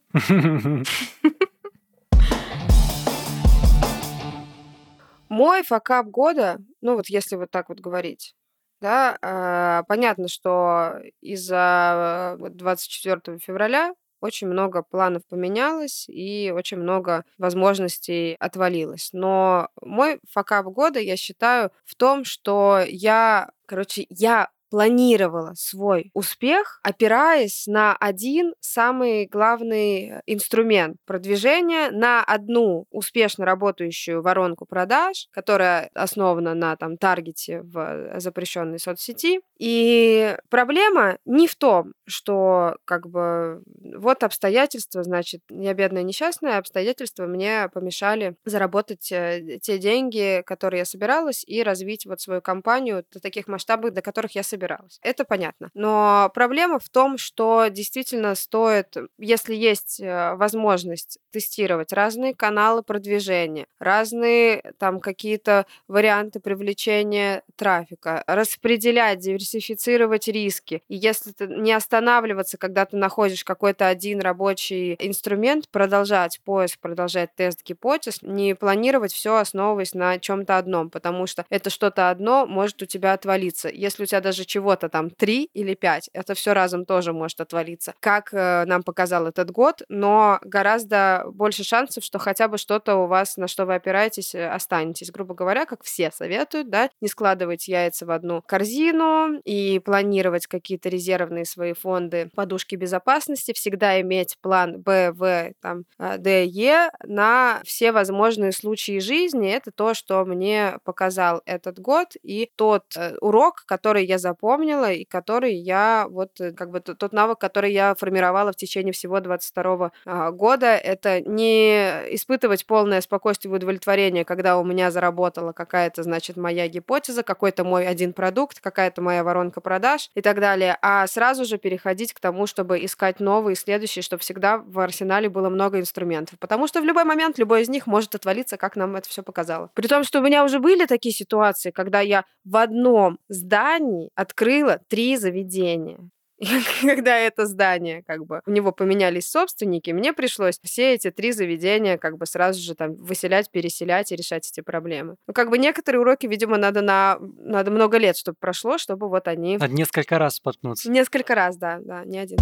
Мой 5.29 5.63
факап 5.63 6.07
года, 6.07 6.59
ну 6.81 6.95
вот 6.95 7.07
если 7.07 7.35
вот 7.35 7.49
так 7.51 7.69
вот 7.69 7.79
говорить, 7.79 8.35
да, 8.79 9.17
а, 9.21 9.83
понятно, 9.83 10.27
что 10.27 10.99
из-за 11.21 12.35
вот 12.37 12.55
24 12.55 13.39
февраля 13.39 13.93
очень 14.23 14.47
много 14.47 14.83
планов 14.83 15.23
поменялось 15.27 16.05
и 16.07 16.51
очень 16.55 16.77
много 16.77 17.25
возможностей 17.37 18.35
отвалилось. 18.39 19.09
Но 19.11 19.67
мой 19.81 20.19
факап 20.31 20.65
года, 20.67 20.99
я 20.99 21.17
считаю, 21.17 21.71
в 21.83 21.95
том, 21.95 22.23
что 22.23 22.79
я, 22.87 23.49
короче, 23.65 24.05
я 24.09 24.49
планировала 24.73 25.53
свой 25.55 26.09
успех, 26.15 26.79
опираясь 26.81 27.67
на 27.67 27.95
один 27.95 28.55
самый 28.59 29.27
главный 29.27 30.21
инструмент 30.25 30.97
продвижения, 31.05 31.91
на 31.91 32.23
одну 32.23 32.87
успешно 32.89 33.45
работающую 33.45 34.23
воронку 34.23 34.65
продаж, 34.65 35.27
которая 35.29 35.91
основана 35.93 36.55
на 36.55 36.75
там 36.75 36.97
таргете 36.97 37.61
в 37.61 38.19
запрещенной 38.19 38.79
соцсети. 38.79 39.41
И 39.59 40.35
проблема 40.49 41.19
не 41.23 41.47
в 41.47 41.53
том, 41.53 41.93
что 42.07 42.77
как 42.83 43.07
бы 43.07 43.61
вот 43.95 44.23
обстоятельства, 44.23 45.03
значит, 45.03 45.41
я 45.51 45.75
бедная 45.75 46.01
несчастная, 46.01 46.57
обстоятельства 46.57 47.27
мне 47.27 47.69
помешали 47.71 48.35
заработать 48.43 49.11
э, 49.11 49.59
те 49.61 49.77
деньги, 49.77 50.41
которые 50.47 50.79
я 50.79 50.85
собиралась, 50.85 51.43
и 51.45 51.61
развить 51.61 52.07
вот 52.07 52.21
свою 52.21 52.41
компанию 52.41 53.05
до 53.13 53.19
таких 53.19 53.47
масштабов, 53.47 53.93
до 53.93 54.01
которых 54.01 54.33
я 54.33 54.41
собиралась 54.41 54.62
собиралась. 54.63 54.99
Это 55.01 55.25
понятно. 55.25 55.69
Но 55.73 56.31
проблема 56.33 56.79
в 56.79 56.89
том, 56.89 57.17
что 57.17 57.67
действительно 57.67 58.35
стоит, 58.35 58.95
если 59.17 59.55
есть 59.55 59.99
э, 59.99 60.35
возможность 60.35 61.19
тестировать 61.31 61.91
разные 61.91 62.33
каналы 62.33 62.83
продвижения, 62.83 63.67
разные 63.79 64.73
там 64.79 64.99
какие-то 64.99 65.65
варианты 65.87 66.39
привлечения 66.39 67.43
трафика, 67.55 68.23
распределять, 68.27 69.19
диверсифицировать 69.19 70.27
риски. 70.27 70.83
И 70.87 70.95
если 70.95 71.31
ты 71.31 71.47
не 71.47 71.73
останавливаться, 71.73 72.57
когда 72.57 72.85
ты 72.85 72.97
находишь 72.97 73.43
какой-то 73.43 73.87
один 73.87 74.21
рабочий 74.21 74.95
инструмент, 74.99 75.69
продолжать 75.69 76.39
поиск, 76.45 76.79
продолжать 76.79 77.35
тест 77.35 77.63
гипотез, 77.63 78.21
не 78.21 78.55
планировать 78.55 79.13
все 79.13 79.35
основываясь 79.35 79.93
на 79.93 80.19
чем-то 80.19 80.57
одном, 80.57 80.89
потому 80.89 81.27
что 81.27 81.45
это 81.49 81.69
что-то 81.69 82.09
одно 82.09 82.45
может 82.45 82.81
у 82.81 82.85
тебя 82.85 83.13
отвалиться. 83.13 83.69
Если 83.69 84.03
у 84.03 84.05
тебя 84.05 84.21
даже 84.21 84.42
же 84.43 84.47
чего-то 84.47 84.89
там 84.89 85.09
три 85.09 85.49
или 85.53 85.73
пять. 85.73 86.09
Это 86.13 86.33
все 86.33 86.53
разом 86.53 86.85
тоже 86.85 87.13
может 87.13 87.41
отвалиться. 87.41 87.93
Как 87.99 88.33
э, 88.33 88.65
нам 88.65 88.83
показал 88.83 89.27
этот 89.27 89.51
год, 89.51 89.81
но 89.89 90.39
гораздо 90.43 91.25
больше 91.33 91.63
шансов, 91.63 92.03
что 92.03 92.19
хотя 92.19 92.47
бы 92.47 92.57
что-то 92.57 92.95
у 92.97 93.07
вас, 93.07 93.37
на 93.37 93.47
что 93.47 93.65
вы 93.65 93.75
опираетесь, 93.75 94.35
э, 94.35 94.47
останетесь. 94.47 95.11
Грубо 95.11 95.33
говоря, 95.33 95.65
как 95.65 95.83
все 95.83 96.11
советуют, 96.11 96.69
да, 96.69 96.89
не 97.01 97.07
складывать 97.07 97.67
яйца 97.67 98.05
в 98.05 98.11
одну 98.11 98.41
корзину 98.41 99.39
и 99.45 99.79
планировать 99.79 100.47
какие-то 100.47 100.89
резервные 100.89 101.45
свои 101.45 101.73
фонды, 101.73 102.29
подушки 102.35 102.75
безопасности, 102.75 103.53
всегда 103.53 103.99
иметь 104.01 104.37
план 104.41 104.81
Б, 104.81 105.11
В, 105.13 105.53
там, 105.61 105.85
э, 105.97 106.17
Д, 106.17 106.45
Е 106.45 106.89
на 107.03 107.61
все 107.63 107.91
возможные 107.91 108.51
случаи 108.51 108.99
жизни. 108.99 109.49
Это 109.49 109.71
то, 109.71 109.93
что 109.93 110.25
мне 110.25 110.77
показал 110.83 111.41
этот 111.45 111.79
год 111.79 112.15
и 112.21 112.49
тот 112.55 112.83
урок, 113.21 113.63
который 113.65 114.05
я 114.05 114.17
запомнила 114.33 114.91
и 114.91 115.05
который 115.05 115.53
я 115.53 116.07
вот 116.09 116.41
э, 116.41 116.51
как 116.51 116.71
бы 116.71 116.79
тот 116.79 117.13
навык, 117.13 117.39
который 117.39 117.71
я 117.71 117.95
формировала 117.95 118.51
в 118.51 118.55
течение 118.55 118.91
всего 118.91 119.19
22 119.19 119.91
а, 120.05 120.31
года, 120.31 120.75
это 120.75 121.21
не 121.21 122.15
испытывать 122.15 122.65
полное 122.65 123.01
спокойствие 123.01 123.51
и 123.51 123.55
удовлетворение, 123.55 124.25
когда 124.25 124.57
у 124.57 124.63
меня 124.63 124.91
заработала 124.91 125.51
какая-то, 125.51 126.03
значит, 126.03 126.35
моя 126.37 126.67
гипотеза, 126.67 127.23
какой-то 127.23 127.63
мой 127.63 127.87
один 127.87 128.13
продукт, 128.13 128.59
какая-то 128.59 129.01
моя 129.01 129.23
воронка 129.23 129.61
продаж 129.61 130.09
и 130.15 130.21
так 130.21 130.39
далее, 130.39 130.77
а 130.81 131.05
сразу 131.07 131.45
же 131.45 131.57
переходить 131.57 132.13
к 132.13 132.19
тому, 132.19 132.47
чтобы 132.47 132.83
искать 132.83 133.19
новые, 133.19 133.55
следующие, 133.55 134.01
чтобы 134.01 134.21
всегда 134.21 134.57
в 134.57 134.79
арсенале 134.79 135.29
было 135.29 135.49
много 135.49 135.79
инструментов. 135.79 136.39
Потому 136.39 136.67
что 136.67 136.81
в 136.81 136.85
любой 136.85 137.03
момент 137.03 137.37
любой 137.37 137.61
из 137.61 137.69
них 137.69 137.85
может 137.85 138.15
отвалиться, 138.15 138.57
как 138.57 138.75
нам 138.75 138.95
это 138.95 139.07
все 139.07 139.21
показало. 139.21 139.69
При 139.75 139.87
том, 139.87 140.03
что 140.03 140.19
у 140.19 140.23
меня 140.23 140.43
уже 140.43 140.59
были 140.59 140.85
такие 140.85 141.13
ситуации, 141.13 141.71
когда 141.71 141.99
я 141.99 142.25
в 142.45 142.57
одном 142.57 143.19
здании 143.29 144.09
открыла 144.23 144.79
три 144.89 145.17
заведения. 145.17 145.99
И 146.39 146.47
когда 146.81 147.17
это 147.17 147.45
здание, 147.45 148.03
как 148.05 148.25
бы, 148.25 148.41
у 148.45 148.51
него 148.51 148.71
поменялись 148.71 149.29
собственники, 149.29 149.91
мне 149.91 150.13
пришлось 150.13 150.59
все 150.63 150.93
эти 150.95 151.11
три 151.11 151.31
заведения 151.31 151.97
как 151.97 152.17
бы 152.17 152.25
сразу 152.25 152.59
же 152.59 152.75
там 152.75 152.95
выселять, 152.95 153.51
переселять 153.51 154.11
и 154.11 154.15
решать 154.15 154.49
эти 154.49 154.61
проблемы. 154.61 155.15
Ну, 155.27 155.33
как 155.33 155.49
бы 155.49 155.57
некоторые 155.57 156.01
уроки, 156.01 156.25
видимо, 156.25 156.57
надо 156.57 156.81
на... 156.81 157.17
Надо 157.37 157.71
много 157.71 157.97
лет, 157.97 158.17
чтобы 158.17 158.37
прошло, 158.39 158.77
чтобы 158.77 159.07
вот 159.09 159.27
они... 159.27 159.57
Надо 159.57 159.73
несколько 159.73 160.17
раз 160.17 160.35
споткнуться. 160.35 160.89
Несколько 160.89 161.35
раз, 161.35 161.57
да, 161.57 161.79
да, 161.81 162.03
не 162.03 162.17
один 162.17 162.39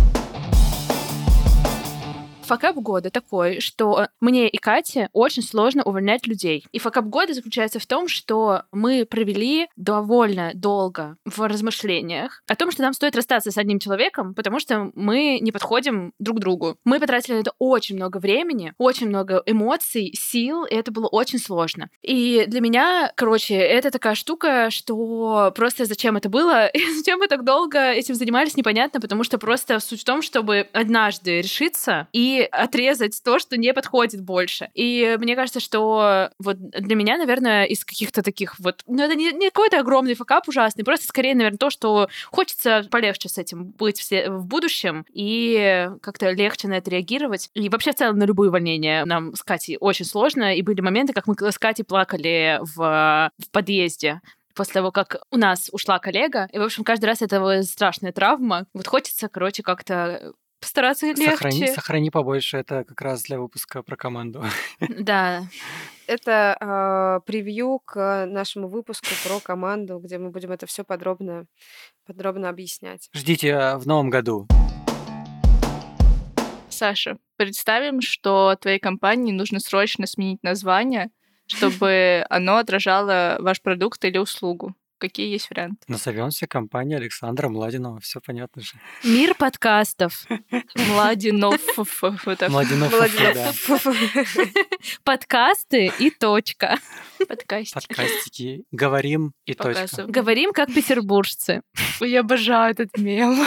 факап 2.43 2.75
года 2.75 3.09
такой, 3.09 3.59
что 3.59 4.07
мне 4.19 4.49
и 4.49 4.57
Кате 4.57 5.09
очень 5.13 5.43
сложно 5.43 5.83
увольнять 5.83 6.27
людей. 6.27 6.65
И 6.71 6.79
факап 6.79 7.05
года 7.05 7.33
заключается 7.33 7.79
в 7.79 7.85
том, 7.85 8.07
что 8.07 8.63
мы 8.71 9.05
провели 9.05 9.67
довольно 9.75 10.51
долго 10.53 11.17
в 11.25 11.39
размышлениях 11.47 12.43
о 12.47 12.55
том, 12.55 12.71
что 12.71 12.81
нам 12.81 12.93
стоит 12.93 13.15
расстаться 13.15 13.51
с 13.51 13.57
одним 13.57 13.79
человеком, 13.79 14.33
потому 14.33 14.59
что 14.59 14.91
мы 14.95 15.39
не 15.41 15.51
подходим 15.51 16.13
друг 16.19 16.39
другу. 16.39 16.77
Мы 16.83 16.99
потратили 16.99 17.35
на 17.35 17.39
это 17.39 17.53
очень 17.59 17.95
много 17.95 18.17
времени, 18.17 18.73
очень 18.77 19.07
много 19.07 19.41
эмоций, 19.45 20.13
сил, 20.15 20.65
и 20.65 20.73
это 20.73 20.91
было 20.91 21.07
очень 21.07 21.39
сложно. 21.39 21.89
И 22.01 22.45
для 22.47 22.61
меня, 22.61 23.11
короче, 23.15 23.55
это 23.55 23.91
такая 23.91 24.15
штука, 24.15 24.69
что 24.69 25.51
просто 25.55 25.85
зачем 25.85 26.17
это 26.17 26.29
было 26.29 26.67
и 26.73 26.79
зачем 26.93 27.19
мы 27.19 27.27
так 27.27 27.43
долго 27.43 27.91
этим 27.91 28.15
занимались, 28.15 28.57
непонятно, 28.57 28.99
потому 28.99 29.23
что 29.23 29.37
просто 29.37 29.79
суть 29.79 30.01
в 30.01 30.05
том, 30.05 30.21
чтобы 30.21 30.67
однажды 30.73 31.41
решиться 31.41 32.07
и 32.13 32.40
отрезать 32.45 33.21
то, 33.23 33.39
что 33.39 33.57
не 33.57 33.73
подходит 33.73 34.21
больше. 34.21 34.69
И 34.73 35.17
мне 35.19 35.35
кажется, 35.35 35.59
что 35.59 36.29
вот 36.39 36.57
для 36.57 36.95
меня, 36.95 37.17
наверное, 37.17 37.65
из 37.65 37.85
каких-то 37.85 38.21
таких 38.21 38.59
вот... 38.59 38.83
Ну, 38.87 39.03
это 39.03 39.15
не, 39.15 39.31
не 39.31 39.49
какой-то 39.49 39.79
огромный 39.79 40.13
факап 40.13 40.47
ужасный, 40.47 40.83
просто 40.83 41.07
скорее, 41.07 41.35
наверное, 41.35 41.57
то, 41.57 41.69
что 41.69 42.09
хочется 42.27 42.87
полегче 42.89 43.29
с 43.29 43.37
этим 43.37 43.65
быть 43.71 43.99
все 43.99 44.29
в 44.29 44.45
будущем 44.45 45.05
и 45.13 45.89
как-то 46.01 46.31
легче 46.31 46.67
на 46.67 46.73
это 46.73 46.89
реагировать. 46.89 47.49
И 47.53 47.69
вообще 47.69 47.91
в 47.91 47.95
целом 47.95 48.17
на 48.17 48.23
любые 48.23 48.49
увольнения 48.49 49.05
нам 49.05 49.35
с 49.35 49.43
Катей 49.43 49.77
очень 49.79 50.05
сложно. 50.05 50.55
И 50.55 50.61
были 50.61 50.81
моменты, 50.81 51.13
как 51.13 51.27
мы 51.27 51.35
с 51.39 51.57
Катей 51.57 51.85
плакали 51.85 52.59
в, 52.61 53.31
в 53.37 53.51
подъезде 53.51 54.21
после 54.53 54.73
того, 54.73 54.91
как 54.91 55.21
у 55.31 55.37
нас 55.37 55.69
ушла 55.71 55.99
коллега. 55.99 56.47
И, 56.51 56.59
в 56.59 56.63
общем, 56.63 56.83
каждый 56.83 57.05
раз 57.05 57.21
это 57.21 57.63
страшная 57.63 58.11
травма. 58.11 58.65
Вот 58.73 58.87
хочется, 58.87 59.29
короче, 59.29 59.63
как-то 59.63 60.33
постараться 60.61 61.07
легче. 61.07 61.31
Сохрани, 61.31 61.67
сохрани 61.67 62.09
побольше, 62.09 62.57
это 62.57 62.85
как 62.85 63.01
раз 63.01 63.23
для 63.23 63.39
выпуска 63.39 63.83
про 63.83 63.97
команду. 63.97 64.43
Да. 64.89 65.43
Это 66.07 66.57
э, 66.59 67.25
превью 67.25 67.79
к 67.79 68.25
нашему 68.27 68.67
выпуску 68.67 69.07
про 69.25 69.39
команду, 69.39 69.99
где 69.99 70.17
мы 70.17 70.29
будем 70.29 70.51
это 70.51 70.65
все 70.65 70.83
подробно, 70.83 71.45
подробно 72.05 72.49
объяснять. 72.49 73.09
Ждите 73.13 73.53
а, 73.53 73.77
в 73.77 73.87
новом 73.87 74.09
году. 74.09 74.47
Саша, 76.69 77.17
представим, 77.37 78.01
что 78.01 78.55
твоей 78.55 78.79
компании 78.79 79.31
нужно 79.31 79.59
срочно 79.59 80.05
сменить 80.05 80.43
название, 80.43 81.11
чтобы 81.47 82.25
оно 82.29 82.57
отражало 82.57 83.37
ваш 83.39 83.61
продукт 83.61 84.03
или 84.03 84.17
услугу. 84.17 84.75
Какие 85.01 85.29
есть 85.29 85.49
варианты? 85.49 85.77
Назовемся 85.87 86.45
компания 86.45 86.97
Александра 86.97 87.49
Младинова, 87.49 87.99
все 88.01 88.21
понятно 88.21 88.61
же. 88.61 88.73
Мир 89.03 89.33
подкастов. 89.33 90.27
Младинов. 90.75 91.59
Младинов, 92.49 92.91
да. 93.33 93.51
Подкасты 95.03 95.91
и 95.97 96.11
точка. 96.11 96.77
Подкастики. 97.27 97.73
Подкастики. 97.73 98.63
Говорим 98.69 99.33
и 99.45 99.55
точка. 99.55 100.05
Говорим 100.05 100.53
как 100.53 100.71
петербуржцы. 100.71 101.63
Я 101.99 102.19
обожаю 102.19 102.73
этот 102.73 102.95
мем. 102.99 103.43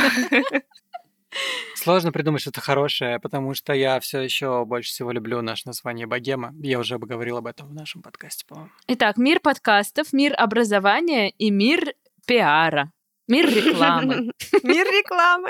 Сложно 1.75 2.13
придумать 2.13 2.41
что-то 2.41 2.61
хорошее, 2.61 3.19
потому 3.21 3.55
что 3.55 3.73
я 3.73 4.01
все 4.01 4.21
еще 4.21 4.65
больше 4.65 4.91
всего 4.91 5.11
люблю 5.13 5.43
наше 5.43 5.67
название 5.67 6.07
Богема. 6.07 6.55
Я 6.61 6.79
уже 6.79 6.99
говорил 6.99 7.37
об 7.37 7.47
этом 7.47 7.69
в 7.69 7.75
нашем 7.75 8.03
подкасте, 8.03 8.45
по-моему. 8.47 8.71
Итак, 8.89 9.17
мир 9.17 9.41
подкастов, 9.41 10.13
мир 10.13 10.35
образования 10.37 11.31
и 11.31 11.51
мир 11.51 11.95
пиара. 12.27 12.91
Мир 13.27 13.47
рекламы. 13.49 14.33
Мир 14.63 14.87
рекламы. 14.87 15.49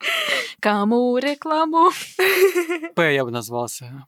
Кому 0.60 1.18
рекламу? 1.18 1.90
П 2.94 3.14
я 3.14 3.24
бы 3.24 3.30
назвался. 3.30 4.06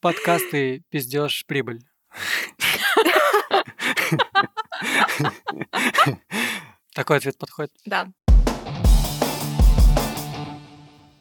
Подкасты, 0.00 0.82
пиздеж, 0.90 1.44
прибыль. 1.46 1.80
Такой 6.94 7.18
ответ 7.18 7.38
подходит? 7.38 7.72
Да. 7.84 8.08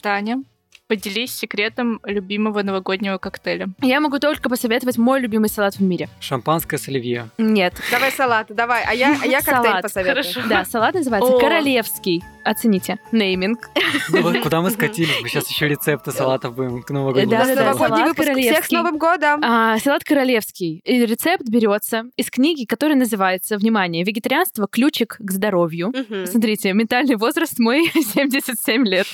Таня, 0.06 0.44
поделись 0.88 1.36
секретом 1.36 2.00
любимого 2.04 2.62
новогоднего 2.62 3.18
коктейля. 3.18 3.70
Я 3.82 4.00
могу 4.00 4.20
только 4.20 4.52
посоветовать 4.52 5.00
мой 5.00 5.20
любимый 5.20 5.50
салат 5.50 5.78
в 5.78 5.80
мире. 5.82 6.10
Шампанское 6.20 6.78
с 6.78 6.88
оливье. 6.88 7.30
Нет. 7.40 7.74
Давай 7.90 8.12
салат, 8.12 8.46
давай. 8.50 8.84
А 8.86 8.94
я, 8.94 9.18
а 9.20 9.26
я 9.26 9.40
коктейль 9.40 9.64
Салат. 9.66 9.82
посоветую. 9.82 10.24
Хорошо. 10.24 10.48
Да, 10.48 10.64
салат 10.64 10.94
называется 10.94 11.34
О. 11.34 11.40
королевский. 11.40 12.24
Оцените. 12.46 13.00
Нейминг. 13.12 13.70
Ну 14.10 14.22
вот 14.22 14.40
куда 14.42 14.62
мы 14.62 14.70
скатились? 14.70 15.20
Мы 15.22 15.30
сейчас 15.30 15.50
еще 15.50 15.68
рецепты 15.68 16.12
салатов 16.12 16.56
будем 16.56 16.84
к 16.84 16.90
Новому 16.92 17.14
году. 17.14 17.30
Да, 17.30 17.46
да, 17.46 17.74
салат 17.74 18.00
выпуск. 18.08 18.14
Всех 18.14 18.14
с 18.14 18.16
королевский. 18.18 18.78
Новым 18.78 18.98
годом! 19.00 19.42
А, 19.44 19.80
салат 19.80 20.04
королевский. 20.04 20.80
И 20.86 21.06
рецепт 21.06 21.44
берется 21.50 22.04
из 22.16 22.30
книги, 22.30 22.66
которая 22.66 22.98
называется, 22.98 23.58
внимание, 23.58 24.04
«Вегетарианство. 24.04 24.68
Ключик 24.68 25.18
к 25.20 25.32
здоровью». 25.32 25.88
Мгм. 25.88 26.28
Смотрите, 26.28 26.72
ментальный 26.74 27.16
возраст 27.16 27.58
мой 27.58 27.90
77 27.94 28.86
лет. 28.86 29.08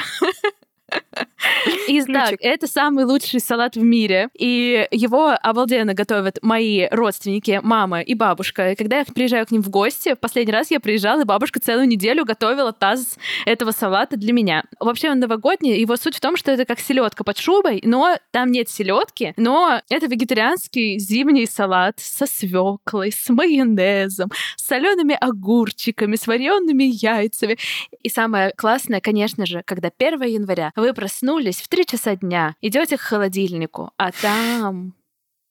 И 1.88 2.02
так, 2.04 2.30
Ключик. 2.30 2.40
это 2.42 2.68
самый 2.68 3.06
лучший 3.06 3.40
салат 3.40 3.76
в 3.76 3.84
мире. 3.84 4.30
И 4.38 4.88
его 4.92 5.36
обалденно 5.42 5.94
готовят 5.94 6.40
мои 6.42 6.88
родственники, 6.90 7.60
мама 7.64 8.02
и 8.02 8.14
бабушка. 8.14 8.72
И 8.72 8.76
когда 8.76 9.00
я 9.00 9.06
приезжаю 9.06 9.46
к 9.46 9.52
ним 9.52 9.62
в 9.62 9.70
гости, 9.70 10.16
в 10.16 10.20
последний 10.20 10.54
раз 10.54 10.72
я 10.72 10.80
приезжала, 10.80 11.22
и 11.22 11.26
бабушка 11.26 11.60
целую 11.60 11.88
неделю 11.88 12.26
готовила 12.26 12.72
таз 12.74 13.18
этого 13.46 13.72
салата 13.72 14.18
для 14.18 14.34
меня. 14.34 14.64
Вообще 14.80 15.10
он 15.10 15.20
новогодний, 15.20 15.80
его 15.80 15.98
суть 15.98 16.16
в 16.16 16.20
том, 16.22 16.38
что 16.38 16.52
это 16.52 16.66
как 16.66 16.80
селедка 16.80 17.24
под 17.24 17.38
шубой, 17.38 17.82
но 17.84 18.18
там 18.32 18.52
нет 18.52 18.70
селедки, 18.70 19.34
но 19.38 19.82
это 19.90 20.08
вегетарианский 20.08 20.98
зимний 21.00 21.46
салат 21.46 22.00
со 22.00 22.26
свеклой, 22.26 23.12
с 23.12 23.30
майонезом, 23.30 24.32
с 24.56 24.66
солеными 24.68 25.18
огурчиками, 25.20 26.16
с 26.16 26.28
вареными 26.28 26.84
яйцами. 26.84 27.58
И 28.02 28.10
самое 28.10 28.52
классное, 28.56 29.02
конечно 29.02 29.46
же, 29.46 29.62
когда 29.66 29.92
1 29.96 30.22
января 30.24 30.72
вы 30.84 30.94
проснулись 30.94 31.62
в 31.62 31.70
3 31.70 31.86
часа 31.86 32.18
дня, 32.18 32.56
идете 32.60 32.98
к 32.98 33.00
холодильнику, 33.02 33.92
а 33.98 34.12
там 34.12 34.94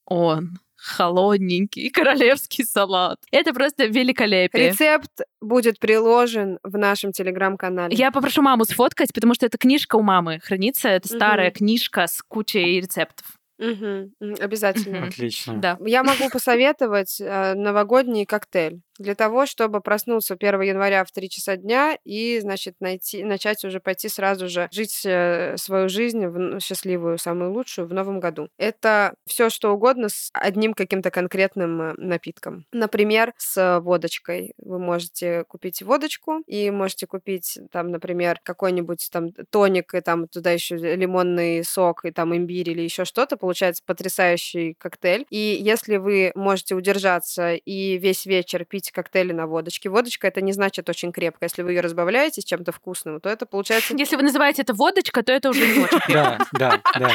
он 0.04 0.58
холодненький 0.76 1.88
королевский 1.98 2.66
салат. 2.66 3.18
Это 3.30 3.54
просто 3.54 3.86
великолепие. 3.86 4.68
Рецепт 4.70 5.22
будет 5.40 5.78
приложен 5.78 6.58
в 6.62 6.76
нашем 6.76 7.12
телеграм-канале. 7.12 7.96
Я 7.96 8.10
попрошу 8.10 8.42
маму 8.42 8.64
сфоткать, 8.66 9.14
потому 9.14 9.32
что 9.34 9.46
эта 9.46 9.56
книжка 9.56 9.96
у 9.96 10.02
мамы 10.02 10.38
хранится. 10.40 10.88
Это 10.88 11.08
старая 11.08 11.48
Мгм. 11.48 11.54
книжка 11.56 12.06
с 12.06 12.20
кучей 12.20 12.78
рецептов. 12.80 13.26
М, 13.58 14.10
Обязательно. 14.40 15.06
Отлично. 15.06 15.54
Да. 15.56 15.78
Я 15.86 16.02
могу 16.02 16.28
посоветовать 16.30 17.20
э, 17.20 17.54
новогодний 17.54 18.26
коктейль. 18.26 18.80
Для 19.02 19.14
того, 19.14 19.46
чтобы 19.46 19.80
проснуться 19.80 20.36
1 20.36 20.60
января 20.62 21.04
в 21.04 21.12
3 21.12 21.28
часа 21.28 21.56
дня 21.56 21.98
и, 22.04 22.38
значит, 22.40 22.76
найти, 22.80 23.24
начать 23.24 23.64
уже 23.64 23.80
пойти 23.80 24.08
сразу 24.08 24.48
же 24.48 24.68
жить 24.72 25.02
э, 25.04 25.56
свою 25.58 25.88
жизнь 25.88 26.26
в, 26.26 26.36
н- 26.36 26.60
счастливую, 26.60 27.18
самую 27.18 27.52
лучшую 27.52 27.88
в 27.88 27.92
новом 27.92 28.20
году. 28.20 28.48
Это 28.58 29.14
все 29.26 29.50
что 29.50 29.72
угодно 29.72 30.08
с 30.08 30.30
одним 30.32 30.74
каким-то 30.74 31.10
конкретным 31.10 31.80
э, 31.82 31.94
напитком. 31.96 32.64
Например, 32.72 33.32
с 33.36 33.80
водочкой. 33.80 34.52
Вы 34.58 34.78
можете 34.78 35.44
купить 35.48 35.82
водочку 35.82 36.42
и 36.46 36.70
можете 36.70 37.06
купить 37.06 37.58
там, 37.70 37.90
например, 37.90 38.38
какой-нибудь 38.42 39.08
там 39.12 39.32
тоник 39.50 39.94
и 39.94 40.00
там 40.00 40.28
туда 40.28 40.52
еще 40.52 40.76
лимонный 40.76 41.64
сок 41.64 42.04
и 42.04 42.10
там 42.12 42.34
имбирь 42.36 42.70
или 42.70 42.82
еще 42.82 43.04
что-то. 43.04 43.36
Получается 43.36 43.82
потрясающий 43.84 44.74
коктейль. 44.78 45.26
И 45.30 45.58
если 45.60 45.96
вы 45.96 46.32
можете 46.34 46.74
удержаться 46.74 47.54
и 47.54 47.98
весь 47.98 48.26
вечер 48.26 48.64
пить 48.64 48.91
коктейли 48.92 49.32
на 49.32 49.46
водочке, 49.46 49.88
водочка 49.88 50.28
это 50.28 50.40
не 50.40 50.52
значит 50.52 50.88
очень 50.88 51.12
крепко. 51.12 51.44
Если 51.44 51.62
вы 51.62 51.72
ее 51.72 51.80
разбавляете 51.80 52.40
с 52.40 52.44
чем-то 52.44 52.72
вкусным, 52.72 53.20
то 53.20 53.28
это 53.28 53.46
получается... 53.46 53.94
Если 53.96 54.16
вы 54.16 54.22
называете 54.22 54.62
это 54.62 54.74
водочка, 54.74 55.22
то 55.22 55.32
это 55.32 55.50
уже 55.50 55.66
не 55.66 55.80
очень. 55.80 55.98
Да, 56.12 56.38
да, 56.52 56.80
да. 56.98 57.10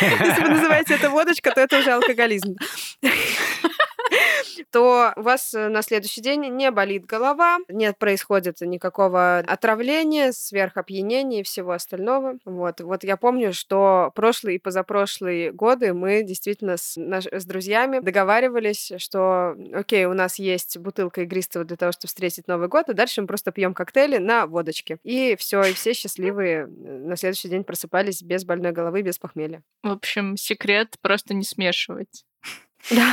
Если 0.00 0.42
вы 0.42 0.48
называете 0.50 0.94
это 0.94 1.10
водочка, 1.10 1.50
то 1.50 1.60
это 1.60 1.78
уже 1.78 1.92
алкоголизм. 1.92 2.56
То 4.74 5.12
у 5.14 5.22
вас 5.22 5.54
э, 5.54 5.68
на 5.68 5.82
следующий 5.82 6.20
день 6.20 6.46
не 6.48 6.72
болит 6.72 7.06
голова, 7.06 7.58
не 7.68 7.92
происходит 7.92 8.60
никакого 8.60 9.38
отравления, 9.38 10.32
сверхопьянения 10.32 11.40
и 11.40 11.44
всего 11.44 11.70
остального. 11.70 12.38
Вот, 12.44 12.80
вот 12.80 13.04
я 13.04 13.16
помню, 13.16 13.52
что 13.52 14.10
прошлые 14.16 14.56
и 14.56 14.58
позапрошлые 14.58 15.52
годы 15.52 15.94
мы 15.94 16.24
действительно 16.24 16.76
с, 16.76 16.94
наш- 16.96 17.28
с 17.30 17.44
друзьями 17.44 18.00
договаривались, 18.00 18.90
что, 18.96 19.54
окей, 19.72 20.06
у 20.06 20.12
нас 20.12 20.40
есть 20.40 20.76
бутылка 20.78 21.22
игристого 21.22 21.64
для 21.64 21.76
того, 21.76 21.92
чтобы 21.92 22.08
встретить 22.08 22.48
Новый 22.48 22.66
год, 22.66 22.88
а 22.88 22.94
дальше 22.94 23.20
мы 23.20 23.28
просто 23.28 23.52
пьем 23.52 23.74
коктейли 23.74 24.18
на 24.18 24.48
водочке. 24.48 24.98
И 25.04 25.36
все, 25.36 25.62
и 25.62 25.72
все 25.72 25.94
счастливые 25.94 26.66
на 26.66 27.14
следующий 27.14 27.48
день 27.48 27.62
просыпались 27.62 28.22
без 28.22 28.44
больной 28.44 28.72
головы, 28.72 29.02
без 29.02 29.20
похмелья. 29.20 29.62
В 29.84 29.90
общем, 29.92 30.36
секрет 30.36 30.96
просто 31.00 31.32
не 31.32 31.44
смешивать. 31.44 32.24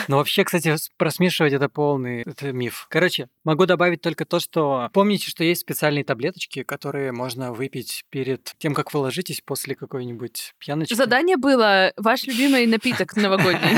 Но 0.08 0.18
вообще, 0.18 0.44
кстати, 0.44 0.76
просмешивать 0.98 1.54
это 1.54 1.70
полный 1.70 2.24
это 2.24 2.52
миф. 2.52 2.88
Короче, 2.90 3.28
могу 3.44 3.66
добавить 3.66 4.02
только 4.02 4.26
то, 4.26 4.40
что 4.40 4.90
помните, 4.94 5.30
что 5.30 5.44
есть 5.44 5.62
специальные 5.62 6.04
таблеточки, 6.04 6.64
которые 6.64 7.12
можно 7.12 7.54
выпить 7.54 8.04
перед 8.10 8.54
тем, 8.58 8.74
как 8.74 8.94
вы 8.94 9.00
ложитесь 9.00 9.42
после 9.42 9.76
какой-нибудь 9.76 10.54
пьяночки. 10.60 10.94
Задание 10.94 11.38
было 11.38 11.94
ваш 11.98 12.24
любимый 12.24 12.66
напиток 12.68 13.16
новогодний. 13.16 13.78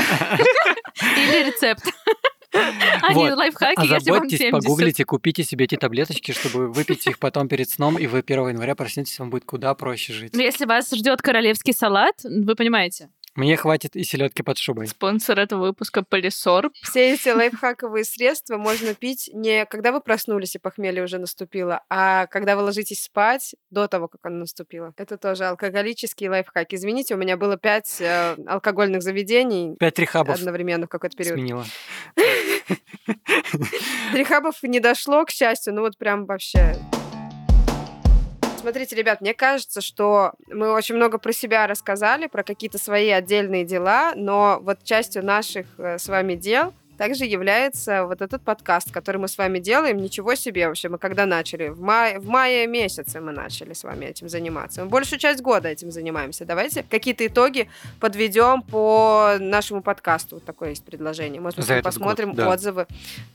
Или 1.02 1.46
рецепт. 1.46 1.84
А 3.02 3.12
не 3.12 3.30
Вот. 3.30 3.36
лайфхаки, 3.36 3.80
если 3.80 4.10
вам 4.10 4.18
Озаботьтесь, 4.18 4.38
70. 4.38 4.62
погуглите, 4.62 5.04
купите 5.04 5.42
себе 5.42 5.64
эти 5.64 5.76
таблеточки, 5.76 6.32
чтобы 6.32 6.72
выпить 6.72 7.06
их 7.06 7.18
потом 7.18 7.48
перед 7.48 7.68
сном, 7.68 7.98
и 7.98 8.06
вы 8.06 8.20
1 8.20 8.48
января 8.50 8.76
проснетесь, 8.76 9.18
вам 9.18 9.30
будет 9.30 9.44
куда 9.44 9.74
проще 9.74 10.12
жить. 10.12 10.34
Но 10.34 10.42
если 10.42 10.64
вас 10.64 10.90
ждет 10.92 11.20
королевский 11.20 11.72
салат, 11.72 12.14
вы 12.22 12.54
понимаете. 12.54 13.10
Мне 13.36 13.56
хватит 13.56 13.96
и 13.96 14.04
селедки 14.04 14.42
под 14.42 14.58
шубой. 14.58 14.86
Спонсор 14.86 15.40
этого 15.40 15.66
выпуска 15.66 16.04
Полисорб. 16.04 16.72
Все 16.82 17.14
эти 17.14 17.30
лайфхаковые 17.30 18.04
средства 18.04 18.58
можно 18.58 18.94
пить 18.94 19.28
не 19.32 19.66
когда 19.66 19.90
вы 19.90 20.00
проснулись 20.00 20.54
и 20.54 20.58
похмелье 20.58 21.02
уже 21.02 21.18
наступило, 21.18 21.82
а 21.90 22.26
когда 22.28 22.54
вы 22.56 22.62
ложитесь 22.62 23.02
спать 23.02 23.54
до 23.70 23.88
того, 23.88 24.06
как 24.08 24.20
оно 24.24 24.38
наступило. 24.40 24.92
Это 24.96 25.18
тоже 25.18 25.46
алкоголический 25.46 26.28
лайфхак. 26.28 26.72
Извините, 26.72 27.14
у 27.14 27.18
меня 27.18 27.36
было 27.36 27.56
пять 27.56 28.00
э, 28.00 28.36
алкогольных 28.46 29.02
заведений 29.02 29.74
Пять 29.78 29.98
рехабов 29.98 30.36
одновременно 30.36 30.86
в 30.86 30.88
какой-то 30.88 31.16
период. 31.16 31.36
сменила. 31.36 31.64
Рехабов 34.12 34.62
не 34.62 34.78
дошло, 34.80 35.24
к 35.24 35.30
счастью, 35.30 35.74
ну 35.74 35.80
вот 35.82 35.98
прям 35.98 36.26
вообще... 36.26 36.76
Смотрите, 38.64 38.96
ребят, 38.96 39.20
мне 39.20 39.34
кажется, 39.34 39.82
что 39.82 40.32
мы 40.48 40.72
очень 40.72 40.94
много 40.94 41.18
про 41.18 41.34
себя 41.34 41.66
рассказали, 41.66 42.28
про 42.28 42.42
какие-то 42.42 42.78
свои 42.78 43.10
отдельные 43.10 43.66
дела, 43.66 44.14
но 44.16 44.58
вот 44.62 44.82
частью 44.84 45.22
наших 45.22 45.66
э, 45.76 45.98
с 45.98 46.08
вами 46.08 46.34
дел 46.34 46.72
также 46.96 47.24
является 47.24 48.06
вот 48.06 48.22
этот 48.22 48.42
подкаст, 48.42 48.90
который 48.90 49.18
мы 49.18 49.28
с 49.28 49.38
вами 49.38 49.58
делаем. 49.58 49.98
Ничего 49.98 50.34
себе 50.34 50.68
вообще, 50.68 50.88
мы 50.88 50.98
когда 50.98 51.26
начали? 51.26 51.68
В 51.68 51.80
мае, 51.80 52.18
в 52.18 52.26
мае 52.26 52.66
месяце 52.66 53.20
мы 53.20 53.32
начали 53.32 53.72
с 53.72 53.84
вами 53.84 54.06
этим 54.06 54.28
заниматься. 54.28 54.84
Мы 54.84 54.90
большую 54.90 55.18
часть 55.18 55.42
года 55.42 55.68
этим 55.68 55.90
занимаемся. 55.90 56.44
Давайте 56.44 56.82
какие-то 56.82 57.26
итоги 57.26 57.68
подведем 58.00 58.62
по 58.62 59.36
нашему 59.38 59.82
подкасту. 59.82 60.36
Вот 60.36 60.44
такое 60.44 60.70
есть 60.70 60.84
предложение. 60.84 61.40
Может 61.40 61.60
быть, 61.60 61.82
посмотрим 61.82 62.28
год, 62.30 62.36
да. 62.36 62.50
отзывы 62.50 62.86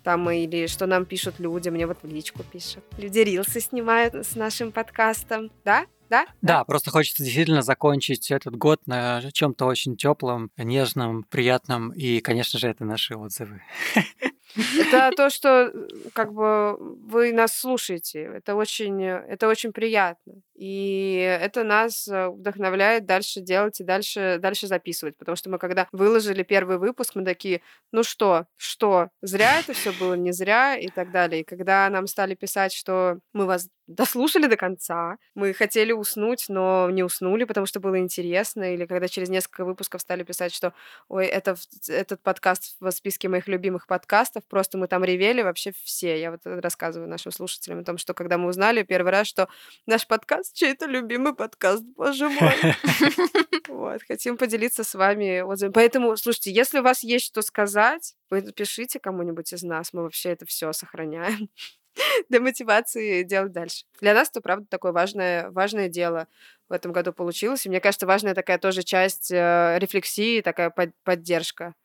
там 0.03 0.29
или 0.29 0.67
что 0.67 0.85
нам 0.85 1.05
пишут 1.05 1.35
люди. 1.39 1.69
Мне 1.69 1.87
вот 1.87 1.97
в 2.01 2.07
личку 2.07 2.43
пишут. 2.43 2.83
Люди 2.97 3.19
рилсы 3.19 3.59
снимают 3.59 4.13
с 4.15 4.35
нашим 4.35 4.71
подкастом. 4.71 5.51
Да? 5.63 5.85
Да? 6.09 6.25
Да, 6.41 6.63
просто 6.63 6.91
хочется 6.91 7.23
действительно 7.23 7.61
закончить 7.61 8.31
этот 8.31 8.55
год 8.55 8.81
на 8.87 9.21
чем-то 9.31 9.65
очень 9.65 9.95
теплом, 9.95 10.49
нежном, 10.57 11.23
приятном. 11.23 11.91
И, 11.91 12.19
конечно 12.19 12.59
же, 12.59 12.67
это 12.67 12.83
наши 12.83 13.15
отзывы. 13.15 13.61
Это 14.55 15.11
то, 15.15 15.29
что 15.29 15.71
э, 15.73 15.87
как 16.13 16.33
бы 16.33 16.75
вы 16.77 17.31
нас 17.33 17.55
слушаете. 17.55 18.21
Это 18.23 18.55
очень, 18.55 19.01
э, 19.03 19.25
это 19.27 19.47
очень 19.47 19.71
приятно. 19.71 20.41
И 20.55 21.15
это 21.41 21.63
нас 21.63 22.07
э, 22.07 22.29
вдохновляет 22.29 23.05
дальше 23.05 23.41
делать 23.41 23.79
и 23.79 23.83
дальше, 23.83 24.39
дальше 24.41 24.67
записывать. 24.67 25.17
Потому 25.17 25.35
что 25.35 25.49
мы 25.49 25.57
когда 25.57 25.87
выложили 25.91 26.43
первый 26.43 26.77
выпуск, 26.77 27.15
мы 27.15 27.23
такие, 27.23 27.61
ну 27.91 28.03
что, 28.03 28.45
что, 28.57 29.09
зря 29.21 29.59
это 29.59 29.73
все 29.73 29.91
было, 29.93 30.15
не 30.15 30.31
зря 30.31 30.75
и 30.75 30.87
так 30.87 31.11
далее. 31.11 31.41
И 31.41 31.45
когда 31.45 31.89
нам 31.89 32.07
стали 32.07 32.35
писать, 32.35 32.73
что 32.73 33.19
мы 33.33 33.45
вас 33.45 33.69
дослушали 33.89 34.45
до 34.45 34.55
конца, 34.55 35.17
мы 35.33 35.53
хотели 35.53 35.91
уснуть, 35.91 36.45
но 36.47 36.89
не 36.91 37.03
уснули, 37.03 37.43
потому 37.43 37.65
что 37.65 37.79
было 37.79 37.97
интересно, 37.97 38.73
или 38.73 38.85
когда 38.85 39.07
через 39.07 39.29
несколько 39.29 39.65
выпусков 39.65 40.01
стали 40.01 40.23
писать, 40.23 40.53
что 40.53 40.73
ой, 41.07 41.25
это, 41.25 41.55
этот 41.87 42.21
подкаст 42.21 42.75
в 42.79 42.91
списке 42.91 43.27
моих 43.29 43.47
любимых 43.47 43.87
подкастов, 43.87 44.38
просто 44.47 44.77
мы 44.77 44.87
там 44.87 45.03
ревели 45.03 45.41
вообще 45.41 45.71
все. 45.83 46.19
Я 46.19 46.31
вот 46.31 46.41
рассказываю 46.43 47.09
нашим 47.09 47.31
слушателям 47.31 47.79
о 47.79 47.83
том, 47.83 47.97
что 47.97 48.13
когда 48.13 48.37
мы 48.37 48.49
узнали 48.49 48.83
первый 48.83 49.11
раз, 49.11 49.27
что 49.27 49.49
наш 49.85 50.07
подкаст 50.07 50.55
чей-то 50.55 50.85
любимый 50.85 51.33
подкаст, 51.33 51.83
боже 51.95 52.29
мой. 52.29 52.53
Вот, 53.67 54.01
хотим 54.07 54.35
поделиться 54.35 54.83
с 54.83 54.93
вами 54.95 55.41
отзывами. 55.41 55.73
Поэтому, 55.73 56.17
слушайте, 56.17 56.51
если 56.51 56.79
у 56.79 56.83
вас 56.83 57.03
есть 57.03 57.25
что 57.25 57.41
сказать, 57.41 58.15
вы 58.29 58.41
напишите 58.41 58.99
кому-нибудь 58.99 59.53
из 59.53 59.63
нас, 59.63 59.93
мы 59.93 60.03
вообще 60.03 60.29
это 60.29 60.45
все 60.45 60.73
сохраняем 60.73 61.49
для 62.29 62.39
мотивации 62.39 63.23
делать 63.23 63.51
дальше. 63.51 63.85
Для 63.99 64.13
нас 64.13 64.29
это, 64.29 64.41
правда, 64.41 64.65
такое 64.69 64.91
важное, 64.91 65.49
важное 65.51 65.87
дело 65.87 66.27
в 66.67 66.73
этом 66.73 66.91
году 66.91 67.13
получилось. 67.13 67.65
И 67.65 67.69
мне 67.69 67.79
кажется, 67.79 68.07
важная 68.07 68.35
такая 68.35 68.57
тоже 68.57 68.83
часть 68.83 69.31
э, 69.31 69.77
рефлексии, 69.79 70.41
такая 70.41 70.69
под- 70.69 70.95
поддержка 71.03 71.75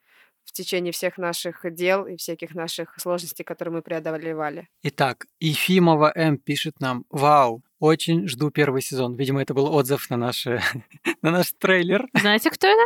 в 0.44 0.52
течение 0.52 0.92
всех 0.92 1.18
наших 1.18 1.64
дел 1.74 2.06
и 2.06 2.16
всяких 2.16 2.54
наших 2.54 2.94
сложностей, 2.98 3.44
которые 3.44 3.74
мы 3.74 3.82
преодолевали. 3.82 4.68
Итак, 4.82 5.26
Ефимова 5.40 6.12
М 6.14 6.38
пишет 6.38 6.80
нам, 6.80 7.04
вау, 7.10 7.62
очень 7.80 8.28
жду 8.28 8.50
первый 8.50 8.82
сезон. 8.82 9.16
Видимо, 9.16 9.42
это 9.42 9.54
был 9.54 9.74
отзыв 9.74 10.08
на, 10.10 10.16
наши, 10.16 10.60
на 11.22 11.30
наш 11.30 11.52
трейлер. 11.58 12.06
Знаете, 12.14 12.50
кто 12.50 12.66
это? 12.68 12.82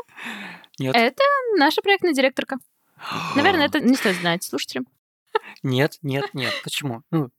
Нет. 0.79 0.95
Это 0.97 1.23
наша 1.57 1.83
проектная 1.83 2.13
директорка. 2.15 2.57
Наверное, 3.37 3.67
это 3.67 3.81
не 3.81 3.95
стоит 3.97 4.17
знать 4.17 4.43
слушателям. 4.45 4.87
Нет, 5.63 5.99
нет, 6.03 6.33
нет. 6.35 6.53
Почему? 6.65 7.03
Ну, 7.11 7.31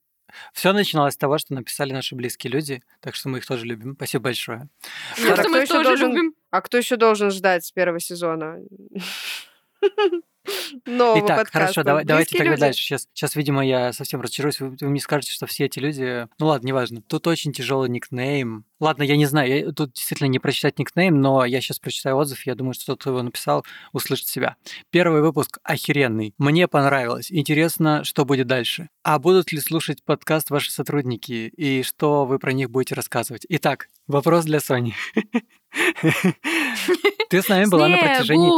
все 0.52 0.72
начиналось 0.72 1.14
с 1.14 1.16
того, 1.16 1.38
что 1.38 1.54
написали 1.54 1.92
наши 1.92 2.14
близкие 2.14 2.52
люди, 2.52 2.82
так 3.00 3.14
что 3.14 3.28
мы 3.28 3.38
их 3.38 3.46
тоже 3.46 3.66
любим. 3.66 3.94
Спасибо 3.96 4.24
большое. 4.24 4.68
Так, 5.16 5.34
Что 5.34 5.34
кто 5.42 5.48
мы 5.48 5.66
тоже 5.66 5.82
должен- 5.84 6.10
любим. 6.14 6.34
А 6.50 6.60
кто 6.60 6.78
еще 6.78 6.96
должен 6.96 7.30
ждать 7.30 7.64
с 7.64 7.72
первого 7.72 7.98
сезона? 8.00 8.58
Нового 10.86 11.18
Итак, 11.18 11.36
подкаста. 11.38 11.52
хорошо, 11.52 11.82
давай, 11.82 12.04
давайте 12.04 12.36
тогда 12.36 12.52
люди. 12.52 12.60
дальше. 12.60 12.82
Сейчас, 12.82 13.06
сейчас, 13.12 13.36
видимо, 13.36 13.64
я 13.64 13.92
совсем 13.92 14.20
разочаруюсь. 14.20 14.58
Вы, 14.58 14.74
вы 14.80 14.88
мне 14.88 15.00
скажете, 15.00 15.32
что 15.32 15.46
все 15.46 15.66
эти 15.66 15.78
люди... 15.78 16.26
Ну 16.38 16.46
ладно, 16.46 16.66
неважно. 16.66 17.02
Тут 17.02 17.26
очень 17.26 17.52
тяжелый 17.52 17.90
никнейм. 17.90 18.64
Ладно, 18.80 19.02
я 19.02 19.16
не 19.16 19.26
знаю, 19.26 19.48
я- 19.66 19.72
тут 19.72 19.92
действительно 19.92 20.28
не 20.28 20.38
прочитать 20.38 20.78
никнейм, 20.78 21.20
но 21.20 21.44
я 21.44 21.60
сейчас 21.60 21.78
прочитаю 21.78 22.16
отзыв, 22.16 22.46
я 22.46 22.54
думаю, 22.54 22.72
что 22.72 22.86
тот, 22.86 23.00
кто 23.00 23.10
его 23.10 23.22
написал, 23.22 23.64
услышит 23.92 24.28
себя. 24.28 24.56
Первый 24.90 25.20
выпуск 25.20 25.58
охеренный. 25.62 26.34
Мне 26.38 26.66
понравилось. 26.68 27.30
Интересно, 27.30 28.02
что 28.04 28.24
будет 28.24 28.46
дальше. 28.46 28.88
А 29.02 29.18
будут 29.18 29.52
ли 29.52 29.60
слушать 29.60 30.02
подкаст 30.02 30.48
ваши 30.50 30.72
сотрудники 30.72 31.52
и 31.56 31.82
что 31.82 32.24
вы 32.24 32.38
про 32.38 32.52
них 32.52 32.70
будете 32.70 32.94
рассказывать? 32.94 33.44
Итак, 33.50 33.88
вопрос 34.06 34.46
для 34.46 34.60
Сони. 34.60 34.94
Ты 37.30 37.42
с 37.42 37.48
нами 37.48 37.66
была 37.66 37.88
на 37.88 37.96
протяжении... 37.96 38.50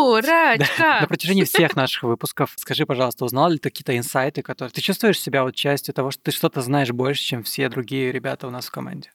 На 1.01 1.07
протяжении 1.07 1.45
всех 1.45 1.77
наших 1.77 2.05
выпусков. 2.05 2.53
Скажи, 2.57 2.87
пожалуйста, 2.87 3.25
узнал 3.25 3.51
ли 3.51 3.59
ты 3.59 3.71
какие-то 3.71 3.97
инсайты, 3.97 4.43
которые... 4.43 4.73
Ты 4.73 4.81
чувствуешь 4.81 5.21
себя 5.21 5.43
вот 5.43 5.55
частью 5.55 5.95
того, 5.95 6.11
что 6.11 6.23
ты 6.23 6.31
что-то 6.31 6.63
знаешь 6.63 6.91
больше, 6.91 7.23
чем 7.23 7.43
все 7.43 7.69
другие 7.69 8.13
ребята 8.13 8.47
у 8.47 8.51
нас 8.51 8.67
в 8.67 8.71
команде? 8.71 9.11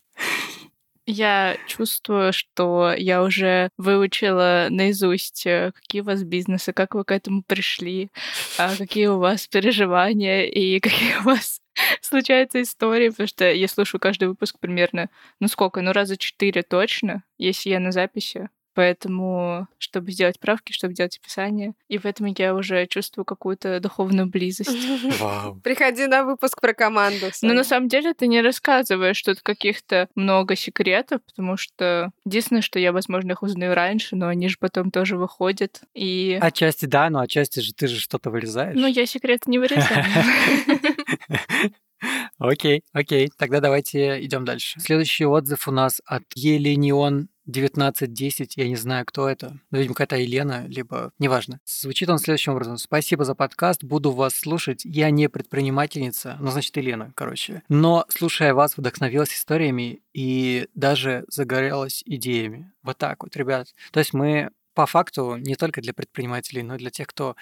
Я 1.10 1.56
чувствую, 1.68 2.34
что 2.34 2.94
я 2.96 3.24
уже 3.24 3.70
выучила 3.78 4.68
наизусть, 4.70 5.46
э, 5.48 5.72
какие 5.74 6.02
у 6.02 6.04
вас 6.04 6.24
бизнесы, 6.24 6.74
как 6.74 6.96
вы 6.96 7.06
к 7.06 7.12
этому 7.12 7.44
пришли, 7.44 8.10
а 8.58 8.76
какие 8.76 9.08
у 9.08 9.18
вас 9.18 9.48
переживания 9.48 10.44
и 10.44 10.80
какие 10.82 11.16
у 11.20 11.24
вас 11.24 11.62
случаются 12.02 12.62
истории, 12.62 13.10
потому 13.10 13.28
что 13.28 13.52
я 13.52 13.68
слушаю 13.68 14.00
каждый 14.02 14.28
выпуск 14.28 14.58
примерно, 14.60 15.10
ну 15.40 15.48
сколько, 15.48 15.82
ну 15.82 15.92
раза 15.92 16.18
четыре 16.18 16.64
точно, 16.64 17.24
если 17.38 17.70
я 17.70 17.80
на 17.80 17.92
записи. 17.92 18.50
Поэтому, 18.78 19.68
чтобы 19.80 20.12
сделать 20.12 20.40
правки, 20.40 20.72
чтобы 20.72 20.94
сделать 20.94 21.18
описание. 21.18 21.74
И 21.88 21.98
в 21.98 22.06
этом 22.06 22.28
я 22.38 22.54
уже 22.54 22.86
чувствую 22.86 23.26
какую-то 23.26 23.80
духовную 23.80 24.28
близость. 24.28 24.70
Вау. 25.20 25.60
Приходи 25.64 26.06
на 26.06 26.24
выпуск 26.24 26.62
про 26.62 26.76
команду. 26.76 27.26
Но 27.42 27.56
на 27.56 27.64
самом 27.64 27.90
деле 27.90 28.14
ты 28.14 28.28
не 28.28 28.40
рассказываешь 28.40 29.20
тут 29.24 29.42
каких-то 29.42 30.10
много 30.14 30.56
секретов, 30.56 31.22
потому 31.26 31.58
что 31.58 32.12
единственное, 32.24 32.62
что 32.62 32.78
я, 32.78 32.92
возможно, 32.92 33.32
их 33.32 33.42
узнаю 33.42 33.74
раньше, 33.74 34.16
но 34.16 34.28
они 34.28 34.48
же 34.48 34.58
потом 34.60 34.92
тоже 34.92 35.18
выходят. 35.18 35.82
И... 35.96 36.38
Отчасти 36.40 36.86
да, 36.86 37.10
но 37.10 37.22
отчасти 37.22 37.62
же 37.62 37.74
ты 37.74 37.88
же 37.88 38.00
что-то 38.00 38.30
вырезаешь. 38.30 38.78
Ну, 38.78 38.86
я 38.86 39.08
секреты 39.08 39.50
не 39.50 39.58
вырезаю. 39.58 40.06
Окей, 42.38 42.84
окей. 42.94 43.32
Тогда 43.38 43.60
давайте 43.60 44.24
идем 44.24 44.46
дальше. 44.46 44.80
Следующий 44.80 45.26
отзыв 45.26 45.68
у 45.68 45.72
нас 45.72 46.02
от 46.06 46.24
Еленион 46.36 47.30
1910, 47.48 48.58
я 48.58 48.68
не 48.68 48.76
знаю, 48.76 49.06
кто 49.06 49.28
это. 49.28 49.60
Ну, 49.72 49.78
видимо, 49.78 49.96
какая-то 49.96 50.18
Елена, 50.18 50.66
либо... 50.68 51.12
Неважно. 51.18 51.60
Звучит 51.66 52.10
он 52.10 52.20
следующим 52.20 52.52
образом. 52.52 52.78
Спасибо 52.78 53.24
за 53.24 53.36
подкаст, 53.36 53.84
буду 53.84 54.12
вас 54.12 54.36
слушать. 54.36 54.84
Я 54.84 55.10
не 55.10 55.30
предпринимательница, 55.30 56.38
ну, 56.42 56.52
значит, 56.52 56.76
Елена, 56.76 57.14
короче. 57.16 57.64
Но, 57.70 58.06
слушая 58.10 58.54
вас, 58.54 58.78
вдохновилась 58.78 59.34
историями 59.34 60.02
и 60.14 60.68
даже 60.76 61.24
загорелась 61.30 62.04
идеями. 62.06 62.72
Вот 62.84 62.98
так 62.98 63.24
вот, 63.24 63.36
ребят. 63.38 63.70
То 63.92 64.00
есть 64.00 64.14
мы 64.14 64.52
по 64.78 64.86
факту 64.86 65.38
не 65.38 65.56
только 65.56 65.82
для 65.82 65.92
предпринимателей, 65.92 66.62
но 66.62 66.76
и 66.76 66.78
для 66.78 66.92
тех, 66.92 67.08
кто 67.08 67.36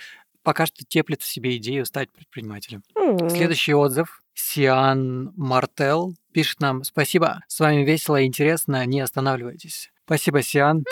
пока 0.46 0.68
что 0.68 0.86
теплит 0.86 1.22
в 1.22 1.28
себе 1.28 1.58
идею 1.58 1.86
стать 1.86 2.12
предпринимателем. 2.12 2.84
М. 2.96 3.30
Следующий 3.30 3.74
отзыв. 3.74 4.22
Сиан 4.36 5.34
Мартел 5.36 6.14
пишет 6.34 6.60
нам 6.60 6.84
«Спасибо, 6.84 7.42
с 7.48 7.60
вами 7.60 7.84
весело 7.84 8.22
и 8.22 8.26
интересно, 8.26 8.86
не 8.86 9.02
останавливайтесь». 9.02 9.92
Спасибо, 10.06 10.42
Сиан. 10.42 10.84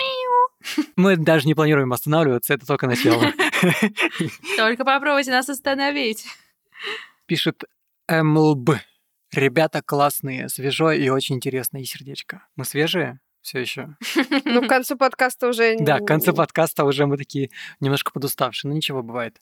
Мы 0.96 1.16
даже 1.16 1.46
не 1.46 1.54
планируем 1.54 1.92
останавливаться, 1.92 2.54
это 2.54 2.66
только 2.66 2.86
начало. 2.86 3.32
Только 4.56 4.84
попробуйте 4.84 5.30
нас 5.30 5.48
остановить. 5.48 6.26
Пишет 7.26 7.64
МЛБ. 8.08 8.70
Ребята 9.32 9.82
классные, 9.82 10.48
свежо 10.48 10.90
и 10.90 11.08
очень 11.08 11.36
интересно, 11.36 11.78
и 11.78 11.84
сердечко. 11.84 12.46
Мы 12.56 12.64
свежие 12.64 13.20
все 13.44 13.60
еще? 13.60 13.96
Ну, 14.44 14.62
к 14.62 14.68
концу 14.68 14.96
подкаста 14.96 15.48
уже... 15.48 15.76
Да, 15.80 16.00
к 16.00 16.06
концу 16.06 16.32
подкаста 16.32 16.84
уже 16.84 17.06
мы 17.06 17.16
такие 17.16 17.50
немножко 17.80 18.10
подуставшие, 18.10 18.70
но 18.70 18.76
ничего 18.76 19.02
бывает. 19.02 19.40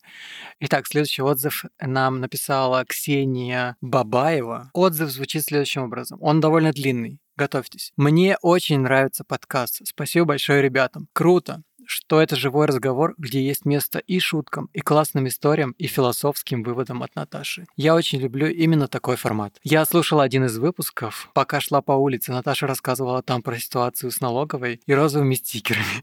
Итак, 0.60 0.86
следующий 0.86 1.22
отзыв 1.22 1.64
нам 1.80 2.20
написала 2.20 2.84
Ксения 2.84 3.76
Бабаева. 3.80 4.70
Отзыв 4.74 5.10
звучит 5.10 5.44
следующим 5.44 5.84
образом. 5.84 6.18
Он 6.20 6.40
довольно 6.40 6.72
длинный. 6.72 7.20
Готовьтесь. 7.36 7.92
Мне 7.96 8.36
очень 8.42 8.80
нравится 8.80 9.24
подкаст. 9.24 9.80
Спасибо 9.84 10.26
большое 10.26 10.60
ребятам. 10.60 11.08
Круто, 11.14 11.62
что 11.92 12.22
это 12.22 12.36
живой 12.36 12.66
разговор, 12.66 13.14
где 13.18 13.44
есть 13.44 13.64
место 13.66 13.98
и 13.98 14.18
шуткам, 14.18 14.70
и 14.72 14.80
классным 14.80 15.28
историям, 15.28 15.74
и 15.78 15.86
философским 15.86 16.62
выводам 16.62 17.02
от 17.02 17.14
Наташи. 17.14 17.66
Я 17.76 17.94
очень 17.94 18.18
люблю 18.18 18.46
именно 18.46 18.88
такой 18.88 19.16
формат. 19.16 19.58
Я 19.62 19.84
слушала 19.84 20.22
один 20.22 20.46
из 20.46 20.56
выпусков, 20.56 21.28
пока 21.34 21.60
шла 21.60 21.82
по 21.82 21.92
улице. 21.92 22.32
Наташа 22.32 22.66
рассказывала 22.66 23.22
там 23.22 23.42
про 23.42 23.58
ситуацию 23.58 24.10
с 24.10 24.20
налоговой 24.20 24.80
и 24.86 24.94
розовыми 24.94 25.34
стикерами. 25.34 26.02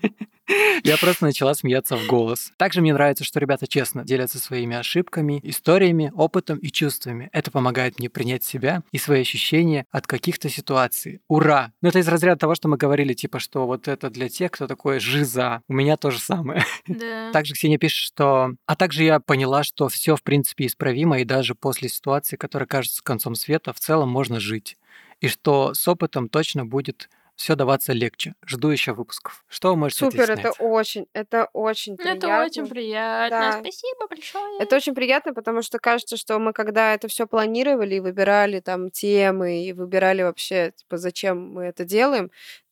Я 0.83 0.97
просто 0.97 1.25
начала 1.25 1.53
смеяться 1.53 1.95
в 1.95 2.07
голос. 2.07 2.51
Также 2.57 2.81
мне 2.81 2.93
нравится, 2.93 3.23
что 3.23 3.39
ребята 3.39 3.67
честно 3.67 4.03
делятся 4.03 4.39
своими 4.39 4.75
ошибками, 4.75 5.39
историями, 5.43 6.11
опытом 6.15 6.57
и 6.57 6.69
чувствами. 6.69 7.29
Это 7.33 7.51
помогает 7.51 7.99
мне 7.99 8.09
принять 8.09 8.43
себя 8.43 8.83
и 8.91 8.97
свои 8.97 9.21
ощущения 9.21 9.85
от 9.91 10.07
каких-то 10.07 10.49
ситуаций. 10.49 11.21
Ура! 11.27 11.71
Ну, 11.81 11.89
это 11.89 11.99
из 11.99 12.07
разряда 12.07 12.39
того, 12.39 12.55
что 12.55 12.67
мы 12.67 12.77
говорили, 12.77 13.13
типа, 13.13 13.39
что 13.39 13.67
вот 13.67 13.87
это 13.87 14.09
для 14.09 14.29
тех, 14.29 14.51
кто 14.51 14.67
такой 14.67 14.99
жиза. 14.99 15.61
У 15.67 15.73
меня 15.79 15.97
то 15.97 16.11
же 16.11 16.19
самое. 16.19 16.63
Да. 16.87 17.31
Также 17.31 17.53
Ксения 17.53 17.77
пишет, 17.77 18.03
что... 18.03 18.51
А 18.65 18.75
также 18.75 19.03
я 19.03 19.19
поняла, 19.19 19.63
что 19.63 19.87
все 19.87 20.15
в 20.15 20.23
принципе 20.23 20.65
исправимо, 20.65 21.19
и 21.19 21.25
даже 21.25 21.55
после 21.55 21.89
ситуации, 21.89 22.35
которая 22.35 22.67
кажется 22.67 23.03
концом 23.03 23.35
света, 23.35 23.73
в 23.73 23.79
целом 23.79 24.09
можно 24.09 24.39
жить. 24.39 24.77
И 25.19 25.27
что 25.27 25.73
с 25.73 25.87
опытом 25.87 26.29
точно 26.29 26.65
будет 26.65 27.09
все 27.39 27.55
даваться 27.55 27.93
легче. 27.93 28.35
Жду 28.45 28.67
еще 28.67 28.91
выпусков. 28.91 29.45
Что 29.47 29.69
вы 29.69 29.77
можете 29.77 29.99
Супер, 29.99 30.29
это 30.29 30.51
очень, 30.59 31.07
это 31.13 31.47
очень 31.53 31.93
Ну, 31.93 31.97
приятно. 31.97 32.17
Это 32.17 32.43
очень 32.43 32.67
приятно. 32.67 33.39
Да. 33.39 33.51
Спасибо 33.53 34.07
большое. 34.09 34.59
Это 34.59 34.75
очень 34.75 34.93
приятно, 34.93 35.33
потому 35.33 35.61
что 35.61 35.79
кажется, 35.79 36.17
что 36.17 36.37
мы 36.37 36.51
когда 36.51 36.93
это 36.93 37.07
все 37.07 37.27
планировали 37.27 37.95
и 37.95 37.99
выбирали 38.01 38.59
там 38.59 38.91
темы 38.91 39.63
и 39.63 39.71
выбирали 39.71 40.21
вообще, 40.21 40.73
типа, 40.75 40.97
зачем 40.97 41.53
мы 41.53 41.63
это 41.63 41.85
делаем, 41.85 42.29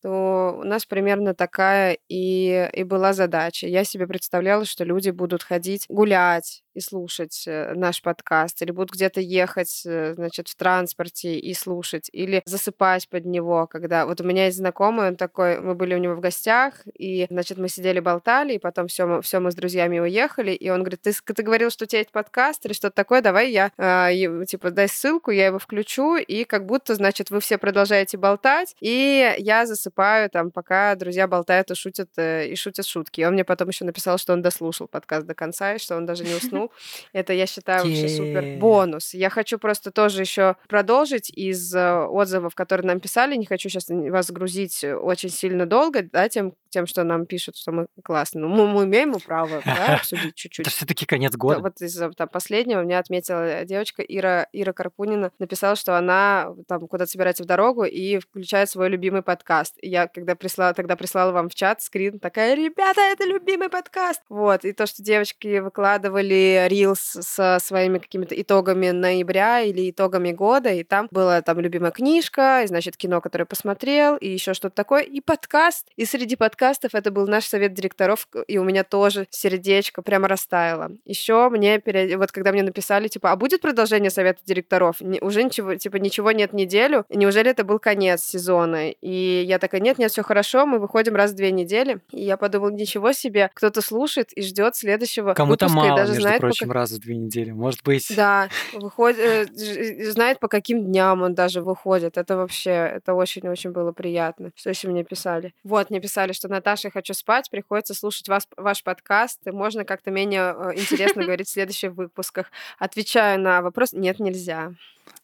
то 0.08 0.58
у 0.58 0.64
нас 0.64 0.86
примерно 0.86 1.34
такая 1.34 1.98
и, 2.08 2.70
и 2.72 2.84
была 2.84 3.12
задача. 3.12 3.68
Я 3.68 3.84
себе 3.84 4.08
представляла, 4.08 4.64
что 4.64 4.86
люди 4.86 5.10
будут 5.10 5.44
ходить 5.44 5.86
гулять 5.90 6.64
и 6.74 6.80
слушать 6.80 7.44
э, 7.48 7.74
наш 7.74 8.02
подкаст, 8.02 8.62
или 8.62 8.72
будут 8.72 8.92
где-то 8.92 9.20
ехать, 9.20 9.82
э, 9.86 10.14
значит, 10.14 10.48
в 10.48 10.56
транспорте 10.56 11.38
и 11.38 11.54
слушать, 11.56 12.08
или 12.14 12.44
засыпать 12.46 13.10
под 13.10 13.26
него, 13.26 13.66
когда... 13.68 14.06
Вот 14.06 14.22
у 14.22 14.24
меня 14.24 14.46
есть 14.46 14.58
знакомый, 14.58 15.08
он 15.08 15.16
такой, 15.16 15.60
мы 15.60 15.74
были 15.74 15.96
у 15.96 15.98
него 15.98 16.14
в 16.14 16.20
гостях, 16.20 16.86
и, 16.94 17.26
значит, 17.32 17.58
мы 17.58 17.68
сидели, 17.68 18.00
болтали, 18.00 18.54
и 18.54 18.60
потом 18.60 18.88
все 18.88 19.08
мы, 19.08 19.22
все 19.24 19.40
мы 19.40 19.52
с 19.52 19.56
друзьями 19.56 19.98
уехали, 20.00 20.52
и 20.52 20.70
он 20.70 20.82
говорит, 20.82 21.02
ты, 21.02 21.12
ты 21.12 21.44
говорил, 21.44 21.72
что 21.72 21.86
у 21.86 21.88
тебя 21.88 22.00
есть 22.00 22.12
подкаст 22.12 22.64
или 22.66 22.74
что-то 22.74 22.96
такое, 22.96 23.22
давай 23.22 23.52
я, 23.52 23.72
ему, 24.10 24.46
типа, 24.46 24.70
дай 24.70 24.88
ссылку, 24.88 25.32
я 25.32 25.48
его 25.48 25.58
включу, 25.58 26.16
и 26.16 26.44
как 26.44 26.68
будто, 26.68 26.94
значит, 26.94 27.32
вы 27.32 27.40
все 27.40 27.58
продолжаете 27.58 28.18
болтать, 28.18 28.76
и 28.80 29.36
я 29.40 29.66
засыпаю 29.66 29.97
там, 30.32 30.52
пока 30.52 30.96
друзья 30.96 31.28
болтают 31.28 31.72
и 31.72 31.76
шутят, 31.76 32.10
э, 32.18 32.48
и 32.48 32.56
шутят 32.56 32.86
шутки. 32.86 33.22
И 33.22 33.26
он 33.26 33.34
мне 33.34 33.44
потом 33.44 33.70
еще 33.70 33.86
написал, 33.86 34.18
что 34.18 34.34
он 34.34 34.42
дослушал 34.42 34.88
подкаст 34.88 35.26
до 35.26 35.34
конца, 35.34 35.76
и 35.76 35.80
что 35.80 35.96
он 35.96 36.06
даже 36.06 36.24
не 36.24 36.36
уснул. 36.36 36.72
Это, 37.14 37.34
я 37.34 37.48
считаю, 37.48 37.86
вообще 37.86 38.08
супер 38.10 38.60
бонус. 38.60 39.14
Я 39.14 39.30
хочу 39.30 39.58
просто 39.58 39.92
тоже 39.92 40.22
еще 40.22 40.56
продолжить 40.68 41.30
из 41.30 41.74
э, 41.74 42.06
отзывов, 42.06 42.56
которые 42.56 42.88
нам 42.88 43.00
писали. 43.00 43.36
Не 43.36 43.46
хочу 43.46 43.70
сейчас 43.70 43.88
вас 43.90 44.32
грузить 44.32 44.84
э, 44.84 44.96
очень 44.96 45.30
сильно 45.30 45.66
долго, 45.66 46.04
да, 46.04 46.30
тем, 46.30 46.54
тем, 46.70 46.86
что 46.86 47.04
нам 47.04 47.26
пишут, 47.26 47.58
что 47.58 47.72
мы 47.72 47.88
классные. 48.04 48.44
Ну, 48.44 48.50
мы, 48.50 48.68
мы 48.68 48.84
имеем 48.86 49.14
право 49.20 49.62
да, 49.66 49.96
обсудить 50.00 50.36
чуть-чуть. 50.36 50.68
Это 50.68 50.76
все-таки 50.76 51.06
конец 51.06 51.32
Да, 51.32 51.38
года. 51.38 51.60
Вот 51.60 51.82
из 51.82 52.00
там, 52.16 52.28
последнего 52.28 52.82
меня 52.82 53.00
отметила 53.00 53.66
девочка 53.66 54.04
Ира, 54.04 54.48
Ира 54.52 54.74
Карпунина. 54.74 55.32
Написала, 55.40 55.76
что 55.76 55.98
она 55.98 56.54
там 56.68 56.88
куда-то 56.88 57.12
собирается 57.12 57.44
в 57.44 57.46
дорогу 57.46 57.84
и 57.84 58.20
включает 58.20 58.70
свой 58.70 58.90
любимый 58.90 59.22
подкаст. 59.22 59.77
Я, 59.82 60.08
когда 60.08 60.36
прислала, 60.36 60.74
тогда 60.74 60.96
прислала 60.96 61.32
вам 61.32 61.50
в 61.50 61.56
чат 61.56 61.82
скрин, 61.82 62.20
такая, 62.20 62.56
ребята, 62.56 63.02
это 63.02 63.26
любимый 63.26 63.70
подкаст. 63.70 64.22
Вот. 64.30 64.66
И 64.66 64.74
то, 64.74 64.86
что 64.86 65.04
девочки 65.04 65.60
выкладывали 65.60 66.68
рилс 66.70 67.00
со 67.00 67.58
своими 67.60 68.00
какими-то 68.00 68.40
итогами 68.40 68.90
ноября 68.90 69.62
или 69.62 69.90
итогами 69.90 70.32
года, 70.32 70.70
и 70.70 70.84
там 70.84 71.08
была 71.12 71.42
там 71.42 71.60
любимая 71.60 71.92
книжка, 71.92 72.62
и, 72.64 72.68
значит, 72.68 72.98
кино, 72.98 73.22
которое 73.22 73.46
посмотрел, 73.46 74.16
и 74.18 74.28
еще 74.28 74.54
что-то 74.54 74.76
такое, 74.76 75.02
и 75.04 75.22
подкаст. 75.22 75.88
И 75.96 76.06
среди 76.06 76.36
подкастов 76.36 76.96
это 76.96 77.12
был 77.12 77.28
наш 77.28 77.46
совет 77.46 77.74
директоров, 77.74 78.28
и 78.48 78.58
у 78.58 78.64
меня 78.64 78.84
тоже 78.84 79.28
сердечко 79.30 80.02
прямо 80.02 80.28
растаяло. 80.28 80.92
Еще 81.06 81.50
мне, 81.50 81.80
пере- 81.80 82.18
вот 82.18 82.32
когда 82.32 82.52
мне 82.52 82.64
написали, 82.64 83.08
типа, 83.08 83.32
а 83.32 83.36
будет 83.36 83.62
продолжение 83.62 84.10
совета 84.10 84.42
директоров? 84.46 85.02
Не- 85.02 85.20
уже 85.22 85.44
ничего, 85.44 85.76
типа, 85.76 85.98
ничего 85.98 86.32
нет 86.32 86.54
неделю. 86.54 87.06
Неужели 87.10 87.52
это 87.52 87.64
был 87.64 87.80
конец 87.80 88.24
сезона? 88.24 88.90
И 88.92 89.44
я 89.48 89.60
такая, 89.68 89.82
нет, 89.82 89.98
нет, 89.98 90.12
все 90.12 90.24
хорошо, 90.24 90.66
мы 90.66 90.80
выходим 90.80 91.16
раз 91.16 91.32
в 91.32 91.36
две 91.36 91.52
недели. 91.52 92.00
И 92.12 92.24
я 92.24 92.38
подумала, 92.38 92.70
ничего 92.70 93.12
себе, 93.12 93.50
кто-то 93.54 93.82
слушает 93.82 94.32
и 94.34 94.42
ждет 94.42 94.76
следующего 94.76 95.34
Кому-то 95.34 95.66
выпуска, 95.66 95.88
мало, 95.88 95.98
даже 95.98 96.12
между 96.14 96.22
знает, 96.22 96.42
по 96.42 96.48
прочим, 96.48 96.72
раз 96.72 96.92
в 96.92 97.00
две 97.00 97.16
недели. 97.16 97.52
Может 97.52 97.84
быть... 97.84 98.14
да, 98.16 98.50
выходит, 98.74 99.20
э, 99.20 100.12
знает, 100.12 100.40
по 100.40 100.48
каким 100.48 100.86
дням 100.86 101.22
он 101.22 101.34
даже 101.34 101.62
выходит. 101.62 102.18
Это 102.18 102.38
вообще, 102.38 102.72
это 102.72 103.14
очень-очень 103.14 103.72
было 103.72 103.92
приятно. 103.92 104.52
Что 104.56 104.70
еще 104.70 104.88
мне 104.88 105.04
писали? 105.04 105.54
Вот, 105.64 105.90
мне 105.90 106.00
писали, 106.00 106.32
что 106.32 106.48
Наташа, 106.48 106.88
я 106.88 106.92
хочу 106.92 107.14
спать, 107.14 107.50
приходится 107.50 107.94
слушать 107.94 108.30
вас, 108.30 108.48
ваш 108.56 108.84
подкаст, 108.84 109.46
и 109.46 109.52
можно 109.52 109.86
как-то 109.86 110.12
менее 110.12 110.56
э, 110.58 110.74
интересно 110.76 111.24
говорить 111.26 111.48
в 111.48 111.52
следующих 111.52 111.94
выпусках. 111.94 112.52
Отвечаю 112.80 113.40
на 113.40 113.62
вопрос, 113.62 113.94
нет, 113.94 114.20
нельзя. 114.20 114.74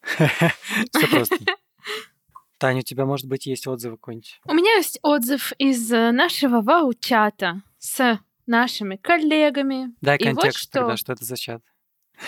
Все 0.17 1.07
просто. 1.09 1.37
Таня, 2.63 2.79
у 2.79 2.83
тебя, 2.83 3.05
может 3.05 3.25
быть, 3.25 3.45
есть 3.45 3.67
отзывы 3.67 3.97
какой-нибудь? 3.97 4.39
У 4.45 4.53
меня 4.53 4.75
есть 4.75 4.97
отзыв 5.01 5.51
из 5.57 5.91
э, 5.91 6.11
нашего 6.11 6.61
вау-чата 6.61 7.61
с 7.77 8.21
нашими 8.45 8.95
коллегами. 8.95 9.93
Дай 9.99 10.15
И 10.15 10.23
вот 10.29 10.35
контекст 10.35 10.59
что. 10.63 10.79
тогда, 10.79 10.95
что 10.95 11.11
это 11.11 11.25
за 11.25 11.35
чат. 11.35 11.61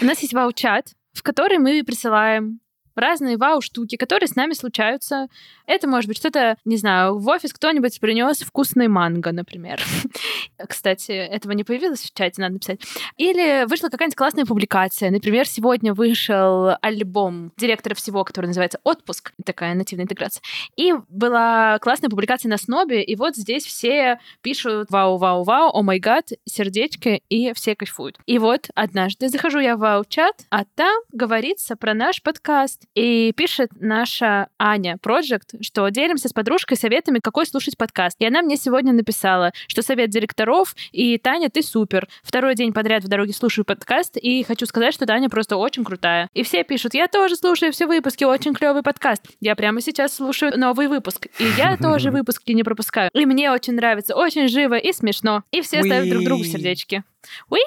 У 0.02 0.04
нас 0.04 0.20
есть 0.20 0.34
вау-чат, 0.34 0.92
в 1.14 1.24
который 1.24 1.58
мы 1.58 1.82
присылаем 1.86 2.60
разные 2.96 3.38
вау-штуки, 3.38 3.96
которые 3.96 4.28
с 4.28 4.36
нами 4.36 4.54
случаются. 4.54 5.28
Это 5.66 5.88
может 5.88 6.08
быть 6.08 6.18
что-то, 6.18 6.58
не 6.66 6.78
знаю, 6.78 7.18
в 7.18 7.28
офис 7.28 7.54
кто-нибудь 7.54 8.00
принес 8.00 8.40
вкусный 8.42 8.88
манго, 8.88 9.32
например. 9.32 9.82
Кстати, 10.70 11.12
этого 11.12 11.54
не 11.54 11.64
появилось 11.64 12.02
в 12.02 12.14
чате, 12.14 12.42
надо 12.42 12.54
написать. 12.54 12.82
Или 13.18 13.66
вышла 13.68 13.90
какая-нибудь 13.90 14.16
классная 14.16 14.46
публикация. 14.46 15.12
Например, 15.12 15.48
сегодня 15.48 15.94
вышел 15.94 16.76
альбом 16.82 17.52
директора 17.58 17.96
всего, 17.96 18.24
который 18.24 18.48
называется 18.48 18.80
«Отпуск». 18.84 19.34
Такая 19.46 19.76
нативная 19.76 20.06
интеграция. 20.06 20.42
И 20.76 20.94
была 21.10 21.80
классная 21.80 22.10
публикация 22.10 22.50
на 22.50 22.58
Снобе, 22.58 23.04
и 23.04 23.16
вот 23.16 23.36
здесь 23.36 23.66
все 23.66 24.20
пишут 24.42 24.90
«Вау-вау-вау», 24.90 25.72
«О 25.74 25.82
май 25.84 26.00
гад», 26.00 26.30
сердечки, 26.46 27.24
и 27.30 27.54
все 27.54 27.76
кайфуют. 27.76 28.18
И 28.26 28.38
вот 28.38 28.70
однажды 28.76 29.30
захожу 29.30 29.60
я 29.60 29.76
в 29.76 29.80
вау-чат, 29.80 30.46
а 30.50 30.66
там 30.76 31.02
говорится 31.12 31.76
про 31.76 31.94
наш 31.94 32.22
подкаст. 32.22 32.85
И 32.94 33.34
пишет 33.36 33.70
наша 33.80 34.48
Аня 34.60 34.98
Project, 35.02 35.62
что 35.62 35.88
делимся 35.90 36.30
с 36.30 36.34
подружкой 36.34 36.78
советами, 36.78 37.20
какой 37.20 37.46
слушать 37.46 37.78
подкаст. 37.78 38.16
И 38.20 38.26
она 38.26 38.42
мне 38.42 38.58
сегодня 38.58 38.94
написала, 38.94 39.52
что 39.68 39.82
совет 39.82 40.10
директоров, 40.10 40.76
и 40.92 41.18
Таня, 41.18 41.50
ты 41.50 41.62
супер. 41.62 42.08
Второй 42.24 42.56
день 42.56 42.74
подряд 42.74 43.04
в 43.04 43.08
дороге 43.08 43.34
слушаю 43.34 43.66
подкаст, 43.66 44.18
и 44.18 44.44
хочу 44.44 44.66
сказать, 44.66 44.94
что 44.94 45.06
Таня 45.06 45.30
просто 45.30 45.58
очень 45.58 45.84
крутая. 45.84 46.30
И 46.34 46.44
все 46.44 46.64
пишут, 46.64 46.94
я 46.94 47.08
тоже 47.08 47.36
слушаю 47.36 47.72
все 47.72 47.88
выпуски, 47.88 48.24
очень 48.24 48.54
клевый 48.54 48.84
подкаст. 48.84 49.24
Я 49.40 49.56
прямо 49.56 49.82
сейчас 49.82 50.16
слушаю 50.16 50.58
новый 50.58 50.88
выпуск, 50.88 51.28
и 51.40 51.46
я 51.58 51.78
тоже 51.82 52.12
выпуски 52.12 52.52
не 52.52 52.64
пропускаю. 52.64 53.10
И 53.14 53.26
мне 53.26 53.52
очень 53.52 53.74
нравится, 53.74 54.16
очень 54.16 54.48
живо 54.48 54.76
и 54.76 54.94
смешно. 54.94 55.44
И 55.52 55.62
все 55.62 55.84
ставят 55.84 56.10
друг 56.10 56.24
другу 56.24 56.44
сердечки. 56.44 57.04
Уи! 57.50 57.62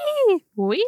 Уи! 0.57 0.81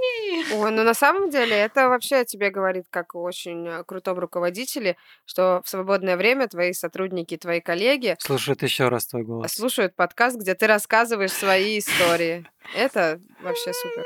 Ой, 0.54 0.70
ну 0.70 0.82
на 0.84 0.94
самом 0.94 1.30
деле 1.30 1.56
это 1.56 1.88
вообще 1.88 2.16
о 2.16 2.24
тебе 2.24 2.50
говорит 2.50 2.86
как 2.90 3.14
о 3.14 3.22
очень 3.22 3.66
э, 3.66 3.84
крутом 3.84 4.18
руководителе, 4.18 4.96
что 5.24 5.62
в 5.64 5.68
свободное 5.68 6.16
время 6.16 6.48
твои 6.48 6.72
сотрудники, 6.72 7.36
твои 7.36 7.60
коллеги 7.60 8.16
Слушают 8.18 8.62
еще 8.62 8.88
раз 8.88 9.06
твой 9.06 9.22
голос. 9.22 9.52
слушают 9.52 9.94
подкаст, 9.94 10.36
где 10.38 10.54
ты 10.54 10.66
рассказываешь 10.66 11.32
свои 11.32 11.78
истории. 11.78 12.46
Это 12.74 13.20
вообще 13.42 13.72
супер. 13.72 14.04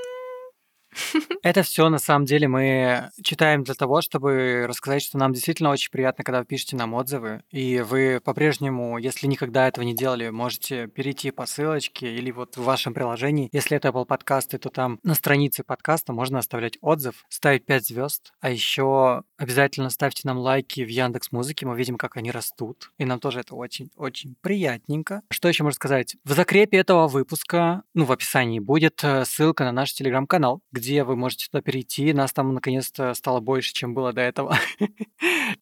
Это 1.42 1.62
все 1.62 1.88
на 1.88 1.98
самом 1.98 2.24
деле 2.24 2.48
мы 2.48 3.10
читаем 3.22 3.64
для 3.64 3.74
того, 3.74 4.00
чтобы 4.00 4.64
рассказать, 4.66 5.02
что 5.02 5.18
нам 5.18 5.32
действительно 5.32 5.70
очень 5.70 5.90
приятно, 5.90 6.24
когда 6.24 6.40
вы 6.40 6.44
пишете 6.44 6.76
нам 6.76 6.94
отзывы. 6.94 7.42
И 7.50 7.80
вы 7.80 8.20
по-прежнему, 8.22 8.98
если 8.98 9.26
никогда 9.26 9.68
этого 9.68 9.84
не 9.84 9.94
делали, 9.94 10.30
можете 10.30 10.86
перейти 10.88 11.30
по 11.30 11.46
ссылочке 11.46 12.14
или 12.14 12.30
вот 12.30 12.56
в 12.56 12.64
вашем 12.64 12.94
приложении. 12.94 13.48
Если 13.52 13.76
это 13.76 13.88
Apple 13.88 14.06
подкасты, 14.06 14.58
то 14.58 14.70
там 14.70 14.98
на 15.02 15.14
странице 15.14 15.64
подкаста 15.64 16.12
можно 16.12 16.38
оставлять 16.38 16.78
отзыв, 16.80 17.24
ставить 17.28 17.66
5 17.66 17.86
звезд. 17.86 18.32
А 18.40 18.50
еще 18.50 19.24
обязательно 19.36 19.90
ставьте 19.90 20.22
нам 20.24 20.38
лайки 20.38 20.82
в 20.84 20.88
Яндекс 20.88 21.32
Музыке. 21.32 21.66
Мы 21.66 21.76
видим, 21.76 21.96
как 21.96 22.16
они 22.16 22.30
растут. 22.30 22.92
И 22.98 23.04
нам 23.04 23.20
тоже 23.20 23.40
это 23.40 23.54
очень-очень 23.54 24.36
приятненько. 24.40 25.22
Что 25.30 25.48
еще 25.48 25.62
можно 25.64 25.74
сказать? 25.74 26.16
В 26.24 26.32
закрепе 26.32 26.78
этого 26.78 27.08
выпуска, 27.08 27.82
ну, 27.94 28.04
в 28.04 28.12
описании 28.12 28.58
будет 28.58 29.02
э, 29.02 29.24
ссылка 29.24 29.64
на 29.64 29.72
наш 29.72 29.92
телеграм-канал, 29.92 30.60
где 30.72 30.83
где 30.84 31.02
вы 31.04 31.16
можете 31.16 31.46
туда 31.50 31.62
перейти. 31.62 32.12
Нас 32.12 32.32
там 32.32 32.52
наконец-то 32.54 33.14
стало 33.14 33.40
больше, 33.40 33.72
чем 33.72 33.94
было 33.94 34.12
до 34.12 34.20
этого. 34.20 34.56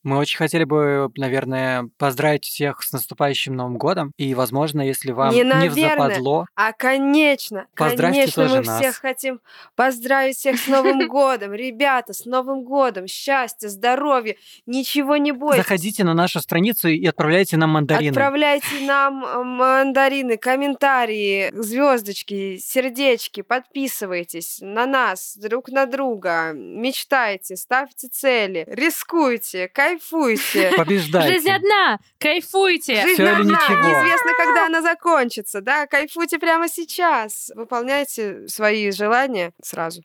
Мы 0.02 0.18
очень 0.18 0.36
хотели 0.36 0.64
бы, 0.64 1.10
наверное, 1.16 1.88
поздравить 1.96 2.44
всех 2.44 2.82
с 2.82 2.92
наступающим 2.92 3.54
Новым 3.54 3.78
годом. 3.78 4.12
И, 4.16 4.34
возможно, 4.34 4.80
если 4.82 5.12
вам 5.12 5.32
Не 5.32 5.38
не 5.38 5.44
наверное, 5.44 5.88
взападло, 5.90 6.46
А 6.56 6.72
конечно, 6.72 7.66
Поздравьте 7.76 8.20
конечно, 8.20 8.42
тоже 8.44 8.56
мы 8.60 8.64
нас. 8.66 8.80
всех 8.80 8.96
хотим 8.96 9.40
поздравить 9.76 10.36
всех 10.36 10.58
с 10.58 10.66
Новым 10.66 11.06
годом. 11.08 11.52
Ребята, 11.52 12.12
с 12.12 12.24
Новым 12.24 12.64
годом. 12.64 13.06
Счастья, 13.06 13.68
здоровья, 13.68 14.36
ничего 14.66 15.16
не 15.18 15.32
бойтесь. 15.32 15.62
заходите 15.62 16.04
на 16.04 16.14
нашу 16.14 16.40
страницу 16.40 16.88
и 16.88 17.06
отправляйте 17.06 17.56
нам 17.56 17.70
мандарины. 17.70 18.10
Отправляйте 18.10 18.80
нам 18.86 19.24
э, 19.24 19.42
мандарины, 19.44 20.36
комментарии, 20.36 21.50
звездочки, 21.54 22.56
сердечки, 22.58 23.42
подписывайтесь 23.42 24.58
на 24.60 24.86
нас, 24.86 25.11
друг 25.36 25.68
на 25.68 25.86
друга, 25.86 26.52
мечтайте, 26.54 27.56
ставьте 27.56 28.08
цели, 28.08 28.64
рискуйте, 28.68 29.68
кайфуйте. 29.68 30.72
Побеждайте. 30.76 31.34
Жизнь 31.34 31.50
одна! 31.50 31.98
Кайфуйте! 32.18 33.02
Жизнь 33.02 33.14
Всё 33.14 33.32
одна, 33.32 33.44
ничего. 33.44 33.78
неизвестно, 33.78 34.30
когда 34.36 34.66
она 34.66 34.82
закончится, 34.82 35.60
да, 35.60 35.86
кайфуйте 35.86 36.38
прямо 36.38 36.68
сейчас, 36.68 37.50
выполняйте 37.54 38.46
свои 38.48 38.90
желания 38.90 39.52
сразу. 39.62 40.02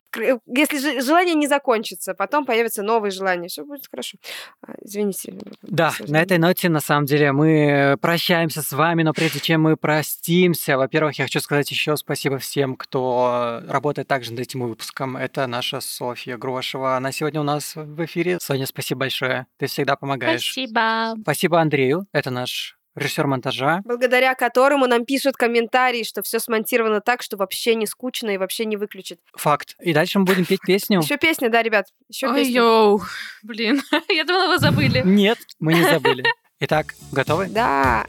Если 0.47 0.78
же- 0.80 1.01
желание 1.01 1.36
не 1.36 1.47
закончится, 1.47 2.14
потом 2.14 2.45
появятся 2.45 2.84
новые 2.84 3.12
желания, 3.12 3.47
все 3.47 3.64
будет 3.64 3.88
хорошо. 3.89 4.18
А, 4.66 4.74
Извините. 4.82 5.34
Да, 5.62 5.93
на 6.08 6.22
этой 6.22 6.38
ноте, 6.38 6.70
на 6.70 6.80
самом 6.80 7.05
деле, 7.05 7.32
мы 7.32 7.97
прощаемся 8.01 8.62
с 8.62 8.72
вами, 8.72 9.03
но 9.03 9.14
прежде 9.14 9.39
чем 9.39 9.62
мы 9.64 9.78
простимся, 9.78 10.78
во-первых, 10.78 11.18
я 11.20 11.26
хочу 11.26 11.39
сказать 11.39 11.70
еще 11.72 11.95
спасибо 11.97 12.38
всем, 12.39 12.76
кто 12.76 13.62
работает 13.68 14.08
также 14.08 14.32
над 14.32 14.39
этим 14.41 14.62
выпуском. 14.62 14.96
Это 14.99 15.47
наша 15.47 15.79
Софья 15.79 16.37
Грошева. 16.37 16.97
Она 16.97 17.11
сегодня 17.11 17.41
у 17.41 17.43
нас 17.43 17.75
в 17.75 18.05
эфире. 18.05 18.39
Соня, 18.41 18.65
спасибо 18.65 19.01
большое. 19.01 19.45
Ты 19.57 19.67
всегда 19.67 19.95
помогаешь. 19.95 20.51
Спасибо. 20.51 21.15
Спасибо 21.21 21.61
Андрею. 21.61 22.07
Это 22.13 22.31
наш 22.31 22.77
режиссер 22.95 23.27
монтажа. 23.27 23.81
Благодаря 23.85 24.33
которому 24.33 24.87
нам 24.87 25.05
пишут 25.05 25.35
комментарии, 25.37 26.03
что 26.03 26.23
все 26.23 26.39
смонтировано 26.39 26.99
так, 26.99 27.21
что 27.21 27.37
вообще 27.37 27.75
не 27.75 27.85
скучно 27.85 28.31
и 28.31 28.37
вообще 28.37 28.65
не 28.65 28.75
выключит. 28.75 29.19
Факт. 29.33 29.75
И 29.81 29.93
дальше 29.93 30.19
мы 30.19 30.25
будем 30.25 30.45
петь 30.45 30.61
песню. 30.61 31.01
Еще 31.01 31.17
песня, 31.17 31.49
да, 31.49 31.61
ребят? 31.61 31.85
Еще 32.09 32.33
песня. 32.33 32.53
йоу. 32.53 33.01
Блин, 33.43 33.81
я 34.09 34.23
думала, 34.23 34.47
вы 34.47 34.57
забыли. 34.57 35.03
Нет, 35.05 35.37
мы 35.59 35.75
не 35.75 35.83
забыли. 35.83 36.23
Итак, 36.59 36.95
готовы? 37.11 37.47
Да. 37.49 38.07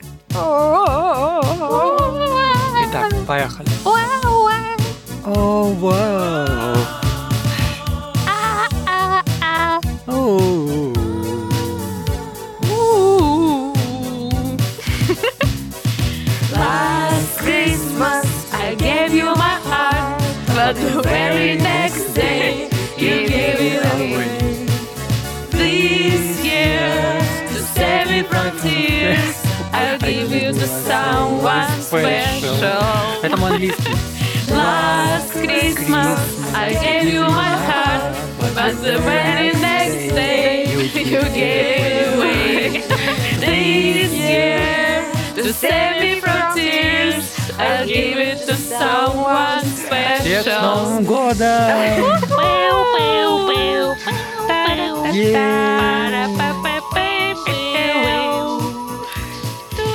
Итак, 2.89 3.13
поехали. 3.27 3.69
О, 5.27 5.75
вау. 5.75 6.78
someone 30.68 31.82
special. 31.82 33.24
Это 33.24 33.38
мой 33.38 33.52
английский. 33.52 33.96
Last 34.50 35.32
Christmas 35.34 36.20
I 36.54 36.74
gave 36.74 37.14
you 37.14 37.22
my 37.22 37.56
heart, 37.68 38.16
but 38.54 38.82
the 38.84 39.00
very 39.00 39.54
next 39.54 40.14
day 40.14 40.66
you 40.68 41.22
gave 41.34 41.86
it 41.86 42.16
away. 42.16 42.84
This 43.40 44.12
year, 44.14 45.04
to 45.36 45.54
save 45.54 46.02
me 46.02 46.20
from 46.20 46.54
tears, 46.54 47.26
I'll 47.58 47.86
give 47.88 48.18
it 48.18 48.46
to 48.48 48.56
someone 48.56 49.62
Всех 50.20 50.44
с 50.44 50.46
special. 50.46 50.62
Новым 50.62 51.04
годом! 51.06 51.94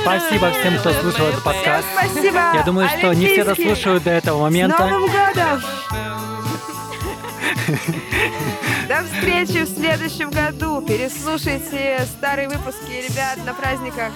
Спасибо 0.04 0.50
всем, 0.50 0.78
кто 0.78 0.92
слушал 0.92 1.26
этот 1.28 1.42
подкаст. 1.42 1.86
Спасибо. 1.96 2.38
Я 2.54 2.62
думаю, 2.64 2.88
что 2.90 3.14
не 3.14 3.26
все 3.26 3.42
дослушают 3.42 4.04
до 4.04 4.10
этого 4.10 4.38
С 4.38 4.40
момента. 4.42 4.86
Новым 4.86 5.10
годом! 5.10 5.62
До 8.88 9.02
встречи 9.04 9.64
в 9.64 9.68
следующем 9.68 10.28
году. 10.28 10.82
Переслушайте 10.82 12.06
старые 12.18 12.48
выпуски, 12.48 12.90
ребят, 13.08 13.38
на 13.46 13.54
праздниках. 13.54 14.12